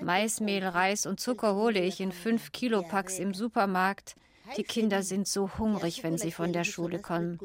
Maismehl, 0.01 0.65
Reis 0.65 1.05
und 1.05 1.21
Zucker 1.21 1.55
hole 1.55 1.81
ich 1.81 2.01
in 2.01 2.13
5 2.13 2.53
Kilo 2.53 2.83
Packs 2.83 3.19
im 3.19 3.35
Supermarkt. 3.35 4.15
Die 4.57 4.65
Kinder 4.65 5.03
sind 5.03 5.29
so 5.29 5.51
hungrig, 5.59 6.03
wenn 6.03 6.17
sie 6.17 6.33
von 6.33 6.55
der 6.55 6.65
Schule 6.65 6.99
kommen. 6.99 7.39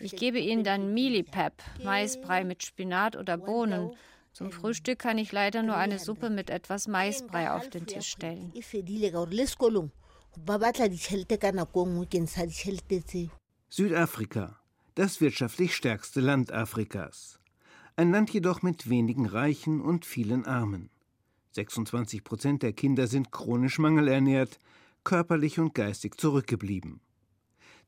Ich 0.00 0.14
gebe 0.14 0.38
ihnen 0.38 0.62
dann 0.62 0.94
Milipep, 0.94 1.54
Maisbrei 1.82 2.44
mit 2.44 2.62
Spinat 2.62 3.16
oder 3.16 3.36
Bohnen. 3.36 3.90
Zum 4.32 4.52
Frühstück 4.52 5.00
kann 5.00 5.18
ich 5.18 5.32
leider 5.32 5.64
nur 5.64 5.76
eine 5.76 5.98
Suppe 5.98 6.30
mit 6.30 6.50
etwas 6.50 6.86
Maisbrei 6.86 7.50
auf 7.50 7.68
den 7.68 7.86
Tisch 7.86 8.08
stellen. 8.08 8.52
Südafrika, 13.68 14.58
das 14.96 15.20
wirtschaftlich 15.20 15.76
stärkste 15.76 16.20
Land 16.20 16.52
Afrikas. 16.52 17.38
Ein 17.94 18.10
Land 18.10 18.30
jedoch 18.30 18.60
mit 18.62 18.90
wenigen 18.90 19.26
Reichen 19.26 19.80
und 19.80 20.04
vielen 20.04 20.44
Armen. 20.44 20.90
26 21.52 22.24
Prozent 22.24 22.62
der 22.64 22.72
Kinder 22.72 23.06
sind 23.06 23.30
chronisch 23.30 23.78
mangelernährt, 23.78 24.58
körperlich 25.04 25.60
und 25.60 25.72
geistig 25.72 26.18
zurückgeblieben. 26.18 27.00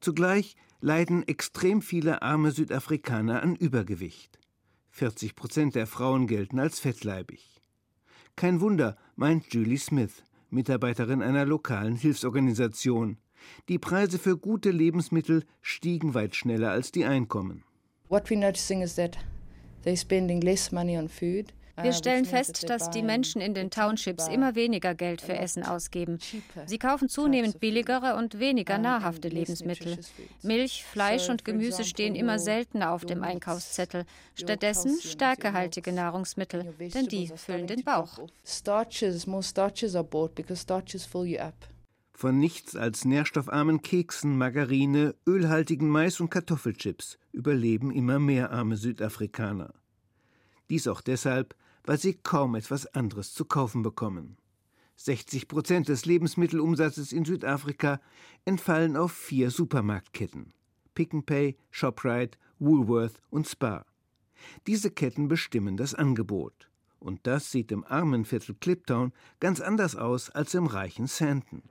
Zugleich 0.01 0.55
leiden 0.81 1.27
extrem 1.27 1.83
viele 1.83 2.23
arme 2.23 2.53
Südafrikaner 2.53 3.43
an 3.43 3.57
Übergewicht. 3.57 4.39
40 4.91 5.35
Prozent 5.35 5.75
der 5.75 5.89
Frauen 5.89 6.29
gelten 6.29 6.61
als 6.61 6.79
fettleibig. 6.79 7.61
Kein 8.37 8.61
Wunder, 8.61 8.97
meint 9.17 9.53
Julie 9.53 9.79
Smith, 9.79 10.23
Mitarbeiterin 10.51 11.23
einer 11.23 11.45
lokalen 11.45 11.97
Hilfsorganisation. 11.97 13.19
Die 13.69 13.79
Preise 13.79 14.19
für 14.19 14.37
gute 14.37 14.71
Lebensmittel 14.71 15.45
stiegen 15.61 16.15
weit 16.15 16.35
schneller 16.35 16.71
als 16.71 16.93
die 16.93 17.05
Einkommen. 17.05 17.65
What 18.09 18.31
we're 18.31 18.39
noticing 18.39 18.83
is 18.83 18.95
that 18.95 19.19
they're 19.85 19.97
spending 19.97 20.41
less 20.41 20.71
money 20.73 20.97
on 20.97 21.09
food. 21.09 21.53
Wir 21.83 21.93
stellen 21.93 22.25
fest, 22.25 22.69
dass 22.71 22.91
die 22.91 23.03
Menschen 23.03 23.41
in 23.41 23.53
den 23.53 23.71
Townships 23.71 24.29
immer 24.29 24.55
weniger 24.55 24.95
Geld 24.95 25.21
für 25.21 25.37
Essen 25.37 25.63
ausgeben. 25.63 26.19
Sie 26.65 26.79
kaufen 26.79 27.09
zunehmend 27.09 27.61
billigere 27.61 28.17
und 28.17 28.39
weniger 28.39 28.79
nahrhafte 28.79 29.29
Lebensmittel. 29.29 29.99
Milch, 30.43 30.85
Fleisch 30.85 31.29
und 31.29 31.45
Gemüse 31.45 31.85
stehen 31.85 32.15
immer 32.15 32.39
seltener 32.39 32.93
auf 32.93 33.05
dem 33.05 33.23
Einkaufszettel. 33.23 34.05
Stattdessen 34.35 34.99
stärkehaltige 35.01 35.93
Nahrungsmittel, 35.93 36.75
denn 36.79 37.07
die 37.07 37.29
füllen 37.35 37.67
den 37.67 37.85
Bauch. 37.85 38.19
Von 42.13 42.39
nichts 42.39 42.75
als 42.75 43.05
nährstoffarmen 43.05 43.83
Keksen, 43.83 44.39
Margarine, 44.39 45.15
ölhaltigen 45.27 45.91
Mais 45.91 46.19
und 46.19 46.31
Kartoffelchips 46.31 47.19
überleben 47.33 47.91
immer 47.91 48.19
mehr 48.19 48.53
arme 48.53 48.79
Südafrikaner. 48.79 49.75
Dies 50.71 50.89
auch 50.89 51.03
deshalb, 51.03 51.55
weil 51.87 51.99
sie 51.99 52.15
kaum 52.15 52.55
etwas 52.55 52.87
anderes 52.95 53.33
zu 53.33 53.45
kaufen 53.45 53.83
bekommen. 53.83 54.37
60 54.97 55.49
Prozent 55.49 55.89
des 55.89 56.07
Lebensmittelumsatzes 56.07 57.13
in 57.13 57.25
Südafrika 57.25 58.01
entfallen 58.45 58.97
auf 58.97 59.13
vier 59.13 59.51
Supermarktketten: 59.51 60.53
Pick 60.95 61.15
n 61.15 61.25
Pay, 61.25 61.57
Shoprite, 61.71 62.39
Woolworth 62.59 63.23
und 63.31 63.47
Spar. 63.47 63.87
Diese 64.67 64.91
Ketten 64.91 65.29
bestimmen 65.29 65.77
das 65.77 65.95
Angebot. 65.95 66.71
Und 66.99 67.27
das 67.27 67.51
sieht 67.51 67.73
im 67.73 67.85
armen 67.85 68.25
Viertel 68.25 68.55
Cliptown 68.59 69.13
ganz 69.39 69.61
anders 69.61 69.97
aus 69.97 70.31
als 70.31 70.55
im 70.55 70.67
reichen 70.67 71.07
Sandton. 71.07 71.63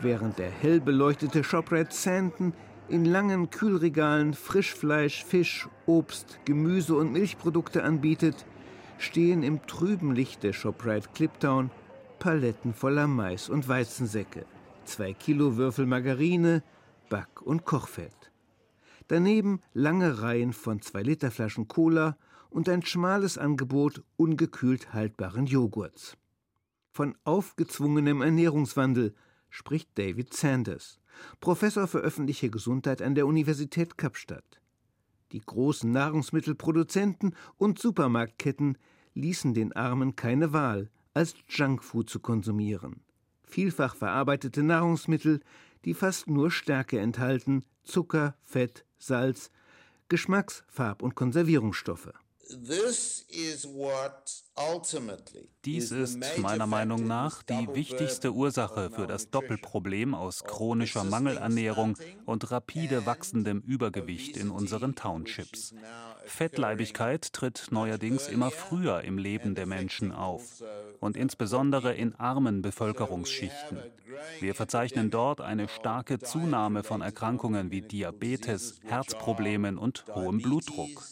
Während 0.00 0.38
der 0.38 0.50
hell 0.50 0.80
beleuchtete 0.80 1.44
Shoprite 1.44 1.94
Sandton 1.94 2.54
in 2.90 3.04
langen 3.04 3.50
Kühlregalen 3.50 4.34
Frischfleisch, 4.34 5.24
Fisch, 5.24 5.68
Obst, 5.86 6.40
Gemüse 6.44 6.96
und 6.96 7.12
Milchprodukte 7.12 7.84
anbietet, 7.84 8.44
stehen 8.98 9.44
im 9.44 9.64
trüben 9.66 10.12
Licht 10.12 10.42
der 10.42 10.52
Shoprite 10.52 11.08
Cliptown 11.14 11.70
Paletten 12.18 12.74
voller 12.74 13.06
Mais 13.06 13.48
und 13.48 13.68
Weizensäcke, 13.68 14.44
zwei 14.84 15.12
Kilo 15.12 15.56
Würfel 15.56 15.86
Margarine, 15.86 16.62
Back- 17.08 17.42
und 17.42 17.64
Kochfett. 17.64 18.32
Daneben 19.06 19.60
lange 19.72 20.20
Reihen 20.20 20.52
von 20.52 20.82
zwei 20.82 21.02
Liter 21.02 21.30
Flaschen 21.30 21.68
Cola 21.68 22.16
und 22.50 22.68
ein 22.68 22.82
schmales 22.82 23.38
Angebot 23.38 24.02
ungekühlt 24.16 24.92
haltbaren 24.92 25.46
Joghurts. 25.46 26.16
Von 26.92 27.16
aufgezwungenem 27.22 28.20
Ernährungswandel 28.20 29.14
spricht 29.50 29.90
David 29.96 30.32
Sanders. 30.32 31.00
Professor 31.40 31.86
für 31.86 31.98
öffentliche 31.98 32.50
Gesundheit 32.50 33.02
an 33.02 33.14
der 33.14 33.26
Universität 33.26 33.98
Kapstadt. 33.98 34.60
Die 35.32 35.40
großen 35.40 35.90
Nahrungsmittelproduzenten 35.90 37.36
und 37.56 37.78
Supermarktketten 37.78 38.78
ließen 39.14 39.54
den 39.54 39.72
Armen 39.74 40.16
keine 40.16 40.52
Wahl, 40.52 40.90
als 41.14 41.34
Junkfood 41.48 42.08
zu 42.08 42.20
konsumieren. 42.20 43.02
Vielfach 43.42 43.96
verarbeitete 43.96 44.62
Nahrungsmittel, 44.62 45.40
die 45.84 45.94
fast 45.94 46.28
nur 46.28 46.50
Stärke 46.50 46.98
enthalten, 46.98 47.64
Zucker, 47.84 48.36
Fett, 48.42 48.84
Salz, 48.98 49.50
Geschmacks-, 50.08 50.64
Farb- 50.68 51.02
und 51.02 51.14
Konservierungsstoffe. 51.14 52.12
Dies 55.64 55.90
ist 55.92 56.38
meiner 56.38 56.66
Meinung 56.66 57.06
nach 57.06 57.42
die 57.42 57.68
wichtigste 57.72 58.32
Ursache 58.32 58.90
für 58.90 59.06
das 59.06 59.30
Doppelproblem 59.30 60.14
aus 60.14 60.44
chronischer 60.44 61.04
Mangelernährung 61.04 61.96
und 62.26 62.50
rapide 62.50 63.06
wachsendem 63.06 63.60
Übergewicht 63.60 64.36
in 64.36 64.50
unseren 64.50 64.94
Townships. 64.94 65.74
Fettleibigkeit 66.24 67.32
tritt 67.32 67.68
neuerdings 67.70 68.28
immer 68.28 68.50
früher 68.50 69.02
im 69.02 69.18
Leben 69.18 69.54
der 69.54 69.66
Menschen 69.66 70.12
auf 70.12 70.62
und 71.00 71.16
insbesondere 71.16 71.94
in 71.94 72.14
armen 72.16 72.62
Bevölkerungsschichten. 72.62 73.78
Wir 74.40 74.54
verzeichnen 74.54 75.10
dort 75.10 75.40
eine 75.40 75.68
starke 75.68 76.18
Zunahme 76.18 76.82
von 76.82 77.00
Erkrankungen 77.00 77.70
wie 77.70 77.82
Diabetes, 77.82 78.80
Herzproblemen 78.84 79.78
und 79.78 80.04
hohem 80.14 80.38
Blutdruck. 80.38 81.02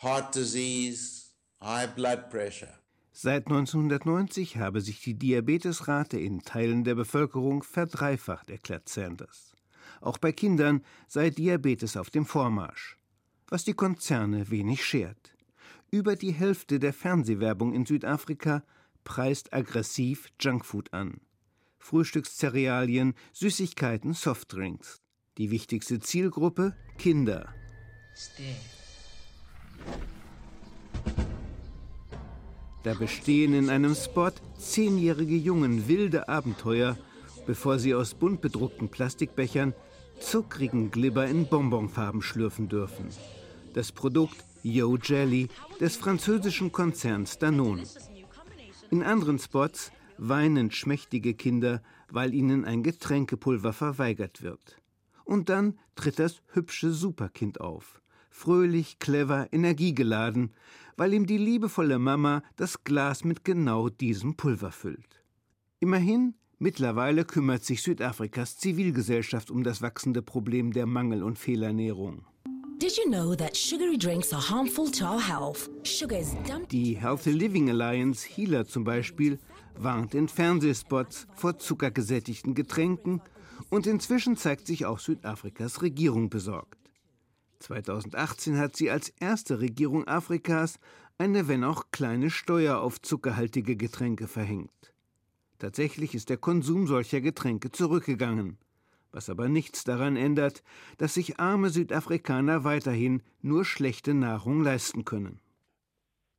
Heart 0.00 0.36
disease, 0.36 1.32
high 1.60 1.92
blood 1.92 2.30
pressure. 2.30 2.72
Seit 3.10 3.48
1990 3.48 4.56
habe 4.58 4.80
sich 4.80 5.02
die 5.02 5.14
Diabetesrate 5.14 6.20
in 6.20 6.42
Teilen 6.42 6.84
der 6.84 6.94
Bevölkerung 6.94 7.64
verdreifacht, 7.64 8.48
erklärt 8.48 8.88
Sanders. 8.88 9.56
Auch 10.00 10.18
bei 10.18 10.30
Kindern 10.30 10.84
sei 11.08 11.30
Diabetes 11.30 11.96
auf 11.96 12.10
dem 12.10 12.26
Vormarsch, 12.26 12.96
was 13.48 13.64
die 13.64 13.72
Konzerne 13.72 14.50
wenig 14.50 14.84
schert. 14.84 15.34
Über 15.90 16.14
die 16.14 16.32
Hälfte 16.32 16.78
der 16.78 16.92
Fernsehwerbung 16.92 17.74
in 17.74 17.84
Südafrika 17.84 18.62
preist 19.02 19.52
aggressiv 19.52 20.28
Junkfood 20.40 20.92
an. 20.92 21.20
Frühstückszerealien, 21.80 23.14
Süßigkeiten, 23.32 24.14
Softdrinks. 24.14 25.00
Die 25.38 25.50
wichtigste 25.50 25.98
Zielgruppe 25.98 26.76
Kinder. 26.98 27.52
Stay. 28.14 28.54
Da 32.84 32.94
bestehen 32.94 33.54
in 33.54 33.70
einem 33.70 33.94
Spot 33.94 34.30
zehnjährige 34.56 35.36
Jungen 35.36 35.88
wilde 35.88 36.28
Abenteuer, 36.28 36.96
bevor 37.46 37.78
sie 37.78 37.94
aus 37.94 38.14
bunt 38.14 38.40
bedruckten 38.40 38.88
Plastikbechern 38.88 39.74
zuckrigen 40.20 40.90
Glibber 40.90 41.26
in 41.26 41.46
Bonbonfarben 41.46 42.22
schlürfen 42.22 42.68
dürfen. 42.68 43.08
Das 43.74 43.92
Produkt 43.92 44.44
Yo 44.62 44.96
Jelly 44.96 45.48
des 45.80 45.96
französischen 45.96 46.72
Konzerns 46.72 47.38
Danone. 47.38 47.84
In 48.90 49.02
anderen 49.02 49.38
Spots 49.38 49.92
weinen 50.16 50.70
schmächtige 50.70 51.34
Kinder, 51.34 51.82
weil 52.10 52.34
ihnen 52.34 52.64
ein 52.64 52.82
Getränkepulver 52.82 53.72
verweigert 53.72 54.42
wird. 54.42 54.80
Und 55.24 55.48
dann 55.48 55.78
tritt 55.94 56.18
das 56.18 56.42
hübsche 56.52 56.92
Superkind 56.92 57.60
auf 57.60 58.00
fröhlich, 58.38 58.98
clever, 59.00 59.48
energiegeladen, 59.52 60.52
weil 60.98 61.14
ihm 61.14 61.26
die 61.26 61.38
liebevolle 61.38 61.98
Mama 61.98 62.42
das 62.56 62.84
Glas 62.84 63.24
mit 63.24 63.44
genau 63.44 63.88
diesem 63.88 64.36
Pulver 64.36 64.72
füllt. 64.72 65.22
Immerhin, 65.78 66.34
mittlerweile 66.58 67.24
kümmert 67.24 67.64
sich 67.64 67.82
Südafrikas 67.82 68.58
Zivilgesellschaft 68.58 69.50
um 69.50 69.62
das 69.62 69.80
wachsende 69.80 70.22
Problem 70.22 70.72
der 70.72 70.86
Mangel- 70.86 71.22
und 71.22 71.38
Fehlernährung. 71.38 72.26
Die 76.70 76.96
Healthy 76.96 77.30
Living 77.32 77.70
Alliance 77.70 78.28
HEALer 78.28 78.66
zum 78.66 78.84
Beispiel 78.84 79.38
warnt 79.76 80.14
in 80.14 80.28
Fernsehspots 80.28 81.28
vor 81.34 81.58
zuckergesättigten 81.58 82.54
Getränken 82.54 83.20
und 83.70 83.86
inzwischen 83.86 84.36
zeigt 84.36 84.66
sich 84.66 84.84
auch 84.84 84.98
Südafrikas 84.98 85.82
Regierung 85.82 86.28
besorgt. 86.28 86.87
2018 87.60 88.58
hat 88.58 88.76
sie 88.76 88.90
als 88.90 89.08
erste 89.08 89.60
Regierung 89.60 90.06
Afrikas 90.06 90.78
eine, 91.18 91.48
wenn 91.48 91.64
auch 91.64 91.86
kleine 91.90 92.30
Steuer 92.30 92.78
auf 92.80 93.00
zuckerhaltige 93.02 93.76
Getränke 93.76 94.28
verhängt. 94.28 94.70
Tatsächlich 95.58 96.14
ist 96.14 96.30
der 96.30 96.36
Konsum 96.36 96.86
solcher 96.86 97.20
Getränke 97.20 97.72
zurückgegangen, 97.72 98.58
was 99.10 99.28
aber 99.28 99.48
nichts 99.48 99.82
daran 99.82 100.16
ändert, 100.16 100.62
dass 100.98 101.14
sich 101.14 101.40
arme 101.40 101.70
Südafrikaner 101.70 102.62
weiterhin 102.62 103.22
nur 103.42 103.64
schlechte 103.64 104.14
Nahrung 104.14 104.62
leisten 104.62 105.04
können. 105.04 105.40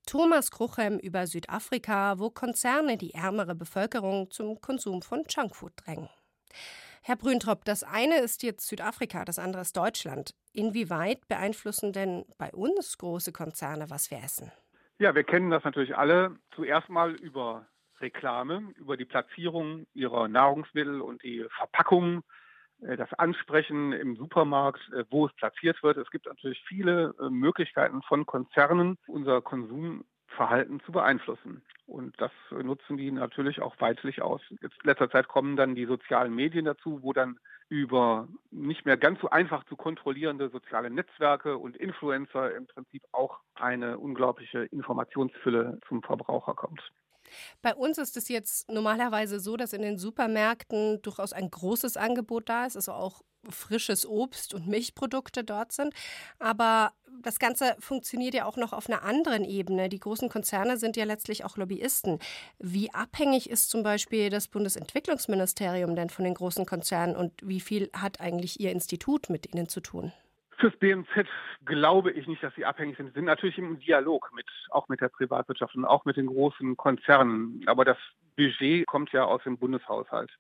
Thomas 0.06 0.50
Kruchem 0.50 0.98
über 0.98 1.28
Südafrika, 1.28 2.18
wo 2.18 2.30
Konzerne 2.30 2.98
die 2.98 3.14
ärmere 3.14 3.54
Bevölkerung 3.54 4.32
zum 4.32 4.60
Konsum 4.62 5.02
von 5.02 5.24
Junkfood 5.30 5.74
drängen. 5.76 6.10
Herr 7.04 7.16
Brüntrop, 7.16 7.66
das 7.66 7.84
eine 7.84 8.20
ist 8.20 8.42
jetzt 8.42 8.68
Südafrika, 8.68 9.26
das 9.26 9.38
andere 9.38 9.62
ist 9.62 9.76
Deutschland. 9.78 10.34
Inwieweit 10.54 11.28
beeinflussen 11.28 11.94
denn 11.94 12.26
bei 12.38 12.52
uns 12.52 12.98
große 12.98 13.32
Konzerne, 13.32 13.90
was 13.90 14.10
wir 14.12 14.18
essen? 14.18 14.52
Ja, 14.98 15.16
wir 15.16 15.24
kennen 15.24 15.50
das 15.50 15.64
natürlich 15.64 15.96
alle. 15.96 16.36
Zuerst 16.56 16.90
mal 16.90 17.14
über 17.16 17.68
Reklame, 18.02 18.74
über 18.78 18.98
die 18.98 19.06
Platzierung 19.06 19.86
ihrer 19.94 20.28
Nahrungsmittel 20.28 21.02
und 21.02 21.24
die 21.24 21.46
Verpackung, 21.58 22.24
äh, 22.82 22.98
das 22.98 23.14
Ansprechen 23.14 23.94
im 23.94 24.16
Supermarkt, 24.16 24.82
äh, 24.94 25.06
wo 25.10 25.28
es 25.28 25.34
platziert 25.34 25.82
wird. 25.84 25.98
Es 25.98 26.12
gibt 26.12 26.26
natürlich 26.26 26.64
viele 26.68 27.14
äh, 27.20 27.30
Möglichkeiten 27.30 28.02
von 28.04 28.26
Konzernen, 28.26 28.98
unser 29.08 29.42
Konsumverhalten 29.42 30.80
zu 30.82 30.92
beeinflussen. 30.92 31.64
Und 31.86 32.20
das 32.20 32.32
nutzen 32.52 32.98
die 32.98 33.12
natürlich 33.12 33.62
auch 33.62 33.76
weitlich 33.80 34.22
aus. 34.22 34.42
Jetzt 34.62 34.76
in 34.84 34.90
letzter 34.90 35.10
Zeit 35.10 35.28
kommen 35.28 35.56
dann 35.56 35.76
die 35.76 35.86
sozialen 35.86 36.34
Medien 36.34 36.66
dazu, 36.66 37.02
wo 37.02 37.14
dann 37.14 37.40
über 37.70 38.28
nicht 38.52 38.86
mehr 38.86 38.98
ganz 38.98 39.22
so 39.22 39.30
einfach 39.30 39.64
zu 39.66 39.76
kontrollierende 39.76 40.50
soziale 40.50 40.90
Netzwerke 40.90 41.58
und 41.58 41.78
Influencer 41.78 42.56
im 42.56 42.68
Prinzip 42.68 43.04
auch 43.12 43.40
eine 43.54 44.00
unglaubliche 44.00 44.66
Informationsfülle 44.66 45.80
zum 45.88 46.02
Verbraucher 46.02 46.56
kommt. 46.56 46.82
Bei 47.62 47.76
uns 47.76 47.98
ist 47.98 48.18
es 48.18 48.28
jetzt 48.30 48.70
normalerweise 48.70 49.40
so, 49.40 49.58
dass 49.58 49.74
in 49.74 49.82
den 49.82 49.98
Supermärkten 49.98 51.02
durchaus 51.02 51.34
ein 51.34 51.50
großes 51.50 51.98
Angebot 51.98 52.50
da 52.50 52.66
ist, 52.66 52.76
also 52.76 52.94
auch 52.94 53.22
frisches 53.50 54.06
Obst 54.06 54.54
und 54.54 54.68
Milchprodukte 54.68 55.44
dort 55.44 55.72
sind. 55.72 55.94
Aber 56.40 56.94
das 57.22 57.40
Ganze 57.40 57.76
funktioniert 57.80 58.34
ja 58.34 58.46
auch 58.46 58.58
noch 58.58 58.74
auf 58.74 58.90
einer 58.90 59.04
anderen 59.04 59.44
Ebene. 59.44 59.90
Die 59.90 60.00
großen 60.00 60.30
Konzerne 60.30 60.78
sind 60.78 60.98
ja 60.98 61.06
letztlich 61.06 61.46
auch 61.46 61.58
Lobbyisten. 61.58 62.20
Wie 62.60 62.94
abhängig 62.94 63.50
ist 63.50 63.70
zum 63.70 63.84
Beispiel 63.84 64.30
das 64.30 64.48
Bundesentwicklungsministerium 64.48 65.96
denn 65.96 66.10
von 66.10 66.26
den 66.26 66.34
großen 66.34 66.66
Konzernen 66.66 67.16
und 67.16 67.34
wie 67.44 67.60
viel 67.60 67.90
hat 67.94 68.22
eigentlich 68.22 68.60
Ihr 68.60 68.72
Institut 68.72 69.30
mit 69.30 69.54
ihnen 69.54 69.70
zu 69.70 69.82
tun? 69.82 70.12
Fürs 70.60 70.76
BMZ 70.76 71.08
glaube 71.66 72.12
ich 72.12 72.28
nicht, 72.28 72.44
dass 72.44 72.54
sie 72.56 72.66
abhängig 72.66 72.98
sind. 72.98 73.08
Sie 73.08 73.14
sind 73.14 73.26
natürlich 73.26 73.58
im 73.58 73.80
Dialog 73.80 74.30
mit, 74.36 74.46
auch 74.72 74.90
mit 74.90 75.00
der 75.00 75.08
Privatwirtschaft 75.08 75.74
und 75.76 75.86
auch 75.86 76.04
mit 76.04 76.18
den 76.18 76.28
großen 76.28 76.76
Konzernen. 76.76 77.64
Aber 77.66 77.86
das 77.86 77.98
Budget 78.36 78.86
kommt 78.86 79.12
ja 79.14 79.24
aus 79.24 79.42
dem 79.44 79.58
Bundeshaushalt. 79.58 80.32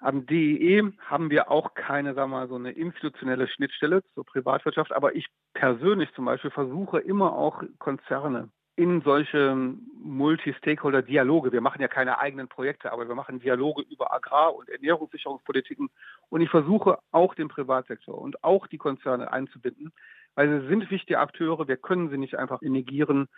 Am 0.00 0.26
DEE 0.26 0.92
haben 1.06 1.30
wir 1.30 1.52
auch 1.52 1.74
keine, 1.74 2.14
sagen 2.14 2.32
wir 2.32 2.38
mal, 2.38 2.48
so 2.48 2.56
eine 2.56 2.72
institutionelle 2.72 3.46
Schnittstelle 3.46 4.02
zur 4.14 4.26
Privatwirtschaft. 4.26 4.92
Aber 4.92 5.14
ich 5.14 5.28
persönlich 5.54 6.12
zum 6.14 6.24
Beispiel 6.24 6.50
versuche 6.50 6.98
immer 6.98 7.32
auch 7.32 7.62
Konzerne 7.78 8.50
in 8.76 9.02
solche 9.02 9.54
Multi-Stakeholder-Dialoge. 10.02 11.52
Wir 11.52 11.60
machen 11.60 11.80
ja 11.80 11.88
keine 11.88 12.18
eigenen 12.18 12.48
Projekte, 12.48 12.92
aber 12.92 13.06
wir 13.06 13.14
machen 13.14 13.38
Dialoge 13.38 13.82
über 13.82 14.12
Agrar- 14.12 14.54
und 14.54 14.68
Ernährungssicherungspolitiken. 14.68 15.90
Und 16.28 16.40
ich 16.40 16.50
versuche 16.50 16.98
auch 17.12 17.34
den 17.34 17.48
Privatsektor 17.48 18.18
und 18.18 18.42
auch 18.42 18.66
die 18.66 18.78
Konzerne 18.78 19.32
einzubinden, 19.32 19.92
weil 20.34 20.60
sie 20.60 20.66
sind 20.68 20.90
wichtige 20.90 21.20
Akteure. 21.20 21.68
Wir 21.68 21.76
können 21.76 22.10
sie 22.10 22.18
nicht 22.18 22.36
einfach 22.36 22.60
negieren. 22.62 23.28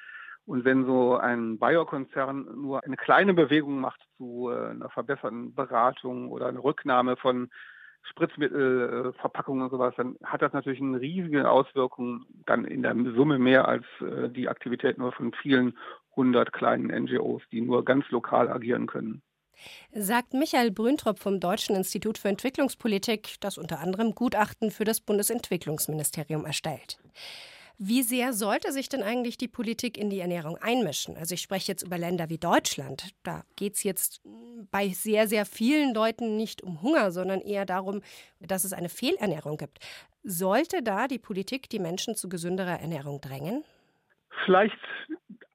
Und 0.46 0.64
wenn 0.64 0.86
so 0.86 1.16
ein 1.16 1.58
Bayer-Konzern 1.58 2.46
nur 2.62 2.84
eine 2.84 2.96
kleine 2.96 3.34
Bewegung 3.34 3.80
macht 3.80 4.00
zu 4.16 4.48
äh, 4.50 4.70
einer 4.70 4.88
verbesserten 4.88 5.54
Beratung 5.54 6.30
oder 6.30 6.46
eine 6.46 6.62
Rücknahme 6.62 7.16
von 7.16 7.50
Spritzmittelverpackungen 8.10 9.64
und 9.64 9.70
sowas, 9.70 9.94
dann 9.96 10.16
hat 10.22 10.42
das 10.42 10.52
natürlich 10.52 10.80
eine 10.80 11.00
riesige 11.00 11.50
Auswirkung, 11.50 12.24
dann 12.46 12.64
in 12.64 12.82
der 12.82 12.94
Summe 13.14 13.38
mehr 13.38 13.68
als 13.68 13.84
äh, 14.00 14.28
die 14.28 14.48
Aktivität 14.48 14.98
nur 14.98 15.12
von 15.12 15.32
vielen 15.32 15.76
hundert 16.14 16.52
kleinen 16.52 16.86
NGOs, 17.04 17.42
die 17.52 17.60
nur 17.60 17.84
ganz 17.84 18.08
lokal 18.10 18.48
agieren 18.48 18.86
können. 18.86 19.22
Sagt 19.92 20.34
Michael 20.34 20.70
Brüntrop 20.70 21.18
vom 21.18 21.40
Deutschen 21.40 21.76
Institut 21.76 22.18
für 22.18 22.28
Entwicklungspolitik, 22.28 23.36
das 23.40 23.58
unter 23.58 23.80
anderem 23.80 24.14
Gutachten 24.14 24.70
für 24.70 24.84
das 24.84 25.00
Bundesentwicklungsministerium 25.00 26.44
erstellt. 26.44 26.98
Wie 27.78 28.02
sehr 28.02 28.32
sollte 28.32 28.72
sich 28.72 28.88
denn 28.88 29.02
eigentlich 29.02 29.36
die 29.36 29.48
Politik 29.48 29.98
in 29.98 30.08
die 30.08 30.20
Ernährung 30.20 30.56
einmischen? 30.56 31.16
Also 31.18 31.34
ich 31.34 31.42
spreche 31.42 31.70
jetzt 31.72 31.82
über 31.82 31.98
Länder 31.98 32.30
wie 32.30 32.38
Deutschland. 32.38 33.10
Da 33.22 33.44
geht 33.56 33.74
es 33.74 33.82
jetzt 33.82 34.22
bei 34.70 34.88
sehr, 34.88 35.28
sehr 35.28 35.44
vielen 35.44 35.92
Leuten 35.92 36.36
nicht 36.36 36.62
um 36.62 36.80
Hunger, 36.80 37.12
sondern 37.12 37.42
eher 37.42 37.66
darum, 37.66 38.00
dass 38.40 38.64
es 38.64 38.72
eine 38.72 38.88
Fehlernährung 38.88 39.58
gibt. 39.58 39.80
Sollte 40.22 40.82
da 40.82 41.06
die 41.06 41.18
Politik 41.18 41.68
die 41.68 41.78
Menschen 41.78 42.14
zu 42.14 42.30
gesünderer 42.30 42.80
Ernährung 42.80 43.20
drängen? 43.20 43.62
Vielleicht 44.46 44.78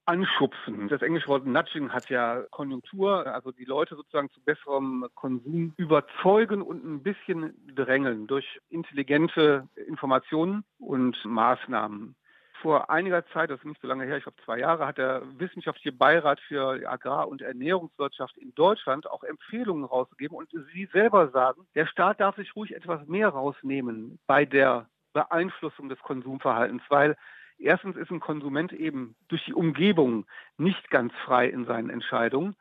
anschubsen. 0.06 0.88
Das 0.89 1.02
englische 1.02 1.28
Wort 1.28 1.45
Nudging 1.45 1.91
hat 1.91 2.10
ja 2.10 2.43
Konjunktur, 2.52 3.28
also 3.28 3.52
die 3.52 3.66
Leute 3.66 3.95
sozusagen 3.95 4.30
zu 4.32 4.41
besserem 4.41 5.06
Konsum 5.16 5.74
überzeugen 5.78 6.62
und 6.62 6.84
ein 6.84 7.04
bisschen 7.04 7.54
drängeln 7.76 8.28
durch 8.28 8.60
intelligente 8.70 9.68
Informationen 9.88 10.64
und 10.80 11.24
Maßnahmen. 11.24 12.16
Vor 12.62 12.91
einiger 12.91 13.26
Zeit, 13.28 13.49
das 13.49 13.60
ist 13.60 13.66
nicht 13.66 13.82
so 13.82 13.88
lange 13.88 14.06
her, 14.06 14.18
ich 14.18 14.24
glaube 14.24 14.38
zwei 14.45 14.60
Jahre, 14.60 14.86
hat 14.86 14.99
der 14.99 15.24
Wissenschaftliche 15.39 15.91
Beirat 15.91 16.39
für 16.41 16.88
Agrar- 16.88 17.28
und 17.28 17.41
Ernährungswirtschaft 17.41 18.38
in 18.38 18.54
Deutschland 18.54 19.10
auch 19.10 19.24
Empfehlungen 19.24 19.84
rausgegeben. 19.84 20.38
Und 20.38 20.49
Sie 20.74 20.88
selber 20.93 21.30
sagen, 21.30 21.66
der 21.74 21.88
Staat 21.88 22.20
darf 22.20 22.36
sich 22.36 22.56
ruhig 22.56 22.76
etwas 22.76 23.08
mehr 23.08 23.30
rausnehmen 23.30 24.20
bei 24.28 24.45
der 24.45 24.88
Beeinflussung 25.14 25.89
des 25.89 25.99
Konsumverhaltens, 25.99 26.84
weil 26.89 27.18
Erstens 27.62 27.95
ist 27.95 28.12
ein 28.12 28.20
Konsument 28.20 28.74
eben 28.74 29.16
durch 29.28 29.45
die 29.45 29.53
Umgebung 29.53 30.26
nicht 30.57 30.89
ganz 30.89 31.14
frei 31.26 31.47
in 31.47 31.66
seinen 31.66 31.89
Entscheidungen. 31.89 32.55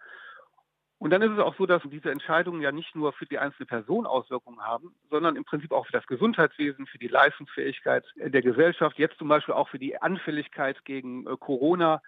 Und 0.99 1.11
dann 1.11 1.23
ist 1.23 1.33
es 1.33 1.39
auch 1.39 1.57
so, 1.57 1.65
dass 1.65 1.83
diese 1.87 2.11
Entscheidungen 2.11 2.61
ja 2.61 2.73
nicht 2.73 2.95
nur 2.95 3.15
für 3.15 3.25
die 3.25 3.39
einzelne 3.39 3.65
Person 3.65 4.05
Auswirkungen 4.05 4.61
haben, 4.61 4.95
sondern 5.09 5.37
im 5.37 5.47
Prinzip 5.47 5.73
auch 5.73 5.87
für 5.87 5.93
das 5.93 6.07
Gesundheitswesen, 6.07 6.87
für 6.87 6.99
die 6.99 7.09
Leistungsfähigkeit 7.09 8.05
der 8.17 8.43
Gesellschaft, 8.43 8.99
jetzt 8.99 9.17
zum 9.17 9.29
Beispiel 9.29 9.55
auch 9.55 9.71
für 9.71 9.79
die 9.79 9.97
Anfälligkeit 10.01 10.85
gegen 10.85 11.27
äh, 11.27 11.37
Corona. 11.39 12.03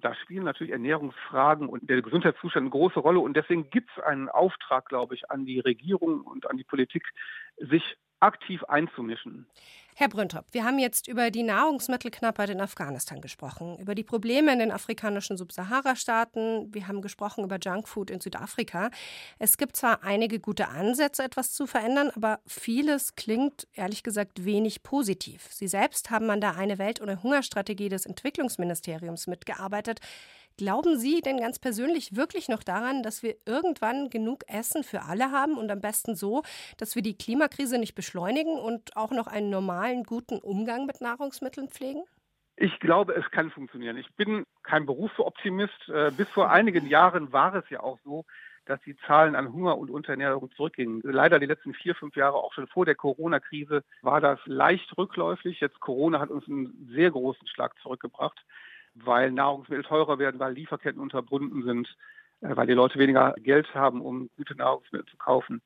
Da 0.00 0.14
spielen 0.14 0.44
natürlich 0.44 0.72
Ernährungsfragen 0.72 1.68
und 1.68 1.90
der 1.90 2.00
Gesundheitszustand 2.02 2.64
eine 2.64 2.70
große 2.70 3.00
Rolle. 3.00 3.18
Und 3.18 3.36
deswegen 3.36 3.68
gibt 3.70 3.90
es 3.96 4.04
einen 4.04 4.28
Auftrag, 4.28 4.88
glaube 4.88 5.16
ich, 5.16 5.28
an 5.28 5.44
die 5.44 5.58
Regierung 5.58 6.20
und 6.20 6.48
an 6.48 6.56
die 6.56 6.64
Politik, 6.64 7.02
sich 7.56 7.96
aktiv 8.20 8.62
einzumischen. 8.64 9.46
Herr 9.98 10.10
Brüntrop, 10.10 10.44
wir 10.52 10.62
haben 10.62 10.78
jetzt 10.78 11.08
über 11.08 11.30
die 11.30 11.42
Nahrungsmittelknappheit 11.42 12.50
in 12.50 12.60
Afghanistan 12.60 13.22
gesprochen, 13.22 13.78
über 13.78 13.94
die 13.94 14.04
Probleme 14.04 14.52
in 14.52 14.58
den 14.58 14.70
afrikanischen 14.70 15.38
Subsahara-Staaten, 15.38 16.74
wir 16.74 16.86
haben 16.86 17.00
gesprochen 17.00 17.44
über 17.44 17.56
Junkfood 17.58 18.10
in 18.10 18.20
Südafrika. 18.20 18.90
Es 19.38 19.56
gibt 19.56 19.74
zwar 19.74 20.04
einige 20.04 20.38
gute 20.38 20.68
Ansätze, 20.68 21.22
etwas 21.22 21.54
zu 21.54 21.66
verändern, 21.66 22.10
aber 22.14 22.40
vieles 22.46 23.16
klingt 23.16 23.68
ehrlich 23.72 24.02
gesagt 24.02 24.44
wenig 24.44 24.82
positiv. 24.82 25.46
Sie 25.50 25.66
selbst 25.66 26.10
haben 26.10 26.28
an 26.28 26.42
der 26.42 26.56
Eine 26.58 26.76
Welt 26.76 27.00
ohne 27.00 27.22
Hungerstrategie 27.22 27.88
des 27.88 28.04
Entwicklungsministeriums 28.04 29.26
mitgearbeitet. 29.28 30.00
Glauben 30.58 30.98
Sie 30.98 31.20
denn 31.20 31.38
ganz 31.38 31.58
persönlich 31.58 32.16
wirklich 32.16 32.48
noch 32.48 32.62
daran, 32.62 33.02
dass 33.02 33.22
wir 33.22 33.34
irgendwann 33.44 34.08
genug 34.08 34.42
Essen 34.48 34.84
für 34.84 35.02
alle 35.02 35.30
haben 35.30 35.58
und 35.58 35.70
am 35.70 35.82
besten 35.82 36.14
so, 36.14 36.44
dass 36.78 36.94
wir 36.94 37.02
die 37.02 37.18
Klimakrise 37.18 37.78
nicht 37.78 37.94
beschleunigen 37.94 38.58
und 38.58 38.96
auch 38.96 39.10
noch 39.10 39.26
einen 39.26 39.50
normalen, 39.50 40.04
guten 40.04 40.38
Umgang 40.38 40.86
mit 40.86 41.02
Nahrungsmitteln 41.02 41.68
pflegen? 41.68 42.04
Ich 42.56 42.80
glaube, 42.80 43.14
es 43.14 43.30
kann 43.32 43.50
funktionieren. 43.50 43.98
Ich 43.98 44.10
bin 44.14 44.44
kein 44.62 44.86
Berufsoptimist. 44.86 45.90
Äh, 45.90 46.10
bis 46.16 46.28
vor 46.30 46.50
einigen 46.50 46.86
Jahren 46.86 47.34
war 47.34 47.54
es 47.54 47.68
ja 47.68 47.80
auch 47.80 47.98
so, 48.02 48.24
dass 48.64 48.80
die 48.80 48.96
Zahlen 49.06 49.36
an 49.36 49.52
Hunger 49.52 49.76
und 49.76 49.90
Unterernährung 49.90 50.50
zurückgingen. 50.52 51.02
Leider 51.04 51.38
die 51.38 51.44
letzten 51.44 51.74
vier, 51.74 51.94
fünf 51.94 52.16
Jahre, 52.16 52.36
auch 52.36 52.54
schon 52.54 52.66
vor 52.66 52.86
der 52.86 52.94
Corona-Krise, 52.94 53.84
war 54.00 54.22
das 54.22 54.40
leicht 54.46 54.96
rückläufig. 54.96 55.60
Jetzt 55.60 55.80
Corona 55.80 56.18
hat 56.18 56.30
uns 56.30 56.48
einen 56.48 56.88
sehr 56.94 57.10
großen 57.10 57.46
Schlag 57.46 57.78
zurückgebracht 57.82 58.42
weil 59.04 59.30
Nahrungsmittel 59.30 59.84
teurer 59.84 60.18
werden, 60.18 60.40
weil 60.40 60.52
Lieferketten 60.52 61.00
unterbunden 61.00 61.62
sind, 61.64 61.96
äh, 62.40 62.56
weil 62.56 62.66
die 62.66 62.72
Leute 62.72 62.98
weniger 62.98 63.34
Geld 63.38 63.72
haben, 63.74 64.00
um 64.00 64.30
gute 64.36 64.56
Nahrungsmittel 64.56 65.06
zu 65.06 65.16
kaufen. 65.16 65.62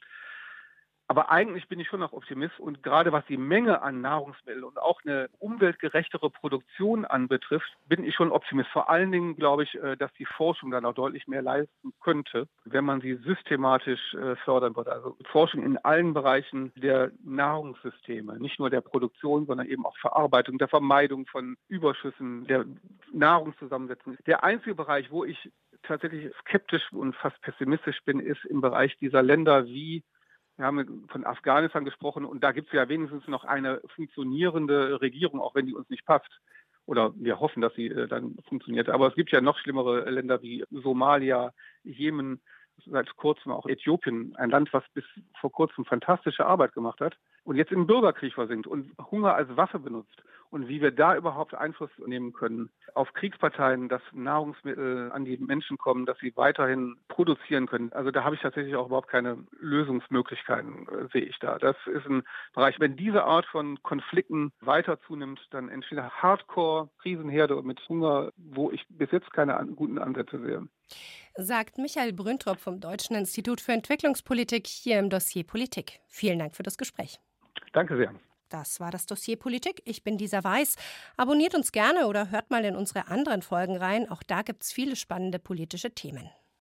Aber 1.11 1.28
eigentlich 1.28 1.66
bin 1.66 1.80
ich 1.80 1.88
schon 1.88 1.98
noch 1.98 2.12
Optimist 2.12 2.61
und 2.61 2.84
gerade 2.84 3.11
was 3.11 3.26
die 3.26 3.36
Menge 3.36 3.82
an 3.82 4.00
Nahrungsmitteln 4.00 4.62
und 4.62 4.78
auch 4.78 5.00
eine 5.04 5.28
umweltgerechtere 5.40 6.30
Produktion 6.30 7.04
anbetrifft, 7.04 7.68
bin 7.88 8.04
ich 8.04 8.14
schon 8.14 8.30
Optimist. 8.30 8.70
Vor 8.70 8.88
allen 8.88 9.11
Dingen 9.11 9.34
glaube 9.34 9.64
ich, 9.64 9.74
äh, 9.74 9.96
dass 9.96 10.12
die 10.20 10.24
Forschung 10.24 10.70
da 10.70 10.80
noch 10.80 10.94
deutlich 10.94 11.26
mehr 11.26 11.42
leisten 11.42 11.92
könnte, 12.00 12.46
wenn 12.64 12.84
man 12.84 13.00
sie 13.00 13.16
systematisch 13.16 14.14
äh, 14.14 14.36
fördern 14.36 14.76
würde. 14.76 14.92
Also 14.92 15.16
Forschung 15.32 15.64
in 15.64 15.78
allen 15.78 16.14
Bereichen 16.14 16.70
der 16.76 17.11
Nahrungssysteme, 17.24 18.38
nicht 18.38 18.61
nur 18.61 18.70
der 18.70 18.80
Produktion, 18.80 19.46
sondern 19.46 19.66
eben 19.66 19.84
auch 19.86 19.98
Verarbeitung, 19.98 20.58
der 20.58 20.68
Vermeidung 20.68 21.26
von 21.26 21.56
Überschüssen, 21.66 22.46
der 22.46 22.66
Nahrungszusammensetzung. 23.12 24.16
Der 24.26 24.44
einzige 24.44 24.76
Bereich, 24.76 25.11
wo 25.11 25.24
ich 25.24 25.50
tatsächlich 25.82 26.32
skeptisch 26.42 26.92
und 26.92 27.16
fast 27.16 27.40
pessimistisch 27.40 27.98
bin, 28.04 28.20
ist 28.20 28.44
im 28.44 28.61
Bereich 28.61 28.96
dieser 28.98 29.24
Länder 29.24 29.66
wie 29.66 30.04
wir 30.61 30.66
haben 30.66 31.08
von 31.08 31.24
Afghanistan 31.24 31.86
gesprochen 31.86 32.26
und 32.26 32.44
da 32.44 32.52
gibt 32.52 32.68
es 32.68 32.74
ja 32.74 32.88
wenigstens 32.88 33.26
noch 33.28 33.44
eine 33.44 33.80
funktionierende 33.94 35.00
Regierung, 35.00 35.40
auch 35.40 35.54
wenn 35.54 35.66
die 35.66 35.74
uns 35.74 35.88
nicht 35.88 36.04
passt. 36.04 36.28
Oder 36.84 37.12
wir 37.16 37.40
hoffen, 37.40 37.62
dass 37.62 37.74
sie 37.74 37.86
äh, 37.86 38.06
dann 38.06 38.36
funktioniert. 38.48 38.90
Aber 38.90 39.08
es 39.08 39.14
gibt 39.14 39.30
ja 39.32 39.40
noch 39.40 39.58
schlimmere 39.58 40.11
Länder 40.11 40.42
wie 40.42 40.64
Somalia, 40.70 41.52
Jemen, 41.82 42.42
seit 42.86 43.14
kurzem 43.16 43.52
auch 43.52 43.66
Äthiopien, 43.66 44.34
ein 44.36 44.50
Land, 44.50 44.72
was 44.72 44.84
bis 44.92 45.04
vor 45.40 45.50
kurzem 45.50 45.84
fantastische 45.84 46.44
Arbeit 46.44 46.72
gemacht 46.72 47.00
hat 47.00 47.16
und 47.44 47.56
jetzt 47.56 47.72
im 47.72 47.86
Bürgerkrieg 47.86 48.34
versinkt 48.34 48.66
und 48.66 48.92
Hunger 49.11 49.34
als 49.34 49.54
Waffe 49.56 49.78
benutzt. 49.78 50.22
Und 50.51 50.68
wie 50.68 50.80
wir 50.80 50.90
da 50.90 51.16
überhaupt 51.16 51.55
Einfluss 51.55 51.90
nehmen 52.05 52.32
können 52.32 52.70
auf 52.94 53.12
Kriegsparteien, 53.12 53.88
dass 53.88 54.03
Nahrungsmittel 54.12 55.11
an 55.12 55.24
die 55.24 55.36
Menschen 55.38 55.78
kommen, 55.78 56.07
dass 56.07 56.18
sie 56.18 56.36
weiterhin 56.36 56.96
produzieren 57.09 57.66
können. 57.66 57.92
Also 57.92 58.11
da 58.11 58.24
habe 58.24 58.34
ich 58.34 58.40
tatsächlich 58.40 58.74
auch 58.74 58.86
überhaupt 58.86 59.09
keine 59.09 59.38
Lösungsmöglichkeiten, 59.61 60.88
äh, 60.88 61.09
sehe 61.12 61.22
ich 61.22 61.38
da. 61.38 61.59
Das 61.59 61.76
ist 61.86 62.07
ein 62.07 62.24
Bereich, 62.53 62.80
wenn 62.80 62.96
diese 62.96 63.24
Art 63.24 63.46
von 63.46 63.80
Konflikten 63.82 64.53
weiter 64.61 64.98
zunimmt, 65.07 65.40
dann 65.51 65.68
entsteht 65.68 65.98
eine 65.98 66.11
Hardcore-Krisenherde 66.11 67.62
mit 67.62 67.80
Hunger, 67.88 68.32
wo 68.36 68.72
ich 68.72 68.84
bis 68.88 69.11
jetzt 69.12 69.32
keine 69.32 69.57
an, 69.57 69.76
guten 69.76 69.98
Ansätze 69.98 70.40
sehe 70.40 70.68
sagt 71.36 71.78
Michael 71.78 72.12
Brüntrop 72.12 72.59
vom 72.59 72.80
Deutschen 72.80 73.16
Institut 73.16 73.61
für 73.61 73.72
Entwicklungspolitik 73.72 74.66
hier 74.66 74.98
im 74.98 75.11
Dossier 75.11 75.44
Politik. 75.44 76.01
Vielen 76.09 76.38
Dank 76.38 76.57
für 76.57 76.62
das 76.62 76.78
Gespräch. 76.78 77.18
Danke 77.72 77.96
sehr. 77.96 78.14
Das 78.51 78.80
war 78.80 78.90
das 78.90 79.07
Dossier 79.07 79.36
Politik. 79.36 79.80
Ich 79.84 80.03
bin 80.03 80.18
Lisa 80.18 80.44
Weiß. 80.44 80.76
Abonniert 81.16 81.55
uns 81.55 81.72
gerne 81.72 82.07
oder 82.07 82.30
hört 82.30 82.51
mal 82.51 82.64
in 82.64 82.76
unsere 82.76 83.09
anderen 83.09 83.42
Folgen 83.42 83.76
rein. 83.76 84.11
Auch 84.11 84.22
da 84.22 84.42
gibt 84.42 84.64
es 84.64 84.72
viele 84.72 84.96
spannende 84.96 85.38
politische 85.38 85.92
Themen. 85.94 86.28